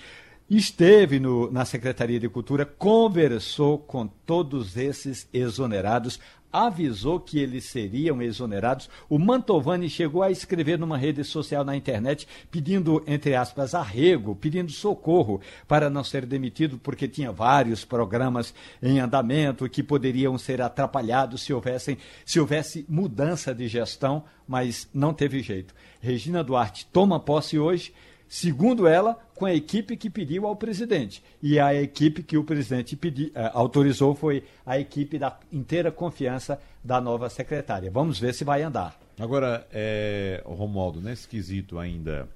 esteve 0.48 1.18
no- 1.20 1.50
na 1.50 1.64
Secretaria 1.64 2.18
de 2.18 2.28
Cultura, 2.28 2.64
conversou 2.64 3.78
com 3.78 4.06
todos 4.06 4.76
esses 4.76 5.28
exonerados, 5.32 6.18
avisou 6.50 7.20
que 7.20 7.38
eles 7.38 7.64
seriam 7.64 8.22
exonerados. 8.22 8.88
O 9.06 9.18
Mantovani 9.18 9.90
chegou 9.90 10.22
a 10.22 10.30
escrever 10.30 10.78
numa 10.78 10.96
rede 10.96 11.22
social 11.22 11.62
na 11.62 11.76
internet 11.76 12.26
pedindo, 12.50 13.04
entre 13.06 13.34
aspas, 13.34 13.74
arrego, 13.74 14.34
pedindo 14.34 14.72
socorro 14.72 15.42
para 15.66 15.90
não 15.90 16.02
ser 16.02 16.24
demitido, 16.24 16.78
porque 16.78 17.06
tinha 17.06 17.30
vários 17.30 17.84
programas 17.84 18.54
em 18.82 18.98
andamento 18.98 19.68
que 19.68 19.82
poderiam 19.82 20.38
ser 20.38 20.62
atrapalhados 20.62 21.42
se 21.42 21.52
houvessem, 21.52 21.98
se 22.24 22.40
houvesse 22.40 22.86
mudança 22.88 23.54
de 23.54 23.68
gestão, 23.68 24.24
mas 24.46 24.88
não 24.94 25.12
teve 25.12 25.42
jeito. 25.42 25.74
Regina 26.00 26.42
Duarte 26.42 26.86
toma 26.90 27.20
posse 27.20 27.58
hoje 27.58 27.92
segundo 28.28 28.86
ela, 28.86 29.18
com 29.34 29.46
a 29.46 29.54
equipe 29.54 29.96
que 29.96 30.10
pediu 30.10 30.46
ao 30.46 30.54
presidente. 30.54 31.22
E 31.42 31.58
a 31.58 31.74
equipe 31.74 32.22
que 32.22 32.36
o 32.36 32.44
presidente 32.44 32.96
pedi, 32.96 33.32
eh, 33.34 33.50
autorizou 33.54 34.14
foi 34.14 34.44
a 34.66 34.78
equipe 34.78 35.18
da 35.18 35.38
inteira 35.50 35.90
confiança 35.90 36.60
da 36.84 37.00
nova 37.00 37.28
secretária. 37.30 37.90
Vamos 37.90 38.18
ver 38.18 38.34
se 38.34 38.44
vai 38.44 38.62
andar. 38.62 38.98
Agora, 39.18 39.66
é, 39.72 40.42
Romualdo, 40.44 41.00
nesse 41.00 41.26
quesito 41.26 41.78
ainda 41.78 42.28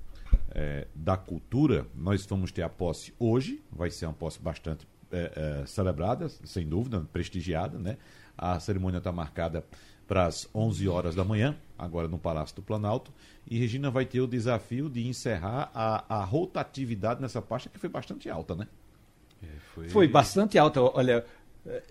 é, 0.51 0.87
da 0.95 1.17
cultura, 1.17 1.87
nós 1.95 2.27
vamos 2.27 2.51
ter 2.51 2.63
a 2.63 2.69
posse 2.69 3.15
hoje, 3.19 3.63
vai 3.71 3.91
ser 3.91 4.07
uma 4.07 4.15
posse 4.15 4.41
bastante 4.41 4.87
é, 5.13 5.65
celebrada, 5.67 6.29
sem 6.29 6.67
dúvida, 6.67 7.01
prestigiada, 7.13 7.79
né? 7.79 7.99
A 8.37 8.59
cerimônia 8.59 8.99
está 8.99 9.13
marcada 9.13 9.65
para 10.13 10.27
as 10.27 10.47
11 10.55 10.87
horas 10.89 11.15
da 11.15 11.25
manhã, 11.25 11.57
agora 11.79 12.07
no 12.07 12.19
Palácio 12.19 12.55
do 12.57 12.61
Planalto. 12.61 13.11
E 13.49 13.59
Regina 13.59 13.91
vai 13.91 14.05
ter 14.05 14.21
o 14.21 14.27
desafio 14.27 14.91
de 14.91 15.09
encerrar 15.09 15.71
a, 15.75 16.05
a 16.07 16.23
rotatividade 16.23 17.23
nessa 17.23 17.41
pasta, 17.41 17.71
que 17.71 17.79
foi 17.79 17.89
bastante 17.89 18.29
alta, 18.29 18.55
né? 18.55 18.69
É, 19.43 19.47
foi... 19.75 19.89
foi 19.89 20.07
bastante 20.07 20.59
alta. 20.59 20.83
Olha, 20.83 21.25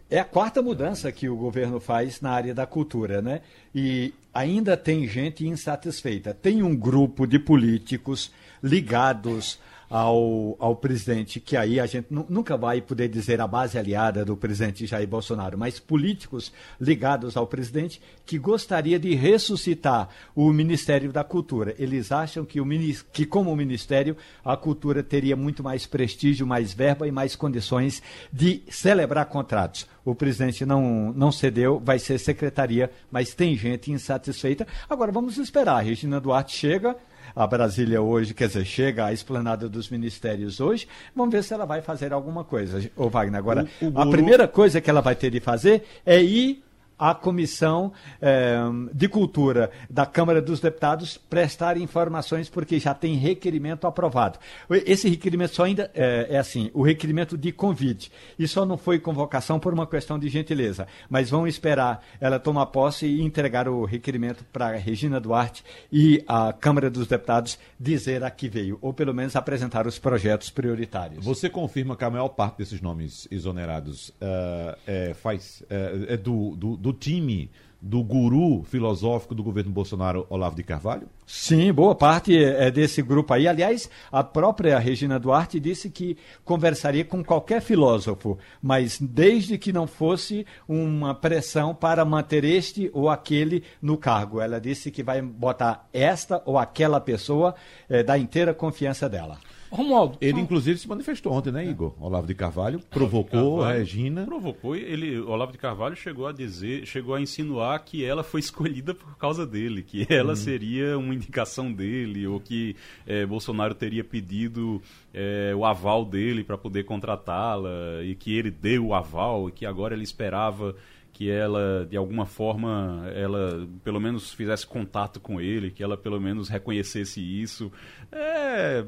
é 0.08 0.20
a 0.20 0.24
quarta 0.24 0.62
mudança 0.62 1.12
que 1.12 1.28
o 1.28 1.36
governo 1.36 1.80
faz 1.80 2.22
na 2.22 2.30
área 2.30 2.54
da 2.54 2.68
cultura, 2.68 3.24
né? 3.24 3.42
E 3.74 4.14
ainda 4.32 4.78
tem 4.78 5.08
gente 5.08 5.48
insatisfeita. 5.48 6.32
Tem 6.32 6.62
um 6.62 6.76
grupo 6.76 7.26
de 7.26 7.40
políticos 7.40 8.32
ligados 8.62 9.60
ao, 9.92 10.56
ao 10.58 10.74
presidente, 10.74 11.42
que 11.42 11.58
aí 11.58 11.78
a 11.78 11.86
gente 11.86 12.08
nunca 12.10 12.56
vai 12.56 12.80
poder 12.80 13.10
dizer 13.10 13.42
a 13.42 13.48
base 13.48 13.78
aliada 13.78 14.24
do 14.24 14.38
presidente 14.38 14.88
Jair 14.88 15.06
Bolsonaro, 15.06 15.58
mas 15.58 15.82
políticos 15.82 16.54
ligados 16.80 17.36
ao 17.36 17.46
presidente 17.46 18.02
que 18.26 18.39
gostaria 18.39 18.98
de 18.98 19.14
ressuscitar 19.14 20.08
o 20.34 20.54
Ministério 20.54 21.12
da 21.12 21.26
Cultura. 21.26 21.76
Eles 21.78 22.10
acham 22.10 22.46
que, 22.46 22.62
o, 22.62 22.66
que 23.12 23.26
como 23.26 23.54
ministério, 23.54 24.16
a 24.46 24.56
cultura 24.56 25.04
teria 25.04 25.36
muito 25.36 25.62
mais 25.62 25.86
prestígio, 25.86 26.48
mais 26.48 26.74
verba 26.74 27.06
e 27.06 27.12
mais 27.12 27.36
condições 27.36 28.02
de 28.32 28.64
celebrar 28.70 29.26
contratos. 29.26 29.86
O 30.06 30.16
presidente 30.16 30.66
não, 30.66 31.12
não 31.12 31.34
cedeu, 31.34 31.82
vai 31.84 32.00
ser 32.00 32.18
secretaria, 32.18 32.89
mas 33.12 33.34
tem 33.34 33.58
gente 33.58 33.92
insatisfeita. 33.92 34.66
Agora 34.89 35.12
vamos 35.12 35.38
esperar. 35.38 35.80
A 35.80 35.82
Regina 35.82 36.22
Duarte 36.22 36.58
chega, 36.58 36.96
a 37.36 37.48
Brasília 37.48 38.02
hoje, 38.02 38.34
quer 38.34 38.48
dizer, 38.48 38.66
chega 38.66 39.06
à 39.06 39.14
esplanada 39.14 39.68
dos 39.70 39.90
ministérios 39.90 40.60
hoje, 40.60 40.88
vamos 41.16 41.32
ver 41.32 41.44
se 41.44 41.54
ela 41.54 41.66
vai 41.66 41.82
fazer 41.82 42.14
alguma 42.14 42.44
coisa. 42.44 42.90
Ô 42.96 43.10
Wagner, 43.10 43.38
agora, 43.38 43.68
o, 43.82 43.90
o 43.90 44.02
a 44.02 44.10
primeira 44.10 44.48
coisa 44.48 44.82
que 44.82 44.90
ela 44.90 45.02
vai 45.02 45.16
ter 45.16 45.30
de 45.30 45.40
fazer 45.40 45.84
é 46.06 46.22
ir 46.22 46.64
à 47.02 47.16
Comissão 47.16 47.91
eh, 48.22 48.60
de 48.93 49.10
Cultura 49.10 49.72
da 49.89 50.06
Câmara 50.06 50.39
dos 50.39 50.60
Deputados 50.60 51.18
prestar 51.18 51.76
informações, 51.76 52.47
porque 52.47 52.80
já 52.80 52.93
tem 52.93 53.16
requerimento 53.16 53.88
aprovado. 53.88 54.38
Esse 54.70 55.10
requerimento 55.10 55.56
só 55.56 55.64
ainda 55.64 55.89
é, 55.95 56.28
é, 56.30 56.38
assim, 56.38 56.70
o 56.76 56.84
requerimento 56.84 57.36
de 57.36 57.52
convite. 57.52 58.12
E 58.38 58.47
só 58.47 58.68
não 58.68 58.78
foi 58.78 58.99
convocação 58.99 59.60
por 59.60 59.74
uma 59.74 59.88
questão 59.88 60.20
de 60.20 60.30
gentileza. 60.30 60.86
Mas 61.10 61.32
vão 61.32 61.47
esperar 61.47 62.04
ela 62.20 62.38
tomar 62.38 62.68
posse 62.68 63.08
e 63.08 63.22
entregar 63.24 63.68
o 63.68 63.84
requerimento 63.84 64.45
para 64.54 64.78
Regina 64.78 65.20
Duarte 65.20 65.64
e 65.91 66.24
a 66.28 66.54
Câmara 66.54 66.88
dos 66.88 67.08
Deputados 67.08 67.58
dizer 67.80 68.24
a 68.24 68.30
que 68.30 68.47
veio, 68.47 68.78
ou 68.80 68.93
pelo 68.93 69.12
menos 69.12 69.36
apresentar 69.36 69.88
os 69.88 69.97
projetos 69.97 70.52
prioritários. 70.52 71.26
Você 71.26 71.49
confirma 71.49 71.95
que 71.95 72.04
a 72.04 72.12
maior 72.12 72.30
parte 72.30 72.60
desses 72.60 72.80
nomes 72.80 73.28
exonerados 73.32 74.10
uh, 74.10 74.78
é, 74.86 75.16
faz, 75.16 75.62
uh, 75.62 76.06
é 76.08 76.16
do, 76.16 76.56
do, 76.56 76.78
do 76.78 76.91
do 76.92 76.94
time 76.94 77.50
do 77.84 78.04
guru 78.04 78.64
filosófico 78.64 79.34
do 79.34 79.42
governo 79.42 79.72
Bolsonaro, 79.72 80.28
Olavo 80.30 80.56
de 80.56 80.62
Carvalho? 80.62 81.08
Sim, 81.26 81.74
boa 81.74 81.96
parte 81.96 82.38
é 82.38 82.70
desse 82.70 83.02
grupo 83.02 83.34
aí. 83.34 83.48
Aliás, 83.48 83.89
a 84.12 84.24
própria 84.24 84.78
Regina 84.78 85.20
Duarte 85.20 85.60
disse 85.60 85.89
que 85.89 86.16
conversaria 86.46 87.04
com 87.04 87.24
qualquer 87.24 87.60
filósofo, 87.60 88.38
mas 88.62 89.00
desde 89.02 89.58
que 89.58 89.74
não 89.74 89.88
fosse 89.88 90.46
uma 90.68 91.16
pressão 91.16 91.74
para 91.74 92.06
manter 92.06 92.44
este 92.44 92.92
ou 92.94 93.10
aquele 93.10 93.64
no 93.82 93.98
cargo. 93.98 94.39
Ela 94.39 94.62
disse 94.62 94.92
que 94.92 95.02
vai 95.02 95.20
botar 95.20 95.89
esta 95.92 96.39
ou 96.46 96.60
aquela 96.60 97.00
pessoa 97.00 97.56
é, 97.89 98.04
da 98.04 98.16
inteira 98.16 98.54
confiança 98.54 99.10
dela. 99.10 99.39
Romualdo. 99.72 100.18
Ele, 100.20 100.42
inclusive, 100.42 100.78
se 100.78 100.88
manifestou 100.88 101.32
ontem, 101.32 101.52
né, 101.52 101.66
Igor? 101.66 101.94
Olavo 102.00 102.28
de 102.28 102.36
Carvalho 102.36 102.82
provocou 102.90 103.60
Carvalho, 103.60 103.76
a 103.76 103.80
Regina. 103.80 104.26
Provocou. 104.26 104.76
Ele, 104.76 105.18
Olavo 105.22 105.54
de 105.54 105.58
Carvalho 105.58 105.96
chegou 105.96 106.28
a 106.28 106.34
dizer, 106.34 106.86
chegou 106.86 107.16
a 107.16 107.22
insinuar 107.22 107.82
que 107.84 108.04
ela 108.04 108.22
foi 108.22 108.42
escolhida 108.42 108.94
por 108.94 109.18
causa 109.18 109.46
dele, 109.46 109.82
que 109.82 110.06
ela 110.10 110.34
hum. 110.34 110.36
seria 110.36 110.98
uma 110.98 111.14
indicação 111.14 111.72
dele, 111.72 112.28
ou 112.28 112.40
que 112.40 112.76
é, 113.08 113.26
Bolsonaro 113.26 113.74
teria 113.74 114.04
pedido 114.04 114.82
é, 115.14 115.54
o 115.56 115.64
aval 115.64 116.04
dele 116.04 116.44
para 116.44 116.58
poder 116.58 116.84
contratá-la, 116.84 118.04
e 118.04 118.14
que 118.14 118.36
ele 118.36 118.52
deu 118.52 118.88
o 118.88 118.94
aval, 118.94 119.48
e 119.48 119.54
que 119.54 119.66
agora 119.66 119.94
ele 119.94 120.04
esperava 120.04 120.76
que 121.22 121.30
ela 121.30 121.86
de 121.88 121.96
alguma 121.96 122.26
forma 122.26 123.08
ela 123.16 123.70
pelo 123.84 124.02
menos 124.02 124.34
fizesse 124.34 124.66
contato 124.66 125.20
com 125.20 125.40
ele, 125.40 125.70
que 125.70 125.84
ela 125.84 125.96
pelo 125.96 126.20
menos 126.20 126.50
reconhecesse 126.50 127.22
isso. 127.22 127.72
É 128.12 128.84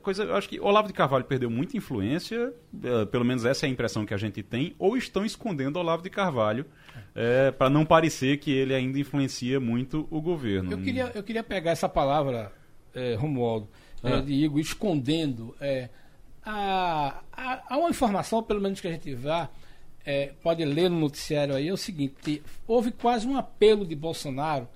coisa, 0.00 0.22
eu 0.22 0.36
acho 0.36 0.48
que 0.48 0.60
Olavo 0.60 0.86
de 0.86 0.94
Carvalho 0.94 1.24
perdeu 1.24 1.50
muita 1.50 1.76
influência, 1.76 2.54
é, 2.84 3.04
pelo 3.06 3.24
menos 3.24 3.44
essa 3.44 3.66
é 3.66 3.68
a 3.68 3.72
impressão 3.72 4.06
que 4.06 4.14
a 4.14 4.16
gente 4.16 4.44
tem, 4.44 4.76
ou 4.78 4.96
estão 4.96 5.24
escondendo 5.24 5.76
Olavo 5.76 6.04
de 6.04 6.10
Carvalho 6.10 6.66
é, 7.16 7.50
para 7.50 7.68
não 7.68 7.84
parecer 7.84 8.36
que 8.36 8.52
ele 8.52 8.72
ainda 8.72 9.00
influencia 9.00 9.58
muito 9.58 10.06
o 10.08 10.20
governo. 10.20 10.70
Eu 10.70 10.78
queria, 10.78 11.10
eu 11.16 11.22
queria 11.24 11.42
pegar 11.42 11.72
essa 11.72 11.88
palavra, 11.88 12.52
é, 12.94 13.16
Romualdo, 13.16 13.68
é, 14.04 14.12
ah. 14.12 14.20
de 14.20 14.32
Igor, 14.32 14.60
escondendo. 14.60 15.52
É, 15.60 15.88
há, 16.46 17.22
há 17.68 17.76
uma 17.76 17.90
informação, 17.90 18.40
pelo 18.40 18.60
menos 18.60 18.80
que 18.80 18.86
a 18.86 18.92
gente 18.92 19.12
vá 19.16 19.50
é, 20.04 20.32
pode 20.42 20.64
ler 20.64 20.90
no 20.90 20.98
noticiário 20.98 21.54
aí, 21.54 21.68
é 21.68 21.72
o 21.72 21.76
seguinte: 21.76 22.42
houve 22.66 22.90
quase 22.90 23.26
um 23.26 23.36
apelo 23.36 23.86
de 23.86 23.94
Bolsonaro 23.94 24.68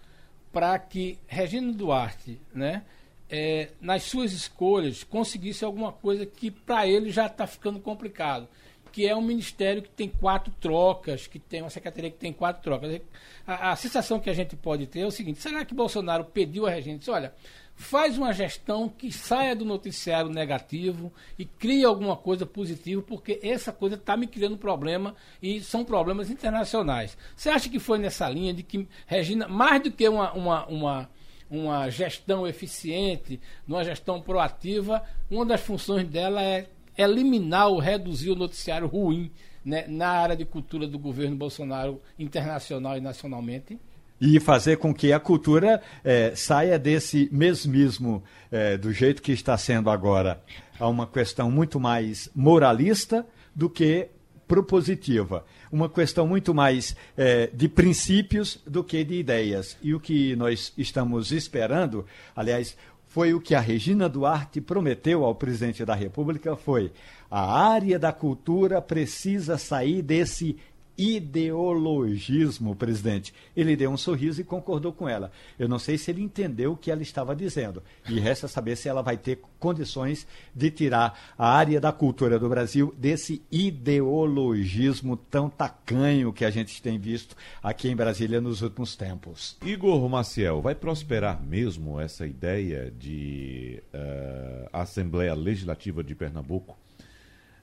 para 0.53 0.79
que 0.79 1.19
Regina 1.27 1.73
Duarte, 1.73 2.41
né, 2.55 2.85
é, 3.29 3.71
nas 3.81 4.05
suas 4.05 4.33
escolhas, 4.33 5.05
conseguisse 5.05 5.65
alguma 5.65 5.93
coisa 5.93 6.25
que 6.25 6.51
para 6.51 6.87
ele 6.87 7.11
já 7.11 7.27
está 7.27 7.47
ficando 7.47 7.79
complicado, 7.81 8.49
que 8.97 9.07
é 9.07 9.15
um 9.15 9.21
ministério 9.21 9.83
que 9.83 9.91
tem 9.91 10.09
quatro 10.09 10.51
trocas, 10.59 11.27
que 11.27 11.39
tem 11.39 11.61
uma 11.61 11.69
secretaria 11.69 12.11
que 12.11 12.17
tem 12.17 12.33
quatro 12.33 12.63
trocas. 12.63 12.99
A, 13.47 13.73
a 13.73 13.77
sensação 13.77 14.19
que 14.19 14.31
a 14.31 14.33
gente 14.33 14.57
pode 14.57 14.87
ter 14.87 15.01
é 15.01 15.07
o 15.07 15.11
seguinte: 15.11 15.39
será 15.39 15.67
que 15.67 15.75
Bolsonaro 15.75 16.25
pediu 16.25 16.67
a 16.67 16.71
Regina? 16.71 16.97
Disse, 16.97 17.11
olha 17.11 17.35
faz 17.79 18.17
uma 18.17 18.33
gestão 18.33 18.89
que 18.89 19.13
saia 19.13 19.55
do 19.55 19.63
noticiário 19.63 20.31
negativo 20.31 21.13
e 21.39 21.45
crie 21.45 21.85
alguma 21.85 22.17
coisa 22.17 22.47
positiva, 22.47 23.03
porque 23.03 23.39
essa 23.43 23.71
coisa 23.71 23.97
está 23.97 24.17
me 24.17 24.27
criando 24.27 24.57
problema 24.57 25.15
e 25.43 25.61
são 25.61 25.85
problemas 25.85 26.31
internacionais. 26.31 27.19
Você 27.37 27.51
acha 27.51 27.69
que 27.69 27.79
foi 27.79 27.99
nessa 27.99 28.27
linha 28.31 28.55
de 28.55 28.63
que 28.63 28.89
Regina, 29.07 29.47
mais 29.47 29.83
do 29.83 29.93
que 29.93 30.09
uma, 30.09 30.33
uma, 30.33 30.67
uma, 30.69 31.11
uma 31.51 31.91
gestão 31.91 32.47
eficiente, 32.47 33.39
uma 33.69 33.85
gestão 33.85 34.23
proativa, 34.23 35.03
uma 35.31 35.45
das 35.45 35.61
funções 35.61 36.09
dela 36.09 36.43
é 36.43 36.71
eliminar 36.97 37.69
ou 37.69 37.79
reduzir 37.79 38.31
o 38.31 38.37
noticiário 38.37 38.87
ruim 38.87 39.31
né, 39.65 39.85
na 39.89 40.09
área 40.09 40.37
de 40.37 40.45
cultura 40.45 40.87
do 40.87 40.99
governo 40.99 41.37
Bolsonaro 41.37 42.01
internacional 42.19 42.97
e 42.97 43.01
nacionalmente? 43.01 43.79
e 44.21 44.41
fazer 44.41 44.79
com 44.79 44.95
que 44.95 45.13
a 45.13 45.21
cultura 45.21 45.83
é, 46.03 46.33
saia 46.35 46.79
desse 46.79 47.29
mesmismo 47.31 48.23
é, 48.51 48.77
do 48.77 48.93
jeito 48.93 49.21
que 49.21 49.33
está 49.33 49.57
sendo 49.59 49.91
agora 49.91 50.43
a 50.79 50.89
uma 50.89 51.07
questão 51.07 51.51
muito 51.51 51.79
mais 51.79 52.31
moralista 52.35 53.27
do 53.55 53.69
que 53.69 54.09
propositiva, 54.47 55.45
uma 55.73 55.89
questão 55.89 56.27
muito 56.27 56.55
mais 56.55 56.97
é, 57.17 57.49
de 57.53 57.69
princípios 57.69 58.61
do 58.67 58.85
que 58.85 59.03
de 59.03 59.15
ideias. 59.15 59.77
E 59.83 59.93
o 59.93 59.99
que 59.99 60.37
nós 60.37 60.73
estamos 60.79 61.33
esperando, 61.33 62.07
aliás, 62.35 62.77
foi 63.07 63.33
o 63.33 63.41
que 63.41 63.55
a 63.55 63.61
Regina 63.61 64.09
Duarte 64.09 64.61
prometeu 64.61 65.25
ao 65.25 65.35
presidente 65.35 65.85
da 65.85 65.95
República, 65.95 66.57
foi 66.57 66.93
a 67.31 67.59
área 67.59 67.99
da 67.99 68.13
cultura 68.13 68.81
precisa 68.83 69.57
sair 69.57 70.03
desse 70.03 70.57
ideologismo, 70.97 72.75
presidente. 72.75 73.33
Ele 73.57 73.77
deu 73.77 73.91
um 73.91 73.97
sorriso 73.97 74.41
e 74.41 74.45
concordou 74.45 74.93
com 74.93 75.09
ela. 75.09 75.31
Eu 75.59 75.69
não 75.69 75.79
sei 75.79 75.99
se 75.99 76.11
ele 76.11 76.23
entendeu 76.23 76.73
o 76.73 76.77
que 76.77 76.91
ela 76.91 77.03
estava 77.03 77.35
dizendo. 77.35 77.83
E 78.09 78.19
resta 78.19 78.49
saber 78.49 78.77
se 78.77 78.89
ela 78.89 79.03
vai 79.03 79.17
ter 79.17 79.41
condições 79.59 80.27
de 80.55 80.71
tirar 80.71 81.35
a 81.37 81.49
área 81.49 81.81
da 81.81 81.93
cultura 81.93 82.39
do 82.39 82.49
Brasil 82.49 82.95
desse 82.97 83.43
ideologismo 83.51 85.17
tão 85.17 85.49
tacanho 85.49 86.33
que 86.33 86.45
a 86.45 86.51
gente 86.51 86.81
tem 86.81 86.99
visto 86.99 87.37
aqui 87.63 87.89
em 87.89 87.97
Brasília 87.97 88.41
nos 88.41 88.63
últimos 88.63 88.97
tempos. 88.97 89.57
Igor 89.65 90.09
Maciel, 90.09 90.61
vai 90.63 90.75
prosperar 90.75 91.43
mesmo 91.43 92.01
essa 92.01 92.27
ideia 92.27 92.91
de 92.91 93.83
uh, 93.93 94.69
Assembleia 94.73 95.35
Legislativa 95.35 96.03
de 96.03 96.15
Pernambuco 96.15 96.77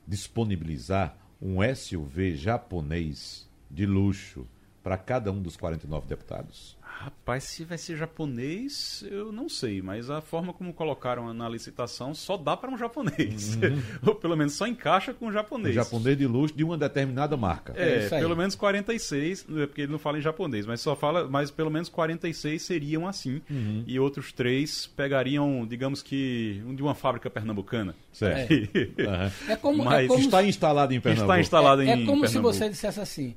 disponibilizar 0.08 1.16
um 1.46 1.58
SUV 1.76 2.38
japonês 2.38 3.46
de 3.70 3.86
luxo 3.86 4.48
para 4.84 4.98
cada 4.98 5.32
um 5.32 5.42
dos 5.42 5.56
49 5.56 6.08
deputados? 6.08 6.78
Rapaz, 7.04 7.44
se 7.46 7.66
vai 7.66 7.78
ser 7.78 7.98
japonês, 7.98 9.04
eu 9.10 9.32
não 9.32 9.50
sei, 9.50 9.82
mas 9.82 10.10
a 10.10 10.22
forma 10.22 10.54
como 10.54 10.74
colocaram 10.74 11.34
na 11.34 11.50
licitação 11.50 12.14
só 12.14 12.38
dá 12.38 12.56
para 12.56 12.72
um 12.72 12.78
japonês. 12.78 13.56
Uhum. 13.56 13.82
Ou 14.08 14.16
pelo 14.16 14.38
menos 14.38 14.54
só 14.54 14.66
encaixa 14.66 15.14
com 15.14 15.28
um 15.28 15.32
japonês. 15.32 15.76
Um 15.76 15.84
japonês 15.84 16.18
de 16.18 16.26
luxo 16.26 16.56
de 16.56 16.64
uma 16.64 16.78
determinada 16.78 17.36
marca. 17.36 17.74
É, 17.76 18.06
é 18.06 18.10
pelo 18.10 18.38
menos 18.38 18.56
46, 18.56 19.48
é 19.58 19.66
porque 19.66 19.82
ele 19.82 19.92
não 19.92 20.00
fala 20.00 20.18
em 20.18 20.22
japonês, 20.22 20.66
mas 20.66 20.80
só 20.80 20.96
fala, 20.96 21.28
mas 21.28 21.52
pelo 21.52 21.70
menos 21.70 21.90
46 21.90 22.62
seriam 22.62 23.06
assim. 23.06 23.42
Uhum. 23.50 23.84
E 23.86 24.00
outros 24.00 24.32
três 24.32 24.88
pegariam, 24.88 25.66
digamos 25.68 26.02
que, 26.02 26.62
um 26.66 26.74
de 26.74 26.82
uma 26.82 26.96
fábrica 26.96 27.30
pernambucana. 27.30 27.96
Certo. 28.12 28.54
É, 28.74 29.08
uhum. 29.08 29.32
é 29.50 29.56
como, 29.56 29.84
mas 29.84 30.06
é 30.06 30.08
como 30.08 30.20
está 30.20 30.44
instalado 30.44 30.94
em 30.94 31.00
Pernambuco. 31.00 31.32
Está 31.32 31.42
instalado 31.42 31.82
é, 31.82 31.86
em 31.86 31.90
É 31.90 32.06
como 32.06 32.22
Pernambuco. 32.22 32.28
se 32.28 32.40
você 32.40 32.70
dissesse 32.70 33.00
assim, 33.00 33.36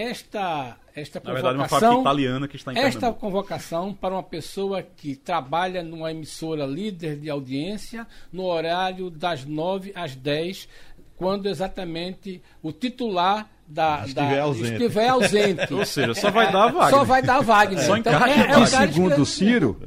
esta 0.00 0.76
esta 0.94 1.20
Na 1.24 1.32
verdade, 1.32 1.56
uma 1.58 2.00
italiana 2.00 2.48
que 2.48 2.56
está 2.56 2.72
em 2.72 2.78
esta 2.78 2.92
Pernambuco. 3.00 3.20
convocação 3.20 3.92
para 3.94 4.14
uma 4.14 4.22
pessoa 4.22 4.82
que 4.82 5.14
trabalha 5.14 5.82
numa 5.82 6.10
emissora 6.10 6.66
líder 6.66 7.16
de 7.16 7.30
audiência 7.30 8.06
no 8.32 8.44
horário 8.44 9.08
das 9.10 9.44
9 9.44 9.92
às 9.94 10.14
10 10.16 10.68
quando 11.16 11.46
exatamente 11.46 12.42
o 12.62 12.72
titular 12.72 13.48
da, 13.66 14.02
Estiver 14.06 14.36
da- 14.36 14.42
ausente. 14.42 14.72
estiver 14.72 15.08
ausente. 15.08 15.74
Ou 15.74 15.84
seja, 15.84 16.14
só 16.14 16.30
vai 16.30 16.50
dar 16.50 16.62
a 16.64 16.68
Wagner. 16.68 16.90
Só 16.90 17.04
vai 17.04 17.22
dar 17.22 17.40
Wagner. 17.42 17.84
Só 17.84 17.96
Então, 17.96 18.12
encaixa. 18.14 18.34
é, 18.40 18.50
é 18.50 18.54
que- 18.54 18.66
segundo 18.92 19.22
o 19.22 19.26
Ciro, 19.26 19.80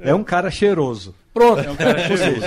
é 0.00 0.14
um 0.14 0.24
cara 0.24 0.50
cheiroso. 0.50 1.14
Pronto. 1.32 1.60
É 1.60 1.70
um 1.70 1.76
cara 1.76 1.98
cheiroso. 1.98 2.42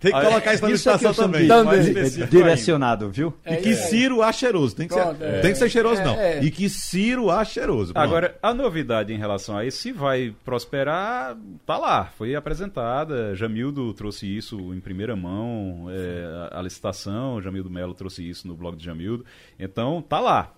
Tem 0.00 0.12
que 0.12 0.20
colocar 0.20 0.54
isso 0.54 0.62
na 0.62 0.68
é 0.68 0.70
que 0.70 0.72
licitação 0.72 1.14
também. 1.14 1.48
Também. 1.48 1.78
É 2.22 2.26
direcionado, 2.26 3.10
viu? 3.10 3.32
E 3.46 3.56
que 3.56 3.74
Ciro 3.74 4.22
acha 4.22 4.40
cheiroso. 4.40 4.76
Tem 4.76 4.86
que, 4.88 4.94
Pronto, 4.94 5.18
ser, 5.18 5.24
é. 5.24 5.40
tem 5.40 5.52
que 5.52 5.58
ser 5.58 5.70
cheiroso, 5.70 6.00
É, 6.00 6.04
não. 6.04 6.14
é. 6.14 6.44
E 6.44 6.50
que 6.50 6.68
Ciro 6.68 7.30
acha 7.30 7.52
cheiroso. 7.54 7.92
Pronto. 7.92 8.04
Agora, 8.04 8.36
a 8.42 8.52
novidade 8.52 9.12
em 9.12 9.18
relação 9.18 9.56
a 9.56 9.64
isso, 9.64 9.78
se 9.78 9.92
vai 9.92 10.34
prosperar, 10.44 11.36
tá 11.64 11.78
lá. 11.78 12.04
Foi 12.16 12.34
apresentada. 12.34 13.34
Jamildo 13.34 13.92
trouxe 13.94 14.26
isso 14.26 14.74
em 14.74 14.80
primeira 14.80 15.16
mão, 15.16 15.86
é, 15.90 16.50
a, 16.54 16.58
a 16.60 16.62
licitação. 16.62 17.40
Jamildo 17.40 17.70
Melo 17.70 17.94
trouxe 17.94 18.28
isso 18.28 18.46
no 18.46 18.54
blog 18.54 18.76
de 18.76 18.84
Jamildo. 18.84 19.24
Então, 19.58 20.02
tá 20.02 20.20
lá. 20.20 20.52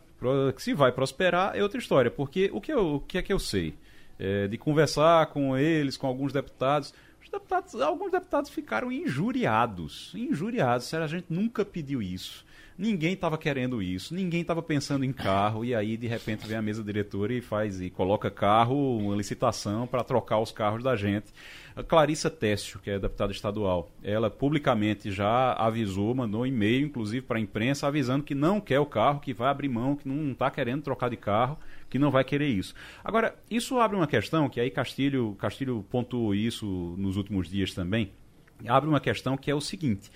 Se 0.56 0.74
vai 0.74 0.90
prosperar 0.90 1.52
é 1.54 1.62
outra 1.62 1.78
história. 1.78 2.10
Porque 2.10 2.50
o 2.52 2.60
que, 2.60 2.72
eu- 2.72 2.94
o 2.96 3.00
que 3.00 3.18
é 3.18 3.22
que 3.22 3.32
eu 3.32 3.38
sei? 3.38 3.74
É, 4.18 4.48
de 4.48 4.58
conversar 4.58 5.26
com 5.26 5.56
eles, 5.56 5.96
com 5.96 6.06
alguns 6.06 6.32
deputados. 6.32 6.92
Os 7.22 7.30
deputados, 7.30 7.80
alguns 7.80 8.10
deputados 8.10 8.50
ficaram 8.50 8.90
injuriados. 8.90 10.12
Injuriados. 10.14 10.92
A 10.94 11.06
gente 11.06 11.26
nunca 11.28 11.64
pediu 11.64 12.02
isso. 12.02 12.44
Ninguém 12.78 13.14
estava 13.14 13.36
querendo 13.36 13.82
isso, 13.82 14.14
ninguém 14.14 14.42
estava 14.42 14.62
pensando 14.62 15.04
em 15.04 15.12
carro, 15.12 15.64
e 15.64 15.74
aí 15.74 15.96
de 15.96 16.06
repente 16.06 16.46
vem 16.46 16.56
a 16.56 16.62
mesa 16.62 16.80
diretora 16.80 17.32
e 17.32 17.40
faz 17.40 17.80
e 17.80 17.90
coloca 17.90 18.30
carro, 18.30 18.98
uma 18.98 19.16
licitação 19.16 19.84
para 19.84 20.04
trocar 20.04 20.38
os 20.38 20.52
carros 20.52 20.84
da 20.84 20.94
gente. 20.94 21.26
A 21.74 21.82
Clarissa 21.82 22.30
Técio, 22.30 22.78
que 22.78 22.88
é 22.88 22.96
deputada 22.96 23.32
estadual, 23.32 23.90
ela 24.00 24.30
publicamente 24.30 25.10
já 25.10 25.54
avisou, 25.54 26.14
mandou 26.14 26.42
um 26.42 26.46
e-mail, 26.46 26.86
inclusive, 26.86 27.26
para 27.26 27.38
a 27.38 27.40
imprensa, 27.40 27.88
avisando 27.88 28.22
que 28.22 28.34
não 28.34 28.60
quer 28.60 28.78
o 28.78 28.86
carro, 28.86 29.18
que 29.18 29.34
vai 29.34 29.48
abrir 29.48 29.68
mão, 29.68 29.96
que 29.96 30.08
não 30.08 30.30
está 30.30 30.48
querendo 30.48 30.82
trocar 30.82 31.10
de 31.10 31.16
carro, 31.16 31.58
que 31.88 31.98
não 31.98 32.10
vai 32.10 32.24
querer 32.24 32.48
isso. 32.48 32.74
Agora, 33.02 33.34
isso 33.50 33.78
abre 33.78 33.96
uma 33.96 34.06
questão, 34.06 34.48
que 34.48 34.60
aí 34.60 34.70
Castilho, 34.70 35.36
Castilho 35.38 35.84
pontuou 35.90 36.34
isso 36.34 36.94
nos 36.98 37.16
últimos 37.16 37.48
dias 37.48 37.72
também, 37.72 38.12
abre 38.66 38.88
uma 38.88 39.00
questão 39.00 39.36
que 39.36 39.50
é 39.50 39.54
o 39.54 39.60
seguinte: 39.60 40.10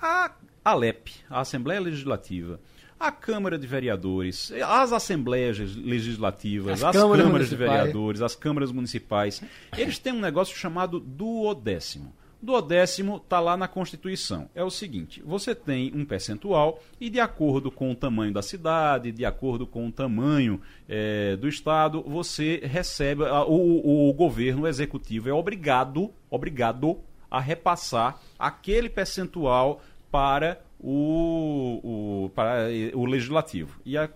a 0.00 0.32
ALEP, 0.64 1.12
a 1.28 1.40
Assembleia 1.40 1.80
Legislativa, 1.80 2.60
a 2.98 3.10
Câmara 3.10 3.58
de 3.58 3.66
Vereadores, 3.66 4.52
as 4.64 4.92
Assembleias 4.92 5.58
Legislativas, 5.58 6.82
As 6.82 6.84
as, 6.84 6.96
câmaras 6.96 7.24
câmaras 7.24 7.48
de 7.48 7.56
vereadores, 7.56 8.22
as 8.22 8.36
câmaras 8.36 8.70
municipais, 8.70 9.42
eles 9.76 9.98
têm 9.98 10.12
um 10.12 10.20
negócio 10.20 10.56
chamado 10.56 11.00
duodécimo. 11.00 12.14
Duodécimo 12.42 13.16
está 13.18 13.38
lá 13.38 13.56
na 13.56 13.68
Constituição. 13.68 14.48
É 14.54 14.64
o 14.64 14.70
seguinte: 14.70 15.22
você 15.24 15.54
tem 15.54 15.92
um 15.94 16.04
percentual 16.04 16.80
e, 17.00 17.08
de 17.08 17.20
acordo 17.20 17.70
com 17.70 17.92
o 17.92 17.94
tamanho 17.94 18.32
da 18.32 18.42
cidade, 18.42 19.12
de 19.12 19.24
acordo 19.24 19.64
com 19.66 19.86
o 19.86 19.92
tamanho 19.92 20.60
eh, 20.88 21.36
do 21.36 21.48
Estado, 21.48 22.02
você 22.02 22.60
recebe. 22.64 23.24
a- 23.24 23.44
o, 23.44 24.08
o 24.10 24.12
governo 24.12 24.62
o 24.62 24.66
executivo 24.68 25.28
é 25.28 25.32
obrigado, 25.32 26.10
obrigado 26.28 26.98
a 27.30 27.38
repassar 27.40 28.20
aquele 28.38 28.88
percentual 28.90 29.80
para 30.10 30.60
o, 30.78 32.24
o, 32.24 32.30
para 32.30 32.66
o 32.94 33.06
legislativo. 33.06 33.80
E 33.86 33.96
a- 33.96 34.10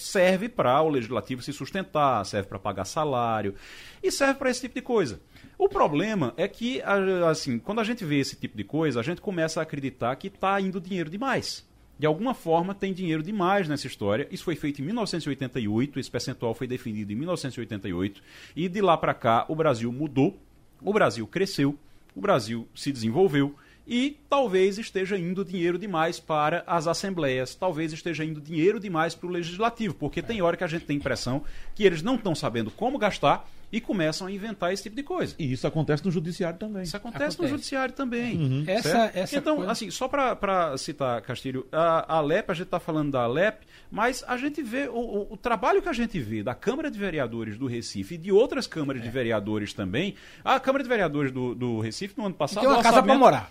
serve 0.00 0.48
para 0.48 0.80
o 0.82 0.88
legislativo 0.88 1.42
se 1.42 1.52
sustentar, 1.52 2.24
serve 2.24 2.48
para 2.48 2.58
pagar 2.58 2.84
salário 2.84 3.54
e 4.02 4.10
serve 4.10 4.34
para 4.34 4.50
esse 4.50 4.62
tipo 4.62 4.74
de 4.74 4.82
coisa. 4.82 5.20
O 5.58 5.68
problema 5.68 6.32
é 6.36 6.48
que, 6.48 6.80
assim, 7.28 7.58
quando 7.58 7.80
a 7.80 7.84
gente 7.84 8.04
vê 8.04 8.18
esse 8.18 8.34
tipo 8.34 8.56
de 8.56 8.64
coisa, 8.64 8.98
a 8.98 9.02
gente 9.02 9.20
começa 9.20 9.60
a 9.60 9.62
acreditar 9.62 10.16
que 10.16 10.28
está 10.28 10.58
indo 10.60 10.80
dinheiro 10.80 11.10
demais. 11.10 11.68
De 11.98 12.06
alguma 12.06 12.32
forma 12.32 12.74
tem 12.74 12.94
dinheiro 12.94 13.22
demais 13.22 13.68
nessa 13.68 13.86
história. 13.86 14.26
Isso 14.30 14.42
foi 14.42 14.56
feito 14.56 14.80
em 14.80 14.86
1988, 14.86 16.00
esse 16.00 16.10
percentual 16.10 16.54
foi 16.54 16.66
definido 16.66 17.12
em 17.12 17.16
1988 17.16 18.22
e 18.56 18.68
de 18.70 18.80
lá 18.80 18.96
para 18.96 19.12
cá 19.12 19.44
o 19.48 19.54
Brasil 19.54 19.92
mudou, 19.92 20.40
o 20.80 20.94
Brasil 20.94 21.26
cresceu, 21.26 21.78
o 22.14 22.20
Brasil 22.22 22.66
se 22.74 22.90
desenvolveu 22.90 23.54
e 23.90 24.16
talvez 24.28 24.78
esteja 24.78 25.18
indo 25.18 25.44
dinheiro 25.44 25.76
demais 25.76 26.20
para 26.20 26.62
as 26.64 26.86
assembleias, 26.86 27.56
talvez 27.56 27.92
esteja 27.92 28.24
indo 28.24 28.40
dinheiro 28.40 28.78
demais 28.78 29.16
para 29.16 29.26
o 29.26 29.30
legislativo, 29.32 29.94
porque 29.94 30.22
tem 30.22 30.40
hora 30.40 30.56
que 30.56 30.62
a 30.62 30.68
gente 30.68 30.84
tem 30.84 30.96
impressão 30.96 31.42
que 31.74 31.82
eles 31.82 32.00
não 32.00 32.14
estão 32.14 32.32
sabendo 32.32 32.70
como 32.70 32.96
gastar 32.96 33.50
e 33.72 33.80
começam 33.80 34.26
a 34.26 34.32
inventar 34.32 34.72
esse 34.72 34.82
tipo 34.82 34.96
de 34.96 35.02
coisa. 35.02 35.34
E 35.38 35.52
isso 35.52 35.66
acontece 35.66 36.04
no 36.04 36.10
judiciário 36.10 36.58
também. 36.58 36.82
Isso 36.82 36.96
acontece, 36.96 37.20
no 37.38 37.44
Acontece. 37.44 37.50
judiciário 37.50 37.94
também. 37.94 38.64
Essa- 38.66 38.88
certo? 38.90 39.16
essa 39.16 39.36
então, 39.36 39.56
coisa- 39.56 39.72
assim, 39.72 39.90
só 39.90 40.08
para 40.08 40.76
citar, 40.76 41.20
Castilho, 41.22 41.66
a, 41.72 42.14
a 42.14 42.16
Alep, 42.18 42.50
a 42.50 42.54
gente 42.54 42.64
está 42.64 42.80
falando 42.80 43.12
da 43.12 43.22
Alep, 43.22 43.58
mas 43.90 44.24
a 44.26 44.36
gente 44.36 44.62
vê 44.62 44.88
o, 44.88 44.94
o- 44.98 45.32
o 45.34 45.36
trabalho 45.36 45.80
que 45.82 45.88
a 45.88 45.92
gente 45.92 46.18
vê 46.18 46.42
da 46.42 46.54
Câmara 46.54 46.90
de 46.90 46.98
Vereadores 46.98 47.56
do 47.58 47.66
Recife 47.66 48.14
e 48.14 48.18
de 48.18 48.32
outras 48.32 48.66
câmaras 48.66 49.02
de 49.02 49.08
É. 49.08 49.10
vereadores 49.10 49.72
também. 49.72 50.14
A 50.44 50.58
Câmara 50.60 50.82
de 50.82 50.88
Vereadores 50.88 51.30
do, 51.32 51.54
do 51.54 51.80
Recife, 51.80 52.14
no 52.16 52.26
ano 52.26 52.34
passado. 52.34 52.60
tem 52.64 52.68
uma 52.72 52.82
casa 52.82 53.02
pra 53.02 53.14
morar. 53.16 53.50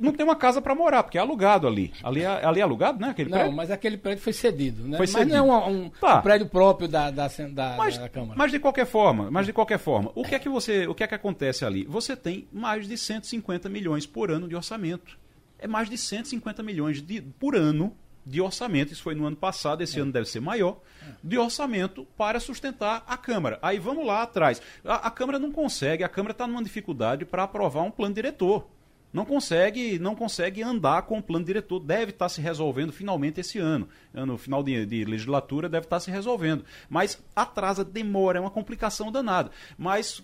Não 0.00 0.12
tem 0.12 0.24
uma 0.24 0.36
casa 0.36 0.60
para 0.62 0.74
morar, 0.74 1.02
porque 1.02 1.18
é 1.18 1.20
alugado 1.20 1.66
ali. 1.66 1.92
Ali 2.02 2.22
é, 2.22 2.26
ali 2.44 2.60
é 2.60 2.62
alugado, 2.62 2.98
né? 3.00 3.10
Aquele 3.10 3.30
Não, 3.30 3.38
prédio? 3.38 3.56
mas 3.56 3.70
aquele 3.70 3.96
prédio 3.96 4.22
foi 4.22 4.32
cedido, 4.32 4.82
né? 4.84 4.96
Foi 4.96 5.06
mas 5.06 5.10
cedido. 5.10 5.36
não 5.36 5.52
é 5.54 5.66
um, 5.66 5.84
um- 5.84 5.90
Tá. 5.90 6.18
um 6.18 6.22
prédio 6.22 6.46
próprio 6.48 6.88
da, 6.88 7.10
da, 7.10 7.28
da, 7.28 7.74
Mas, 7.76 7.98
da 7.98 8.08
Câmara. 8.08 8.34
mas 8.36 8.50
de 8.50 8.58
qualquer 8.58 8.86
forma, 8.86 9.30
mas 9.30 9.46
de 9.46 9.52
qualquer 9.58 9.78
forma, 9.78 10.12
o 10.14 10.22
que 10.22 10.36
é 10.36 10.38
que 10.38 10.48
você, 10.48 10.86
o 10.86 10.94
que 10.94 11.02
é 11.02 11.06
que 11.08 11.16
acontece 11.16 11.64
ali? 11.64 11.84
Você 11.86 12.14
tem 12.14 12.46
mais 12.52 12.86
de 12.86 12.96
150 12.96 13.68
milhões 13.68 14.06
por 14.06 14.30
ano 14.30 14.46
de 14.46 14.54
orçamento. 14.54 15.18
É 15.58 15.66
mais 15.66 15.90
de 15.90 15.98
150 15.98 16.62
milhões 16.62 17.02
de, 17.02 17.20
por 17.20 17.56
ano 17.56 17.92
de 18.24 18.40
orçamento. 18.40 18.92
Isso 18.92 19.02
foi 19.02 19.16
no 19.16 19.26
ano 19.26 19.34
passado, 19.34 19.82
esse 19.82 19.98
ano 19.98 20.12
deve 20.12 20.28
ser 20.28 20.38
maior, 20.38 20.80
de 21.24 21.36
orçamento 21.36 22.06
para 22.16 22.38
sustentar 22.38 23.02
a 23.04 23.16
Câmara. 23.16 23.58
Aí 23.60 23.80
vamos 23.80 24.06
lá 24.06 24.22
atrás. 24.22 24.62
A, 24.84 25.08
a 25.08 25.10
Câmara 25.10 25.40
não 25.40 25.50
consegue, 25.50 26.04
a 26.04 26.08
Câmara 26.08 26.30
está 26.30 26.46
numa 26.46 26.62
dificuldade 26.62 27.24
para 27.24 27.42
aprovar 27.42 27.82
um 27.82 27.90
plano 27.90 28.14
diretor. 28.14 28.68
Não 29.12 29.24
consegue, 29.24 29.98
não 29.98 30.14
consegue 30.14 30.62
andar 30.62 31.02
com 31.02 31.18
o 31.18 31.22
plano 31.22 31.44
diretor. 31.44 31.80
Deve 31.80 32.10
estar 32.10 32.28
se 32.28 32.40
resolvendo 32.40 32.92
finalmente 32.92 33.40
esse 33.40 33.58
ano. 33.58 33.88
No 34.12 34.36
final 34.36 34.62
de, 34.62 34.84
de 34.84 35.04
legislatura 35.04 35.68
deve 35.68 35.86
estar 35.86 36.00
se 36.00 36.10
resolvendo. 36.10 36.64
Mas 36.88 37.22
atrasa, 37.34 37.84
demora, 37.84 38.38
é 38.38 38.40
uma 38.40 38.50
complicação 38.50 39.10
danada. 39.10 39.50
Mas 39.76 40.22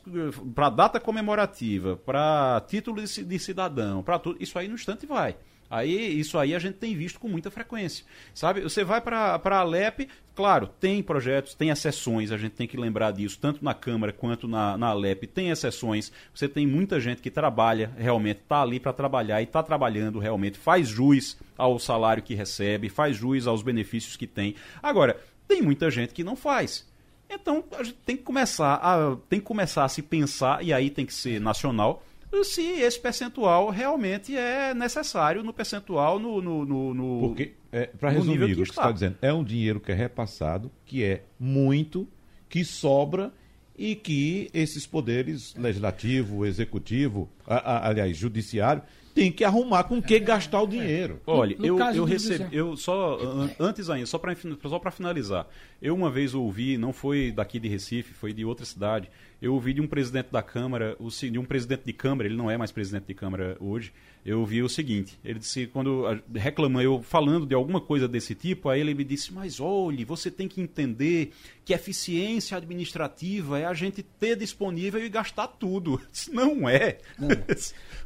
para 0.55 0.71
data 0.71 1.01
comemorativa, 1.01 1.97
para 1.97 2.63
título 2.69 3.03
de, 3.03 3.25
de 3.25 3.39
cidadão, 3.39 4.03
para 4.03 4.19
tudo, 4.19 4.37
isso 4.41 4.59
aí 4.59 4.69
no 4.69 4.75
instante 4.75 5.07
vai. 5.07 5.37
Aí, 5.75 6.21
isso 6.21 6.39
aí 6.39 6.55
a 6.55 6.59
gente 6.61 6.77
tem 6.77 6.95
visto 6.95 7.19
com 7.19 7.27
muita 7.27 7.51
frequência. 7.51 8.05
Sabe? 8.33 8.61
Você 8.61 8.85
vai 8.85 9.01
para 9.01 9.41
a 9.43 9.59
Alep, 9.59 10.09
claro, 10.33 10.69
tem 10.69 11.03
projetos, 11.03 11.53
tem 11.53 11.71
exceções, 11.71 12.31
a 12.31 12.39
gente 12.39 12.53
tem 12.53 12.69
que 12.69 12.77
lembrar 12.77 13.11
disso, 13.11 13.37
tanto 13.41 13.65
na 13.65 13.75
Câmara 13.75 14.13
quanto 14.13 14.47
na, 14.47 14.79
na 14.79 14.87
Alep, 14.91 15.27
tem 15.27 15.51
exceções. 15.51 16.13
Você 16.33 16.49
tem 16.49 16.65
muita 16.65 17.01
gente 17.01 17.21
que 17.21 17.29
trabalha 17.29 17.91
realmente, 17.99 18.39
está 18.39 18.63
ali 18.63 18.79
para 18.79 18.93
trabalhar 18.93 19.41
e 19.41 19.45
está 19.45 19.65
trabalhando 19.65 20.21
realmente, 20.21 20.57
faz 20.57 20.87
jus 20.87 21.37
ao 21.59 21.77
salário 21.81 22.23
que 22.23 22.37
recebe, 22.37 22.89
faz 22.89 23.17
jus 23.17 23.49
aos 23.49 23.61
benefícios 23.61 24.17
que 24.17 24.29
tem. 24.29 24.55
Agora, 24.81 25.21
tem 25.49 25.61
muita 25.61 25.91
gente 25.91 26.15
que 26.15 26.23
não 26.23 26.37
faz. 26.37 26.89
Então, 27.29 27.65
a 27.77 27.83
gente 27.83 27.99
tem 28.07 28.17
que 28.17 28.23
começar 28.23 28.75
a, 28.75 29.17
tem 29.29 29.41
que 29.41 29.47
começar 29.47 29.85
a 29.85 29.89
se 29.89 30.03
pensar, 30.03 30.65
e 30.65 30.73
aí 30.73 30.89
tem 30.89 31.05
que 31.05 31.13
ser 31.13 31.41
nacional, 31.41 32.05
se 32.43 32.63
esse 32.63 32.99
percentual 32.99 33.69
realmente 33.71 34.35
é 34.37 34.73
necessário 34.75 35.43
no 35.45 35.53
percentual 35.53 36.19
no, 36.19 36.41
no, 36.41 36.65
no, 36.65 36.95
no 36.95 37.29
Porque, 37.29 37.53
é, 37.71 37.87
para 37.87 38.11
no 38.13 38.19
resumir 38.19 38.39
nível 38.39 38.47
o 38.47 38.51
que 38.51 38.57
você 38.67 38.71
está. 38.71 38.83
está 38.83 38.93
dizendo, 38.93 39.17
é 39.21 39.33
um 39.33 39.45
dinheiro 39.45 39.79
que 39.79 39.93
é 39.93 39.95
repassado, 39.95 40.71
que 40.87 41.05
é 41.05 41.23
muito, 41.39 42.09
que 42.49 42.65
sobra 42.65 43.33
e 43.77 43.95
que 43.95 44.49
esses 44.55 44.87
poderes, 44.87 45.55
legislativo, 45.57 46.47
executivo, 46.47 47.29
a- 47.47 47.57
a- 47.57 47.89
aliás, 47.89 48.17
judiciário, 48.17 48.83
tem 49.15 49.31
que 49.31 49.45
arrumar 49.45 49.85
com 49.85 50.03
que 50.03 50.19
gastar 50.19 50.61
o 50.61 50.67
dinheiro. 50.67 51.21
Olha, 51.25 51.57
No 51.57 51.67
eu, 51.67 51.77
caso 51.77 51.99
eu 51.99 52.05
do 52.05 52.11
recebi, 52.11 52.57
eu 52.57 52.77
só 52.77 53.17
an- 53.21 53.51
antes 53.61 53.89
ainda, 53.89 54.07
só 54.07 54.19
para 54.19 54.35
só 54.69 54.79
para 54.81 54.91
finalizar, 54.91 55.47
eu 55.81 55.95
uma 55.95 56.11
vez 56.11 56.35
ouvi, 56.35 56.77
não 56.77 56.93
foi 56.93 57.31
daqui 57.31 57.61
de 57.61 57.69
Recife, 57.69 58.13
foi 58.13 58.33
de 58.33 58.45
outra 58.45 58.65
cidade, 58.67 59.09
eu 59.45 59.55
ouvi 59.55 59.73
de 59.75 59.81
um 59.81 59.87
presidente 59.87 60.29
da 60.31 60.43
Câmara, 60.43 60.97
de 61.31 61.39
um 61.39 61.45
presidente 61.45 61.83
de 61.85 61.93
Câmara, 61.93 62.29
ele 62.29 62.37
não 62.37 62.51
é 62.51 62.57
mais 62.57 62.73
presidente 62.73 63.05
de 63.07 63.15
Câmara 63.15 63.57
hoje, 63.61 63.93
eu 64.25 64.41
ouvi 64.41 64.63
o 64.63 64.69
seguinte, 64.71 65.19
ele 65.23 65.39
disse 65.39 65.67
quando 65.67 66.07
a- 66.07 66.19
reclamando, 66.35 66.83
eu 66.83 67.03
falando 67.03 67.45
de 67.45 67.55
alguma 67.55 67.79
coisa 67.81 68.09
desse 68.09 68.35
tipo, 68.35 68.71
aí 68.71 68.81
ele 68.81 68.95
me 68.95 69.05
disse, 69.05 69.35
mas 69.35 69.61
olhe, 69.61 70.03
você 70.05 70.31
tem 70.31 70.49
que 70.49 70.63
entender 70.63 71.33
que 71.63 71.75
eficiência 71.75 72.57
administrativa 72.57 73.59
é 73.59 73.65
a 73.67 73.75
gente 73.75 74.03
ter 74.03 74.37
disponível 74.37 75.03
e 75.05 75.09
gastar 75.09 75.49
tudo. 75.49 75.95
Eu 76.03 76.07
disse, 76.11 76.33
Não 76.33 76.67
é. 76.69 76.99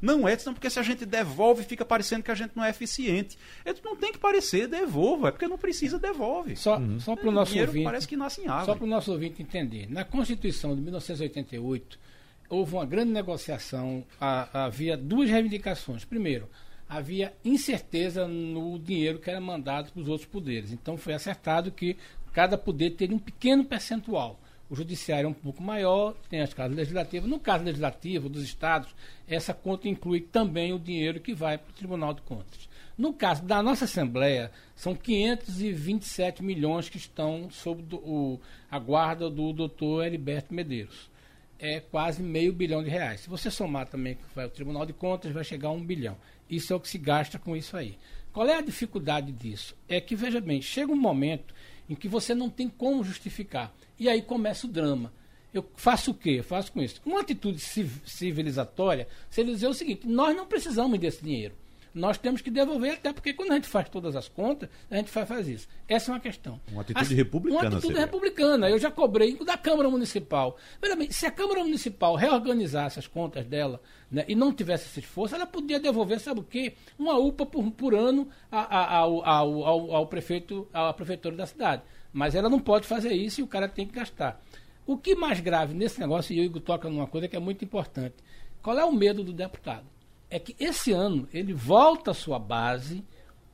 Não 0.03 0.29
é, 0.29 0.37
senão 0.39 0.55
porque 0.55 0.71
se 0.71 0.79
a 0.79 0.83
gente 0.83 1.05
devolve, 1.07 1.63
fica 1.65 1.85
parecendo 1.85 2.23
que 2.23 2.31
a 2.31 2.35
gente 2.35 2.53
não 2.57 2.65
é 2.65 2.71
eficiente. 2.71 3.37
Ele 3.65 3.75
disse, 3.75 3.85
não 3.85 3.97
tem 3.97 4.13
que 4.13 4.19
parecer, 4.19 4.67
devolva. 4.69 5.29
É 5.29 5.31
porque 5.31 5.47
não 5.49 5.59
precisa, 5.59 5.99
devolve. 5.99 6.57
Só, 6.57 6.81
só 7.01 7.15
para 7.17 7.29
o 7.29 7.33
nosso 7.33 7.51
dinheiro 7.53 7.71
ouvinte. 7.71 7.85
parece 7.85 8.09
que 8.09 8.17
nasce 8.17 8.41
em 8.43 8.47
árvore. 8.49 8.67
Só 8.67 8.75
para 8.75 8.85
o 8.85 8.89
nosso 8.89 9.13
ouvinte 9.13 9.43
entender. 9.43 9.87
Na 9.91 10.05
Constituição 10.05 10.75
de 10.75 10.81
1988, 11.29 11.99
houve 12.49 12.75
uma 12.75 12.87
grande 12.87 13.13
negociação, 13.13 14.05
ha- 14.21 14.49
havia 14.53 14.97
duas 14.97 15.29
reivindicações. 15.31 16.05
Primeiro, 16.05 16.49
havia 16.89 17.33
incerteza 17.45 18.27
no 18.27 18.79
dinheiro 18.79 19.19
que 19.19 19.31
era 19.31 19.41
mandado 19.41 19.93
para 19.93 20.01
os 20.03 20.09
outros 20.09 20.29
poderes. 20.29 20.73
Então 20.73 20.97
foi 20.97 21.13
acertado 21.15 21.71
que 21.71 21.97
cada 22.33 22.57
poder 22.57 22.91
teria 22.93 23.15
um 23.17 23.19
pequeno 23.19 23.65
percentual. 23.65 24.41
O 24.71 24.77
judiciário 24.77 25.27
é 25.27 25.31
um 25.31 25.35
pouco 25.35 25.63
maior, 25.63 26.15
tem 26.29 26.41
as 26.41 26.53
casas 26.53 26.77
legislativas. 26.77 27.29
No 27.29 27.41
caso 27.41 27.65
legislativo 27.65 28.29
dos 28.29 28.43
estados, 28.43 28.95
essa 29.27 29.55
conta 29.55 29.89
inclui 29.89 30.21
também 30.21 30.73
o 30.75 30.79
dinheiro 30.79 31.21
que 31.21 31.33
vai 31.35 31.57
para 31.57 31.71
o 31.71 31.75
Tribunal 31.75 32.13
de 32.13 32.21
Contas. 32.23 32.69
No 32.97 33.13
caso 33.15 33.45
da 33.45 33.63
nossa 33.63 33.85
Assembleia, 33.87 34.51
são 34.77 34.95
527 34.95 36.43
milhões 36.43 36.89
que 36.89 36.97
estão 36.99 37.49
sob 37.51 37.81
do- 37.83 37.97
o- 37.99 38.41
a 38.71 38.79
guarda 38.79 39.31
do 39.31 39.53
doutor 39.53 40.05
Heriberto 40.05 40.53
Medeiros. 40.53 41.09
É 41.59 41.81
quase 41.81 42.23
meio 42.23 42.53
bilhão 42.53 42.83
de 42.85 42.89
reais. 42.89 43.21
Se 43.21 43.29
você 43.29 43.51
somar 43.51 43.89
também 43.89 44.17
vai 44.35 44.45
ao 44.45 44.51
Tribunal 44.51 44.87
de 44.87 44.93
Contas, 44.93 45.33
vai 45.33 45.43
chegar 45.43 45.69
a 45.69 45.73
um 45.73 45.85
bilhão. 45.85 46.17
Isso 46.49 46.73
é 46.73 46.77
o 46.77 46.81
que 46.81 46.89
se 46.89 46.99
gasta 46.99 47.39
com 47.39 47.57
isso 47.57 47.77
aí. 47.77 47.99
Qual 48.33 48.47
é 48.47 48.57
a 48.57 48.61
dificuldade 48.61 49.33
disso? 49.33 49.75
É 49.89 50.01
que, 50.01 50.15
veja 50.15 50.41
bem, 50.41 50.63
chega 50.63 50.93
um 50.93 50.97
momento 50.97 51.53
em 51.91 51.95
que 51.95 52.07
você 52.07 52.35
não 52.35 52.49
tem 52.49 52.69
como 52.69 53.03
justificar. 53.03 53.75
E 53.99 54.09
aí 54.09 54.23
começa 54.23 54.67
o 54.67 54.71
drama. 54.71 55.13
Eu 55.53 55.69
faço 55.75 56.13
o 56.13 56.15
quê? 56.15 56.37
Eu 56.39 56.45
faço 56.45 56.71
com 56.71 56.81
isso. 56.81 57.01
Uma 57.05 57.21
atitude 57.21 57.59
civ- 57.59 58.03
civilizatória 58.07 59.09
seria 59.29 59.53
dizer 59.53 59.67
o 59.67 59.75
seguinte: 59.75 60.07
nós 60.07 60.37
não 60.37 60.47
precisamos 60.47 60.99
desse 60.99 61.25
dinheiro. 61.25 61.55
Nós 61.95 62.19
temos 62.19 62.41
que 62.41 62.51
devolver, 62.51 62.95
até 62.95 63.13
porque 63.13 63.33
quando 63.33 63.53
a 63.53 63.55
gente 63.55 63.69
faz 63.69 63.89
todas 63.89 64.15
as 64.15 64.29
contas, 64.29 64.69
a 64.91 64.97
gente 64.97 65.11
faz, 65.11 65.29
faz 65.29 65.49
isso. 65.49 65.69
Essa 65.89 66.11
é 66.11 66.15
uma 66.15 66.21
questão. 66.21 66.61
Uma 66.71 66.83
atitude 66.83 67.15
republicana 67.15 67.61
Uma 67.61 67.69
atitude 67.69 67.87
seria. 67.87 68.01
republicana. 68.01 68.71
Eu 68.71 68.79
já 68.79 68.91
cobrei 68.91 69.37
da 69.45 69.57
Câmara 69.57 69.89
Municipal. 69.89 70.57
Veja 70.81 70.97
bem, 70.97 71.11
se 71.11 71.27
a 71.27 71.31
Câmara 71.31 71.63
Municipal 71.63 72.15
reorganizasse 72.15 72.99
as 72.99 73.07
contas 73.07 73.47
dela 73.47 73.81
né, 74.11 74.25
e 74.29 74.35
não 74.35 74.53
tivesse 74.53 74.87
esse 74.87 75.01
esforço, 75.01 75.35
ela 75.35 75.47
podia 75.47 75.81
devolver, 75.81 76.21
sabe 76.21 76.41
o 76.41 76.45
quê? 76.45 76.75
Uma 76.99 77.17
UPA 77.19 77.47
por, 77.47 77.71
por 77.73 77.95
ano 77.95 78.29
ao, 78.51 79.25
ao, 79.25 79.65
ao, 79.65 79.95
ao 79.97 80.07
prefeito, 80.07 80.69
à 80.73 80.93
prefeitura 80.93 81.37
da 81.37 81.47
cidade. 81.47 81.83
Mas 82.13 82.35
ela 82.35 82.49
não 82.49 82.61
pode 82.61 82.87
fazer 82.87 83.13
isso 83.13 83.41
e 83.41 83.45
o 83.45 83.47
cara 83.47 83.69
tem 83.69 83.87
que 83.87 83.95
gastar. 83.95 84.43
O 84.87 84.97
que 84.97 85.15
mais 85.15 85.39
grave 85.41 85.75
nesse 85.75 86.01
negócio, 86.01 86.35
e 86.35 86.41
o 86.41 86.45
Igor 86.45 86.63
toca 86.63 86.89
numa 86.89 87.07
coisa 87.07 87.29
que 87.29 87.37
é 87.37 87.39
muito 87.39 87.63
importante. 87.63 88.15
Qual 88.63 88.79
é 88.79 88.85
o 88.85 88.93
medo 88.93 89.23
do 89.23 89.33
deputado? 89.33 89.85
É 90.31 90.39
que 90.39 90.55
esse 90.59 90.93
ano 90.93 91.29
ele 91.33 91.53
volta 91.53 92.11
à 92.11 92.15
sua 92.15 92.39
base 92.39 93.05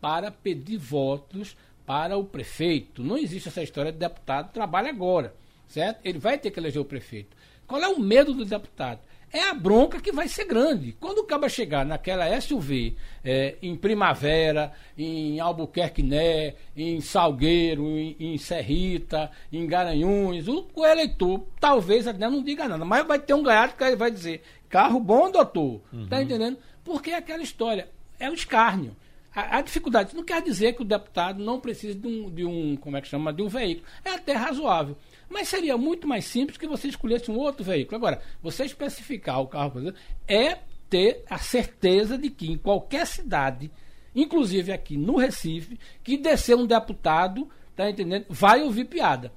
para 0.01 0.31
pedir 0.31 0.77
votos 0.77 1.57
para 1.87 2.16
o 2.16 2.25
prefeito. 2.25 3.03
Não 3.03 3.16
existe 3.16 3.49
essa 3.49 3.62
história 3.62 3.93
de 3.93 3.99
deputado 3.99 4.53
trabalha 4.53 4.91
agora, 4.91 5.35
certo? 5.66 6.01
Ele 6.05 6.18
vai 6.18 6.39
ter 6.39 6.51
que 6.51 6.59
eleger 6.59 6.81
o 6.81 6.85
prefeito. 6.85 7.37
Qual 7.66 7.81
é 7.81 7.89
o 7.89 8.01
medo 8.01 8.35
do 8.35 8.45
deputado? 8.45 9.01
É 9.33 9.49
a 9.49 9.55
bronca 9.55 10.01
que 10.01 10.12
vai 10.12 10.29
ser 10.29 10.45
grande. 10.45 10.93
Quando 11.01 11.18
o 11.18 11.25
caba 11.25 11.49
chegar 11.49 11.85
naquela 11.85 12.41
SUV, 12.41 12.95
é, 13.25 13.57
em 13.61 13.75
Primavera, 13.75 14.72
em 14.97 15.41
Albuquerque 15.41 16.05
Né, 16.05 16.55
em 16.77 17.01
Salgueiro, 17.01 17.99
em, 17.99 18.14
em 18.20 18.39
Serrita, 18.39 19.33
em 19.53 19.66
Garanhuns, 19.66 20.47
o, 20.47 20.68
o 20.72 20.87
eleitor 20.87 21.45
talvez 21.59 22.07
até 22.07 22.31
não 22.31 22.45
diga 22.45 22.68
nada, 22.68 22.85
mas 22.85 23.05
vai 23.05 23.18
ter 23.18 23.35
um 23.35 23.43
gaiato 23.43 23.75
que 23.75 23.97
vai 23.97 24.11
dizer: 24.11 24.41
carro 24.75 24.99
bom, 24.99 25.31
doutor. 25.31 25.81
Tá 26.09 26.20
entendendo? 26.20 26.59
Porque 26.83 27.11
é 27.11 27.14
aquela 27.14 27.45
história, 27.45 27.89
é 28.18 28.29
o 28.29 28.35
escárnio. 28.35 28.97
A, 29.33 29.59
a 29.59 29.61
dificuldade 29.61 30.16
não 30.16 30.25
quer 30.25 30.43
dizer 30.43 30.72
que 30.72 30.83
o 30.83 30.85
deputado 30.85 31.41
não 31.45 31.61
precise 31.61 31.95
de 31.95 32.09
um, 32.09 32.29
de 32.29 32.45
um, 32.45 32.77
como 32.77 32.97
é 32.97 33.01
que 33.01 33.07
chama, 33.07 33.33
de 33.33 33.41
um 33.41 33.47
veículo. 33.47 33.87
É 34.05 34.11
até 34.11 34.33
razoável. 34.33 34.97
Mas 35.31 35.49
seria 35.49 35.79
muito 35.79 36.09
mais 36.09 36.25
simples 36.25 36.59
que 36.59 36.66
você 36.66 36.89
escolhesse 36.89 37.31
um 37.31 37.37
outro 37.37 37.62
veículo. 37.62 37.97
Agora, 37.97 38.20
você 38.43 38.64
especificar 38.64 39.41
o 39.41 39.47
carro, 39.47 39.70
por 39.70 39.81
exemplo, 39.81 40.01
é 40.27 40.59
ter 40.91 41.22
a 41.31 41.39
certeza 41.39 42.18
de 42.18 42.29
que 42.29 42.51
em 42.51 42.59
qualquer 42.59 43.07
cidade, 43.07 43.70
inclusive 44.12 44.72
aqui 44.72 44.97
no 44.97 45.18
Recife, 45.18 45.79
que 46.03 46.16
descer 46.16 46.57
um 46.57 46.66
deputado, 46.66 47.49
tá 47.77 47.89
entendendo? 47.89 48.27
Vai 48.29 48.61
ouvir 48.61 48.87
piada. 48.87 49.33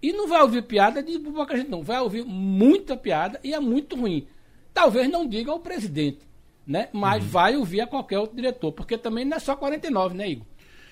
E 0.00 0.12
não 0.12 0.28
vai 0.28 0.40
ouvir 0.42 0.62
piada 0.62 1.02
de 1.02 1.18
pouca 1.18 1.56
gente, 1.56 1.68
não. 1.68 1.82
Vai 1.82 2.00
ouvir 2.00 2.24
muita 2.24 2.96
piada 2.96 3.40
e 3.42 3.52
é 3.52 3.58
muito 3.58 3.96
ruim. 3.96 4.28
Talvez 4.72 5.08
não 5.10 5.26
diga 5.26 5.50
ao 5.50 5.60
presidente, 5.60 6.26
né? 6.66 6.88
Mas 6.92 7.24
vai 7.24 7.56
ouvir 7.56 7.80
a 7.80 7.86
qualquer 7.86 8.18
outro 8.18 8.36
diretor, 8.36 8.72
porque 8.72 8.96
também 8.96 9.24
não 9.24 9.36
é 9.36 9.40
só 9.40 9.56
49, 9.56 10.14
né, 10.14 10.30
Igor? 10.30 10.46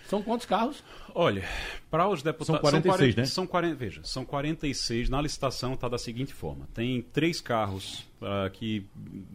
São 0.09 0.23
quantos 0.23 0.47
carros? 0.47 0.83
Olha, 1.21 1.43
para 1.91 2.09
os 2.09 2.23
deputados. 2.23 2.47
São 2.47 2.61
46, 2.61 2.97
40 2.97 3.21
né? 3.21 3.27
São 3.27 3.47
40, 3.47 3.75
veja, 3.75 4.01
são 4.05 4.25
46. 4.25 5.11
Na 5.11 5.21
licitação 5.21 5.75
está 5.75 5.89
da 5.89 5.99
seguinte 5.99 6.33
forma: 6.33 6.69
tem 6.73 7.03
três 7.03 7.41
carros 7.41 8.07
ah, 8.23 8.49
que 8.53 8.85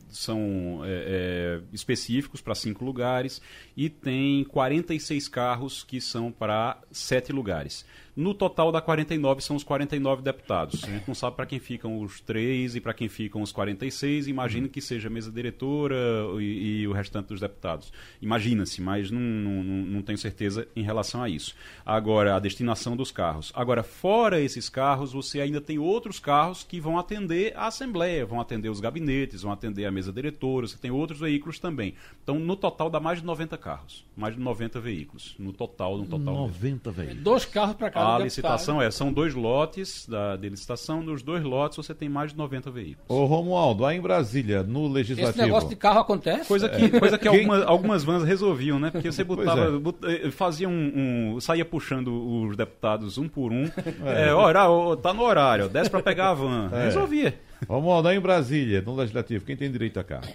são 0.09 0.81
é, 0.85 1.59
é, 1.59 1.61
específicos 1.73 2.41
para 2.41 2.55
cinco 2.55 2.85
lugares 2.85 3.41
e 3.75 3.89
tem 3.89 4.43
46 4.45 5.27
carros 5.27 5.83
que 5.83 5.99
são 5.99 6.31
para 6.31 6.79
sete 6.91 7.31
lugares. 7.33 7.85
No 8.15 8.35
total 8.35 8.71
dá 8.71 8.79
49, 8.79 9.41
são 9.41 9.55
os 9.55 9.63
49 9.63 10.21
deputados. 10.21 10.83
A 10.83 10.87
gente 10.87 11.07
não 11.07 11.15
sabe 11.15 11.35
para 11.35 11.47
quem 11.47 11.57
ficam 11.57 11.99
os 11.99 12.19
três 12.21 12.75
e 12.75 12.79
para 12.79 12.93
quem 12.93 13.09
ficam 13.09 13.41
os 13.41 13.51
46. 13.51 14.27
Imagino 14.27 14.69
que 14.69 14.79
seja 14.79 15.07
a 15.07 15.11
mesa 15.11 15.31
diretora 15.31 15.95
e, 16.39 16.81
e 16.81 16.87
o 16.87 16.91
restante 16.91 17.29
dos 17.29 17.39
deputados. 17.39 17.91
Imagina-se, 18.21 18.81
mas 18.81 19.09
não, 19.09 19.19
não- 19.19 19.63
não 19.63 20.01
tenho 20.03 20.17
certeza 20.19 20.67
em 20.75 20.83
relação 20.83 21.23
a 21.23 21.29
isso. 21.29 21.55
Agora, 21.85 22.35
a 22.35 22.39
destinação 22.39 22.95
dos 22.95 23.11
carros. 23.11 23.51
Agora, 23.55 23.83
fora 23.83 24.39
esses 24.39 24.69
carros, 24.69 25.13
você 25.13 25.41
ainda 25.41 25.59
tem 25.61 25.77
outros 25.79 26.19
carros 26.19 26.63
que 26.63 26.79
vão 26.79 26.97
atender 26.97 27.53
a 27.55 27.67
Assembleia, 27.67 28.25
vão 28.25 28.39
atender 28.39 28.69
os 28.69 28.79
gabinetes, 28.79 29.41
vão 29.41 29.51
atender 29.51 29.85
a 29.85 29.91
mesa 29.91 30.11
diretora, 30.11 30.67
você 30.67 30.77
tem 30.77 30.91
outros 30.91 31.19
veículos 31.19 31.59
também. 31.59 31.93
Então, 32.23 32.39
no 32.39 32.55
total, 32.55 32.89
dá 32.89 32.99
mais 32.99 33.19
de 33.19 33.25
90 33.25 33.57
carros. 33.57 34.05
Mais 34.15 34.35
de 34.35 34.41
90 34.41 34.79
veículos. 34.79 35.35
No 35.39 35.51
total, 35.51 35.97
no 35.97 36.05
total. 36.05 36.19
mesmo. 36.19 36.47
90, 36.47 36.91
velho. 36.91 37.15
Dois 37.21 37.45
carros 37.45 37.75
para 37.75 37.89
cada 37.89 38.05
A 38.05 38.07
deputado. 38.09 38.23
licitação 38.23 38.81
é, 38.81 38.89
são 38.91 39.11
dois 39.11 39.33
lotes 39.33 40.07
da, 40.07 40.35
de 40.35 40.49
licitação, 40.49 41.01
nos 41.01 41.21
dois 41.21 41.43
lotes 41.43 41.77
você 41.77 41.93
tem 41.93 42.07
mais 42.09 42.31
de 42.31 42.37
90 42.37 42.71
veículos. 42.71 43.05
Ô 43.09 43.25
Romualdo, 43.25 43.85
aí 43.85 43.97
em 43.97 44.01
Brasília, 44.01 44.63
no 44.63 44.85
Esse 44.85 44.93
Legislativo. 44.93 45.43
negócio 45.45 45.69
de 45.69 45.75
carro 45.75 45.99
acontece? 45.99 46.47
Coisa 46.47 46.69
que, 46.69 46.89
coisa 46.99 47.17
que 47.17 47.29
Quem- 47.29 47.39
alguma- 47.39 47.63
algumas 47.65 48.03
vans 48.03 48.23
resolviam, 48.23 48.79
né? 48.79 48.89
Porque 48.91 49.11
você 49.11 49.23
botava, 49.23 49.65
é. 49.65 49.71
bot- 49.71 49.99
eh, 50.05 50.31
fazia 50.31 50.67
um, 50.69 51.33
um- 51.35 51.39
saía 51.39 51.62
puxando 51.63 52.07
os 52.07 52.55
deputados 52.55 53.17
um 53.17 53.27
por 53.27 53.51
um. 53.51 53.63
É, 54.05 54.33
ora, 54.33 54.69
ó, 54.69 54.95
tá 54.95 55.13
no 55.13 55.23
horário, 55.23 55.65
ó, 55.65 55.67
desce 55.67 55.89
pra 55.89 56.01
pegar 56.01 56.29
a 56.29 56.33
van. 56.33 56.69
É. 56.71 56.85
Resolvia. 56.85 57.39
Romualdo, 57.67 58.07
aí 58.07 58.17
em 58.17 58.19
Brasília, 58.19 58.81
no 58.81 58.95
Legislativo, 58.95 59.45
quem 59.45 59.55
tem 59.55 59.71
direito 59.71 59.99
a 59.99 60.03
carro? 60.03 60.27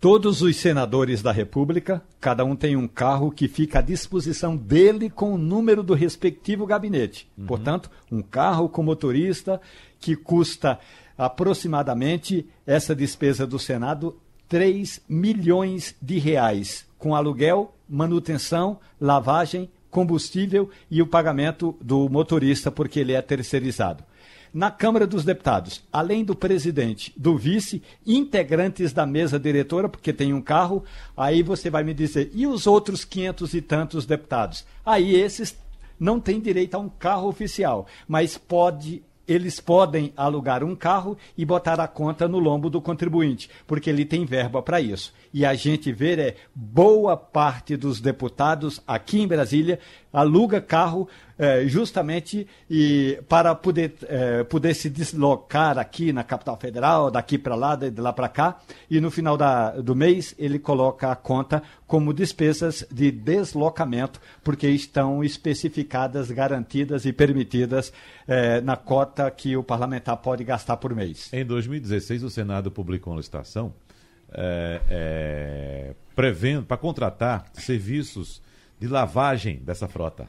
Todos 0.00 0.42
os 0.42 0.56
senadores 0.56 1.22
da 1.22 1.32
República, 1.32 2.02
cada 2.20 2.44
um 2.44 2.54
tem 2.54 2.76
um 2.76 2.86
carro 2.86 3.30
que 3.30 3.48
fica 3.48 3.78
à 3.78 3.82
disposição 3.82 4.56
dele 4.56 5.08
com 5.08 5.32
o 5.32 5.38
número 5.38 5.82
do 5.82 5.94
respectivo 5.94 6.66
gabinete. 6.66 7.28
Portanto, 7.46 7.90
um 8.12 8.20
carro 8.20 8.68
com 8.68 8.82
motorista 8.82 9.60
que 9.98 10.14
custa 10.14 10.78
aproximadamente 11.16 12.46
essa 12.66 12.94
despesa 12.94 13.46
do 13.46 13.58
Senado 13.58 14.16
3 14.48 15.02
milhões 15.08 15.96
de 16.00 16.18
reais, 16.18 16.86
com 16.98 17.14
aluguel, 17.14 17.74
manutenção, 17.88 18.78
lavagem, 19.00 19.68
combustível 19.96 20.68
e 20.90 21.00
o 21.00 21.06
pagamento 21.06 21.74
do 21.80 22.06
motorista, 22.10 22.70
porque 22.70 23.00
ele 23.00 23.14
é 23.14 23.22
terceirizado. 23.22 24.04
Na 24.52 24.70
Câmara 24.70 25.06
dos 25.06 25.24
Deputados, 25.24 25.82
além 25.90 26.22
do 26.22 26.36
presidente, 26.36 27.14
do 27.16 27.34
vice, 27.34 27.82
integrantes 28.06 28.92
da 28.92 29.06
mesa 29.06 29.38
diretora, 29.38 29.88
porque 29.88 30.12
tem 30.12 30.34
um 30.34 30.42
carro, 30.42 30.84
aí 31.16 31.42
você 31.42 31.70
vai 31.70 31.82
me 31.82 31.94
dizer, 31.94 32.30
e 32.34 32.46
os 32.46 32.66
outros 32.66 33.06
quinhentos 33.06 33.54
e 33.54 33.62
tantos 33.62 34.04
deputados? 34.04 34.66
Aí 34.84 35.14
esses 35.14 35.56
não 35.98 36.20
têm 36.20 36.40
direito 36.40 36.74
a 36.74 36.78
um 36.78 36.90
carro 36.90 37.26
oficial, 37.26 37.86
mas 38.06 38.36
pode 38.36 39.02
eles 39.26 39.60
podem 39.60 40.12
alugar 40.16 40.62
um 40.62 40.74
carro 40.74 41.16
e 41.36 41.44
botar 41.44 41.80
a 41.80 41.88
conta 41.88 42.28
no 42.28 42.38
lombo 42.38 42.70
do 42.70 42.80
contribuinte, 42.80 43.50
porque 43.66 43.90
ele 43.90 44.04
tem 44.04 44.24
verba 44.24 44.62
para 44.62 44.80
isso. 44.80 45.12
E 45.32 45.44
a 45.44 45.54
gente 45.54 45.92
vê 45.92 46.06
é 46.16 46.36
boa 46.54 47.16
parte 47.16 47.76
dos 47.76 48.00
deputados 48.00 48.80
aqui 48.86 49.20
em 49.20 49.26
Brasília 49.26 49.78
aluga 50.12 50.60
carro 50.60 51.08
eh, 51.38 51.66
justamente 51.66 52.46
e 52.68 53.18
para 53.28 53.54
poder, 53.54 53.94
eh, 54.04 54.44
poder 54.44 54.74
se 54.74 54.88
deslocar 54.88 55.78
aqui 55.78 56.12
na 56.12 56.24
capital 56.24 56.56
federal, 56.56 57.10
daqui 57.10 57.36
para 57.38 57.54
lá, 57.54 57.76
de 57.76 58.00
lá 58.00 58.12
para 58.12 58.28
cá, 58.28 58.58
e 58.90 59.00
no 59.00 59.10
final 59.10 59.36
da, 59.36 59.70
do 59.72 59.94
mês 59.94 60.34
ele 60.38 60.58
coloca 60.58 61.10
a 61.10 61.16
conta 61.16 61.62
como 61.86 62.12
despesas 62.12 62.86
de 62.90 63.10
deslocamento, 63.10 64.20
porque 64.42 64.68
estão 64.68 65.22
especificadas, 65.22 66.30
garantidas 66.30 67.04
e 67.04 67.12
permitidas 67.12 67.92
eh, 68.26 68.60
na 68.60 68.76
cota 68.76 69.30
que 69.30 69.56
o 69.56 69.62
parlamentar 69.62 70.16
pode 70.16 70.42
gastar 70.44 70.76
por 70.76 70.94
mês. 70.94 71.32
Em 71.32 71.44
2016, 71.44 72.22
o 72.22 72.30
Senado 72.30 72.70
publicou 72.70 73.12
uma 73.12 73.18
licitação 73.18 73.72
é, 74.32 74.80
é, 74.88 75.94
prevendo 76.14 76.64
para 76.64 76.76
contratar 76.76 77.46
serviços 77.54 78.42
de 78.78 78.88
lavagem 78.88 79.58
dessa 79.58 79.88
frota. 79.88 80.28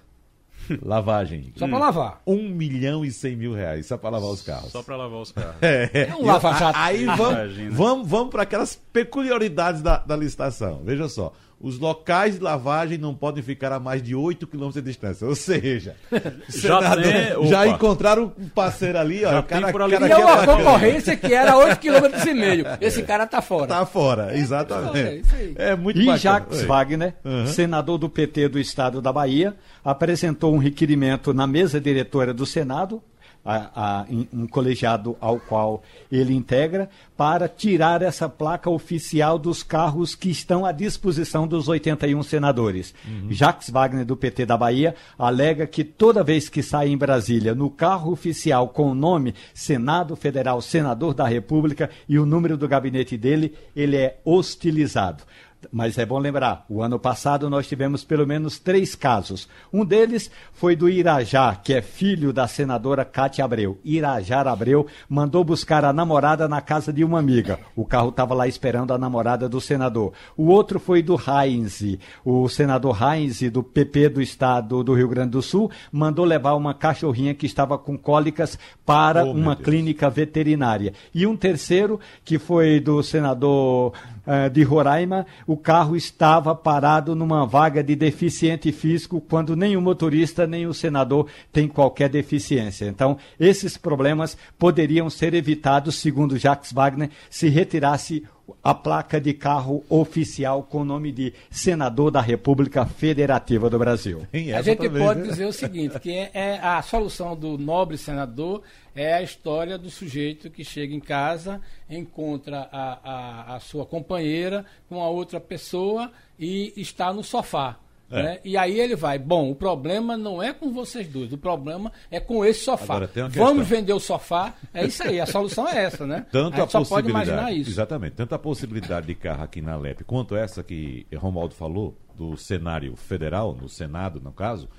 Lavagem. 0.82 1.52
Só 1.56 1.68
para 1.68 1.78
lavar. 1.78 2.22
Um 2.26 2.50
milhão 2.50 3.04
e 3.04 3.12
cem 3.12 3.36
mil 3.36 3.54
reais 3.54 3.86
só 3.86 3.98
para 3.98 4.12
lavar 4.12 4.30
os 4.30 4.42
carros. 4.42 4.72
Só 4.72 4.84
para 4.84 4.96
lavar 4.96 5.22
os 5.22 5.32
carros. 5.32 5.56
É, 5.62 6.14
um 6.18 6.26
lava-jato. 6.26 6.78
Aí 6.78 7.06
vamos, 7.06 7.58
vamos, 7.72 8.08
vamos 8.08 8.30
para 8.30 8.44
aquelas 8.44 8.76
peculiaridades 8.92 9.82
da, 9.82 9.98
da 9.98 10.16
licitação. 10.16 10.82
Veja 10.84 11.08
só. 11.08 11.34
Os 11.60 11.80
locais 11.80 12.36
de 12.36 12.44
lavagem 12.44 13.00
não 13.00 13.16
podem 13.16 13.42
ficar 13.42 13.72
a 13.72 13.80
mais 13.80 14.04
de 14.04 14.14
8 14.14 14.46
quilômetros 14.46 14.84
de 14.84 14.88
distância. 14.90 15.28
Ou 15.28 15.34
seja, 15.36 15.96
senador, 16.48 17.02
tem- 17.02 17.48
já 17.48 17.68
encontraram 17.68 18.32
um 18.38 18.48
parceiro 18.48 18.98
ali, 19.00 19.26
ó. 19.26 19.32
Já 19.32 19.40
o 19.40 19.44
cara, 19.44 19.72
por 19.72 19.82
ali. 19.82 19.94
cara 19.94 20.08
E 20.08 20.12
é 20.12 20.14
é 20.14 20.18
uma 20.18 20.36
bacana. 20.36 20.58
concorrência 20.58 21.18
que 21.18 21.34
era 21.34 21.56
8,5 21.56 21.80
km 21.80 22.30
e 22.30 22.34
meio. 22.36 22.66
Esse 22.80 23.02
cara 23.02 23.26
tá 23.26 23.42
fora. 23.42 23.68
Tá 23.68 23.86
fora, 23.88 24.34
É 24.34 24.38
exatamente. 24.38 25.22
isso 25.26 25.36
aí. 25.36 25.54
É 25.58 25.76
muito 25.76 25.98
E 26.00 26.06
bacana. 26.06 26.18
Jacques 26.20 26.60
Oi. 26.60 26.66
Wagner, 26.68 27.16
Uhum. 27.26 27.48
senador 27.48 27.98
do 27.98 28.08
PT 28.08 28.48
do 28.50 28.60
estado 28.60 29.02
da 29.02 29.12
Bahia, 29.12 29.56
apresentou 29.84 30.54
um 30.54 30.58
requerimento 30.60 31.34
na 31.34 31.48
mesa 31.48 31.82
diretora 31.82 32.34
do 32.36 32.46
Senado, 32.46 33.02
a- 33.48 34.02
a- 34.02 34.06
um 34.34 34.46
colegiado 34.46 35.16
ao 35.22 35.40
qual 35.40 35.82
ele 36.12 36.36
integra, 36.36 36.90
para 37.16 37.48
tirar 37.48 38.02
essa 38.02 38.28
placa 38.30 38.70
oficial 38.70 39.40
dos 39.40 39.64
carros 39.64 40.14
que 40.14 40.30
estão 40.30 40.66
à 40.66 40.72
disposição 40.72 41.48
dos 41.48 41.68
81 41.68 42.22
senadores. 42.22 42.94
Jacques 43.32 43.70
Wagner, 43.72 44.06
do 44.06 44.16
PT 44.18 44.46
da 44.46 44.58
Bahia, 44.58 44.94
alega 45.18 45.66
que 45.66 45.84
toda 45.84 46.24
vez 46.24 46.50
que 46.50 46.62
sai 46.62 46.90
em 46.90 46.98
Brasília 46.98 47.56
no 47.56 47.70
carro 47.70 48.12
oficial 48.12 48.68
com 48.68 48.92
o 48.92 48.96
nome 48.96 49.34
Senado 49.54 50.16
Federal, 50.16 50.62
Senador 50.62 51.14
da 51.14 51.28
República 51.28 51.90
e 52.08 52.20
o 52.20 52.26
número 52.26 52.58
do 52.58 52.68
gabinete 52.68 53.18
dele, 53.18 53.54
ele 53.76 53.96
é 53.96 54.20
hostilizado. 54.26 55.24
Mas 55.72 55.98
é 55.98 56.06
bom 56.06 56.20
lembrar, 56.20 56.66
o 56.70 56.82
ano 56.82 57.00
passado 57.00 57.50
nós 57.50 57.68
tivemos 57.68 58.04
pelo 58.04 58.26
menos 58.26 58.60
três 58.60 58.96
casos. 58.96 59.50
Um 59.74 59.84
deles 59.84 60.32
foi 60.54 60.76
do 60.76 60.88
Irajá, 60.88 61.56
que 61.56 61.74
é 61.74 61.82
filho 61.82 62.32
da 62.32 62.48
senadora 62.48 63.04
Cátia 63.04 63.44
Abreu. 63.44 63.80
Irajá 63.84 64.42
Abreu 64.42 64.88
mandou 65.10 65.44
buscar 65.44 65.84
a 65.84 65.92
namorada 65.92 66.48
na 66.48 66.62
casa 66.62 66.94
de 66.94 67.04
uma 67.04 67.20
amiga. 67.20 67.60
O 67.76 67.86
carro 67.86 68.10
estava 68.10 68.34
lá 68.34 68.48
esperando 68.48 68.94
a 68.94 68.98
namorada 68.98 69.50
do 69.50 69.60
senador. 69.60 70.14
O 70.36 70.48
outro 70.48 70.80
foi 70.80 71.02
do 71.02 71.16
Heinz. 71.16 71.98
O 72.24 72.48
senador 72.48 72.98
Heinz, 73.02 73.42
do 73.52 73.62
PP 73.64 74.10
do 74.10 74.22
estado 74.22 74.84
do 74.84 74.94
Rio 74.94 75.10
Grande 75.10 75.32
do 75.32 75.42
Sul, 75.42 75.70
mandou 75.92 76.24
levar 76.24 76.54
uma 76.54 76.74
cachorrinha 76.74 77.34
que 77.34 77.46
estava 77.46 77.78
com 77.78 77.98
cólicas 77.98 78.58
para 78.86 79.26
Oh, 79.26 79.32
uma 79.32 79.56
clínica 79.56 80.10
veterinária. 80.10 80.94
E 81.14 81.26
um 81.26 81.36
terceiro, 81.36 82.00
que 82.24 82.40
foi 82.40 82.80
do 82.80 83.02
senador 83.04 83.94
eh, 84.28 84.50
de 84.50 84.62
Roraima, 84.62 85.26
o 85.48 85.56
carro 85.56 85.96
estava 85.96 86.54
parado 86.54 87.16
numa 87.16 87.46
vaga 87.46 87.82
de 87.82 87.96
deficiente 87.96 88.74
físico, 88.74 89.22
quando 89.22 89.56
nem 89.56 89.78
o 89.78 89.82
motorista 89.82 90.46
nem 90.46 90.68
o 90.68 90.74
senador 90.74 91.28
tem 91.52 91.66
qualquer 91.66 92.10
deficiência. 92.10 92.86
Então, 92.86 93.18
esses 93.40 93.78
problemas 93.78 94.38
poderiam 94.60 95.10
ser 95.10 95.34
evitados, 95.34 95.96
segundo 95.96 96.38
Jacques 96.38 96.74
Wagner, 96.74 97.10
se 97.30 97.48
retirasse 97.48 98.26
a 98.64 98.74
placa 98.74 99.20
de 99.20 99.34
carro 99.34 99.84
oficial 99.90 100.64
com 100.64 100.82
o 100.82 100.86
nome 100.86 101.12
de 101.12 101.34
senador 101.50 102.12
da 102.12 102.22
República 102.22 102.86
Federativa 102.86 103.70
do 103.70 103.78
Brasil. 103.80 104.26
A 104.34 104.62
gente 104.62 104.78
também, 104.78 105.04
pode 105.04 105.22
né? 105.22 105.28
dizer 105.28 105.46
o 105.46 105.54
seguinte, 105.54 106.00
que 106.00 106.12
é, 106.12 106.32
é 106.34 106.60
a 106.60 106.82
solução 106.82 107.36
do 107.36 107.58
nobre 107.58 107.98
senador 107.98 108.62
é 108.98 109.14
a 109.14 109.22
história 109.22 109.78
do 109.78 109.92
sujeito 109.92 110.50
que 110.50 110.64
chega 110.64 110.94
em 110.94 111.00
casa, 111.00 111.62
encontra 111.88 112.68
a, 112.72 113.00
a, 113.04 113.56
a 113.56 113.60
sua 113.60 113.86
companheira 113.86 114.66
com 114.90 115.02
a 115.02 115.08
outra 115.08 115.40
pessoa 115.40 116.12
e 116.38 116.74
está 116.76 117.14
no 117.14 117.24
sofá. 117.24 117.78
É. 118.10 118.24
né? 118.24 118.40
E 118.44 118.58
aí 118.58 118.80
ele 118.80 118.96
vai, 118.96 119.20
bom, 119.20 119.52
o 119.52 119.56
problema 119.56 120.16
não 120.16 120.42
é 120.42 120.54
com 120.54 120.72
vocês 120.72 121.08
dois, 121.08 121.32
o 121.34 121.38
problema 121.38 121.92
é 122.10 122.20
com 122.20 122.44
esse 122.44 122.62
sofá. 122.62 123.02
Vamos 123.32 123.68
vender 123.68 123.94
o 123.94 124.00
sofá, 124.00 124.56
é 124.74 124.86
isso 124.86 125.04
aí, 125.04 125.20
a 125.20 125.26
solução 125.26 125.68
é 125.68 125.84
essa, 125.84 126.08
né? 126.08 126.26
Tanto 126.32 126.54
a 126.54 126.58
a, 126.58 126.62
gente 126.62 126.72
só 126.72 126.80
pode 126.80 126.90
possibilidade. 126.90 127.30
imaginar 127.30 127.52
isso. 127.52 127.70
Exatamente. 127.70 128.16
Tanto 128.16 128.34
a 128.34 128.40
possibilidade 128.40 129.08
de 129.08 129.14
carro 129.14 129.44
aqui 129.44 129.62
na 129.62 129.76
LEP, 129.76 130.06
quanto 130.06 130.36
essa 130.36 130.64
que 130.64 131.06
Romualdo 131.16 131.54
falou, 131.54 131.98
do 132.16 132.36
cenário 132.36 132.96
federal, 132.96 133.54
no 133.54 133.70
Senado, 133.70 134.20
no 134.22 134.32
caso, 134.32 134.70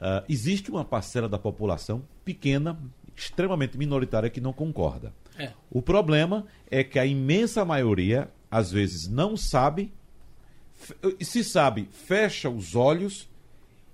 ah, 0.00 0.22
existe 0.28 0.70
uma 0.70 0.84
parcela 0.84 1.28
da 1.28 1.38
população 1.38 2.02
pequena, 2.24 2.78
extremamente 3.18 3.76
minoritária, 3.76 4.30
que 4.30 4.40
não 4.40 4.52
concorda. 4.52 5.12
É. 5.38 5.52
O 5.70 5.82
problema 5.82 6.46
é 6.70 6.82
que 6.82 6.98
a 6.98 7.06
imensa 7.06 7.64
maioria, 7.64 8.28
às 8.50 8.70
vezes, 8.70 9.08
não 9.08 9.36
sabe, 9.36 9.92
se 11.20 11.42
sabe, 11.44 11.88
fecha 11.92 12.48
os 12.48 12.74
olhos 12.74 13.28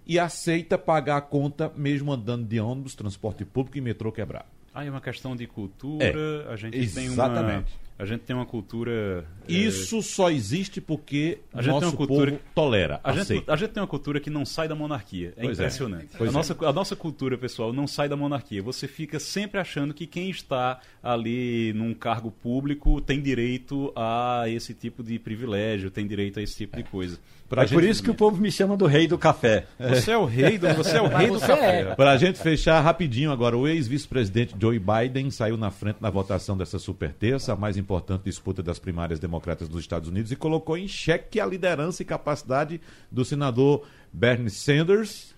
e 0.07 0.18
aceita 0.18 0.77
pagar 0.77 1.16
a 1.16 1.20
conta 1.20 1.72
mesmo 1.75 2.12
andando 2.12 2.47
de 2.47 2.61
ônibus, 2.61 2.95
transporte 2.95 3.45
público 3.45 3.79
e 3.79 3.81
metrô 3.81 4.12
quebrado. 4.12 4.47
Ah, 4.72 4.85
é 4.85 4.91
uma 4.91 5.01
questão 5.01 5.37
de 5.37 5.47
cultura. 5.47 6.05
É, 6.05 6.53
a 6.53 6.57
gente 6.57 6.93
tem 6.93 7.09
uma. 7.09 7.64
A 7.97 8.05
gente 8.05 8.22
tem 8.22 8.34
uma 8.34 8.45
cultura. 8.45 9.24
eh, 9.49 9.53
Isso 9.53 10.03
só 10.03 10.28
existe 10.28 10.80
porque 10.80 11.38
A 11.53 11.62
gente 11.62 11.70
tem 11.72 11.80
nosso 11.80 11.86
uma 11.92 11.97
cultura- 11.97 12.30
povo 12.32 12.42
tolera, 12.53 13.01
A 13.05 13.12
gente, 13.12 13.45
a 13.47 13.55
gente 13.55 13.70
tem 13.70 13.80
uma 13.80 13.86
cultura 13.86 14.18
que 14.18 14.28
não 14.30 14.45
sai 14.45 14.66
da 14.66 14.74
monarquia. 14.74 15.32
É 15.36 15.42
Pois 15.42 15.59
é. 15.61 15.62
impressionante. 15.62 16.09
Pois 16.18 16.28
a, 16.30 16.32
é. 16.32 16.34
nossa, 16.34 16.57
a 16.66 16.72
nossa 16.72 16.97
cultura, 16.97 17.38
pessoal, 17.38 17.72
não 17.72 17.86
sai 17.86 18.09
da 18.09 18.16
monarquia. 18.16 18.61
Você 18.62 18.88
fica 18.88 19.20
sempre 19.20 19.61
achando 19.61 19.95
que 19.95 20.09
quem 20.09 20.28
está 20.28 20.80
ali 21.01 21.72
num 21.74 21.95
cargo 21.95 22.32
público 22.32 23.01
tem 23.01 23.22
direito 23.22 23.92
a 23.95 24.45
esse 24.49 24.74
tipo 24.74 25.03
de 25.03 25.16
privilégio, 25.18 25.88
tem 25.90 26.05
direito 26.07 26.40
a 26.40 26.42
esse 26.42 26.57
tipo 26.57 26.76
de 26.76 26.82
coisa. 26.82 27.18
Pra 27.55 27.65
é 27.65 27.67
por 27.69 27.83
gente- 27.83 27.91
isso 27.93 28.03
que 28.03 28.11
o 28.11 28.15
povo 28.15 28.37
me 28.41 28.51
chama 28.51 28.77
do 28.77 28.87
rei 28.87 29.07
do 29.07 29.17
café. 29.19 29.67
Você 29.79 30.11
é 30.13 30.17
o 30.19 30.25
rei 30.25 30.59
do, 30.59 30.69
você 30.75 30.97
é 30.97 31.03
o 31.03 31.09
rei 31.09 31.29
do 31.31 31.39
café. 31.41 31.81
é. 31.81 31.95
Para 31.95 32.13
a 32.13 32.17
gente 32.17 32.39
fechar 32.39 32.81
rapidinho 32.81 33.31
agora, 33.31 33.57
o 33.57 33.67
ex-vice-presidente 33.69 34.55
Joe 34.61 34.79
Biden 34.79 35.31
saiu 35.31 35.57
na 35.57 35.71
frente 35.71 35.97
na 36.01 36.11
votação 36.11 36.57
dessa 36.57 36.79
super 36.79 37.13
terça, 37.13 37.53
a 37.53 37.57
mais 37.57 37.77
importante 37.77 38.23
disputa 38.25 38.63
das 38.63 38.79
primárias 38.79 39.19
democratas 39.19 39.69
dos 39.69 39.81
Estados 39.81 40.09
Unidos, 40.09 40.33
e 40.33 40.37
colocou 40.37 40.77
em 40.77 40.89
xeque 40.89 41.39
a 41.41 41.47
liderança 41.47 42.03
e 42.03 42.05
capacidade 42.05 42.81
do 43.11 43.25
senador 43.25 43.83
Bernie 44.13 44.51
Sanders. 44.51 45.35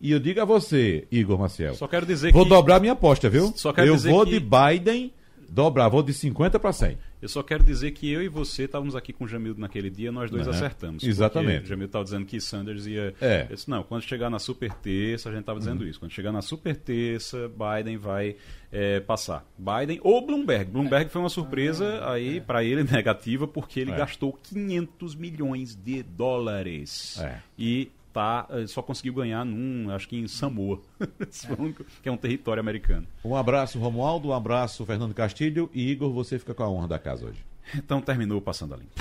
E 0.00 0.12
eu 0.12 0.18
digo 0.18 0.40
a 0.40 0.44
você, 0.46 1.06
Igor 1.12 1.38
Maciel, 1.38 1.74
Só 1.74 1.86
quero 1.86 2.06
dizer 2.06 2.32
vou 2.32 2.44
que 2.44 2.48
dobrar 2.48 2.80
minha 2.80 2.94
aposta, 2.94 3.28
viu? 3.28 3.52
Só 3.54 3.70
quero 3.72 3.88
eu 3.88 3.94
dizer 3.96 4.10
vou 4.10 4.24
que- 4.24 4.30
de 4.32 4.40
Biden 4.40 5.12
dobrar, 5.50 5.88
vou 5.88 6.02
de 6.02 6.12
50 6.14 6.58
para 6.58 6.72
100. 6.72 6.96
Eu 7.20 7.28
só 7.28 7.42
quero 7.42 7.62
dizer 7.62 7.90
que 7.90 8.10
eu 8.10 8.22
e 8.22 8.28
você 8.28 8.64
estávamos 8.64 8.96
aqui 8.96 9.12
com 9.12 9.24
o 9.24 9.28
Jamildo 9.28 9.60
naquele 9.60 9.90
dia, 9.90 10.10
nós 10.10 10.30
dois 10.30 10.46
Uhum. 10.46 10.52
acertamos. 10.54 11.02
Exatamente. 11.02 11.64
O 11.64 11.66
Jamildo 11.66 11.86
estava 11.88 12.04
dizendo 12.04 12.24
que 12.24 12.40
Sanders 12.40 12.86
ia. 12.86 13.14
É. 13.20 13.42
Disse, 13.44 13.68
não, 13.68 13.82
quando 13.82 14.02
chegar 14.02 14.30
na 14.30 14.38
super 14.38 14.72
terça, 14.72 15.28
a 15.28 15.32
gente 15.32 15.40
estava 15.42 15.58
dizendo 15.58 15.86
isso. 15.86 15.98
Quando 16.00 16.12
chegar 16.12 16.32
na 16.32 16.40
super 16.40 16.74
terça, 16.76 17.48
Biden 17.50 17.98
vai 17.98 18.36
é, 18.72 19.00
passar. 19.00 19.44
Biden 19.58 20.00
ou 20.02 20.24
Bloomberg. 20.24 20.70
Bloomberg 20.70 21.10
foi 21.10 21.20
uma 21.20 21.28
surpresa 21.28 22.08
aí 22.10 22.40
para 22.40 22.64
ele 22.64 22.82
negativa, 22.90 23.46
porque 23.46 23.80
ele 23.80 23.90
É. 23.90 23.96
gastou 23.96 24.32
500 24.32 25.14
milhões 25.14 25.74
de 25.74 26.02
dólares. 26.02 27.18
É. 27.20 27.38
E 27.58 27.90
tá, 28.12 28.46
eh, 28.50 28.66
só 28.66 28.82
conseguiu 28.82 29.14
ganhar 29.14 29.44
num, 29.44 29.90
acho 29.90 30.08
que 30.08 30.16
em 30.16 30.26
Samoa, 30.28 30.80
um- 31.58 31.72
que 31.72 32.08
é 32.08 32.12
um 32.12 32.16
território 32.16 32.60
americano. 32.60 33.06
Um 33.24 33.34
abraço, 33.36 33.78
Romualdo, 33.78 34.28
um 34.28 34.32
abraço, 34.32 34.84
Fernando 34.86 35.14
Castilho. 35.14 35.70
E 35.72 35.90
Igor, 35.90 36.12
você 36.12 36.38
fica 36.38 36.54
com 36.54 36.62
a 36.62 36.68
honra 36.70 36.88
da 36.88 36.98
casa 36.98 37.26
hoje. 37.26 37.44
Então 37.74 38.00
terminou 38.00 38.40
passando 38.40 38.74
a 38.74 38.76
limpo. 38.76 38.92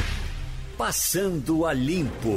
Passando 0.78 1.66
a 1.66 1.74
Limpo. 1.74 2.30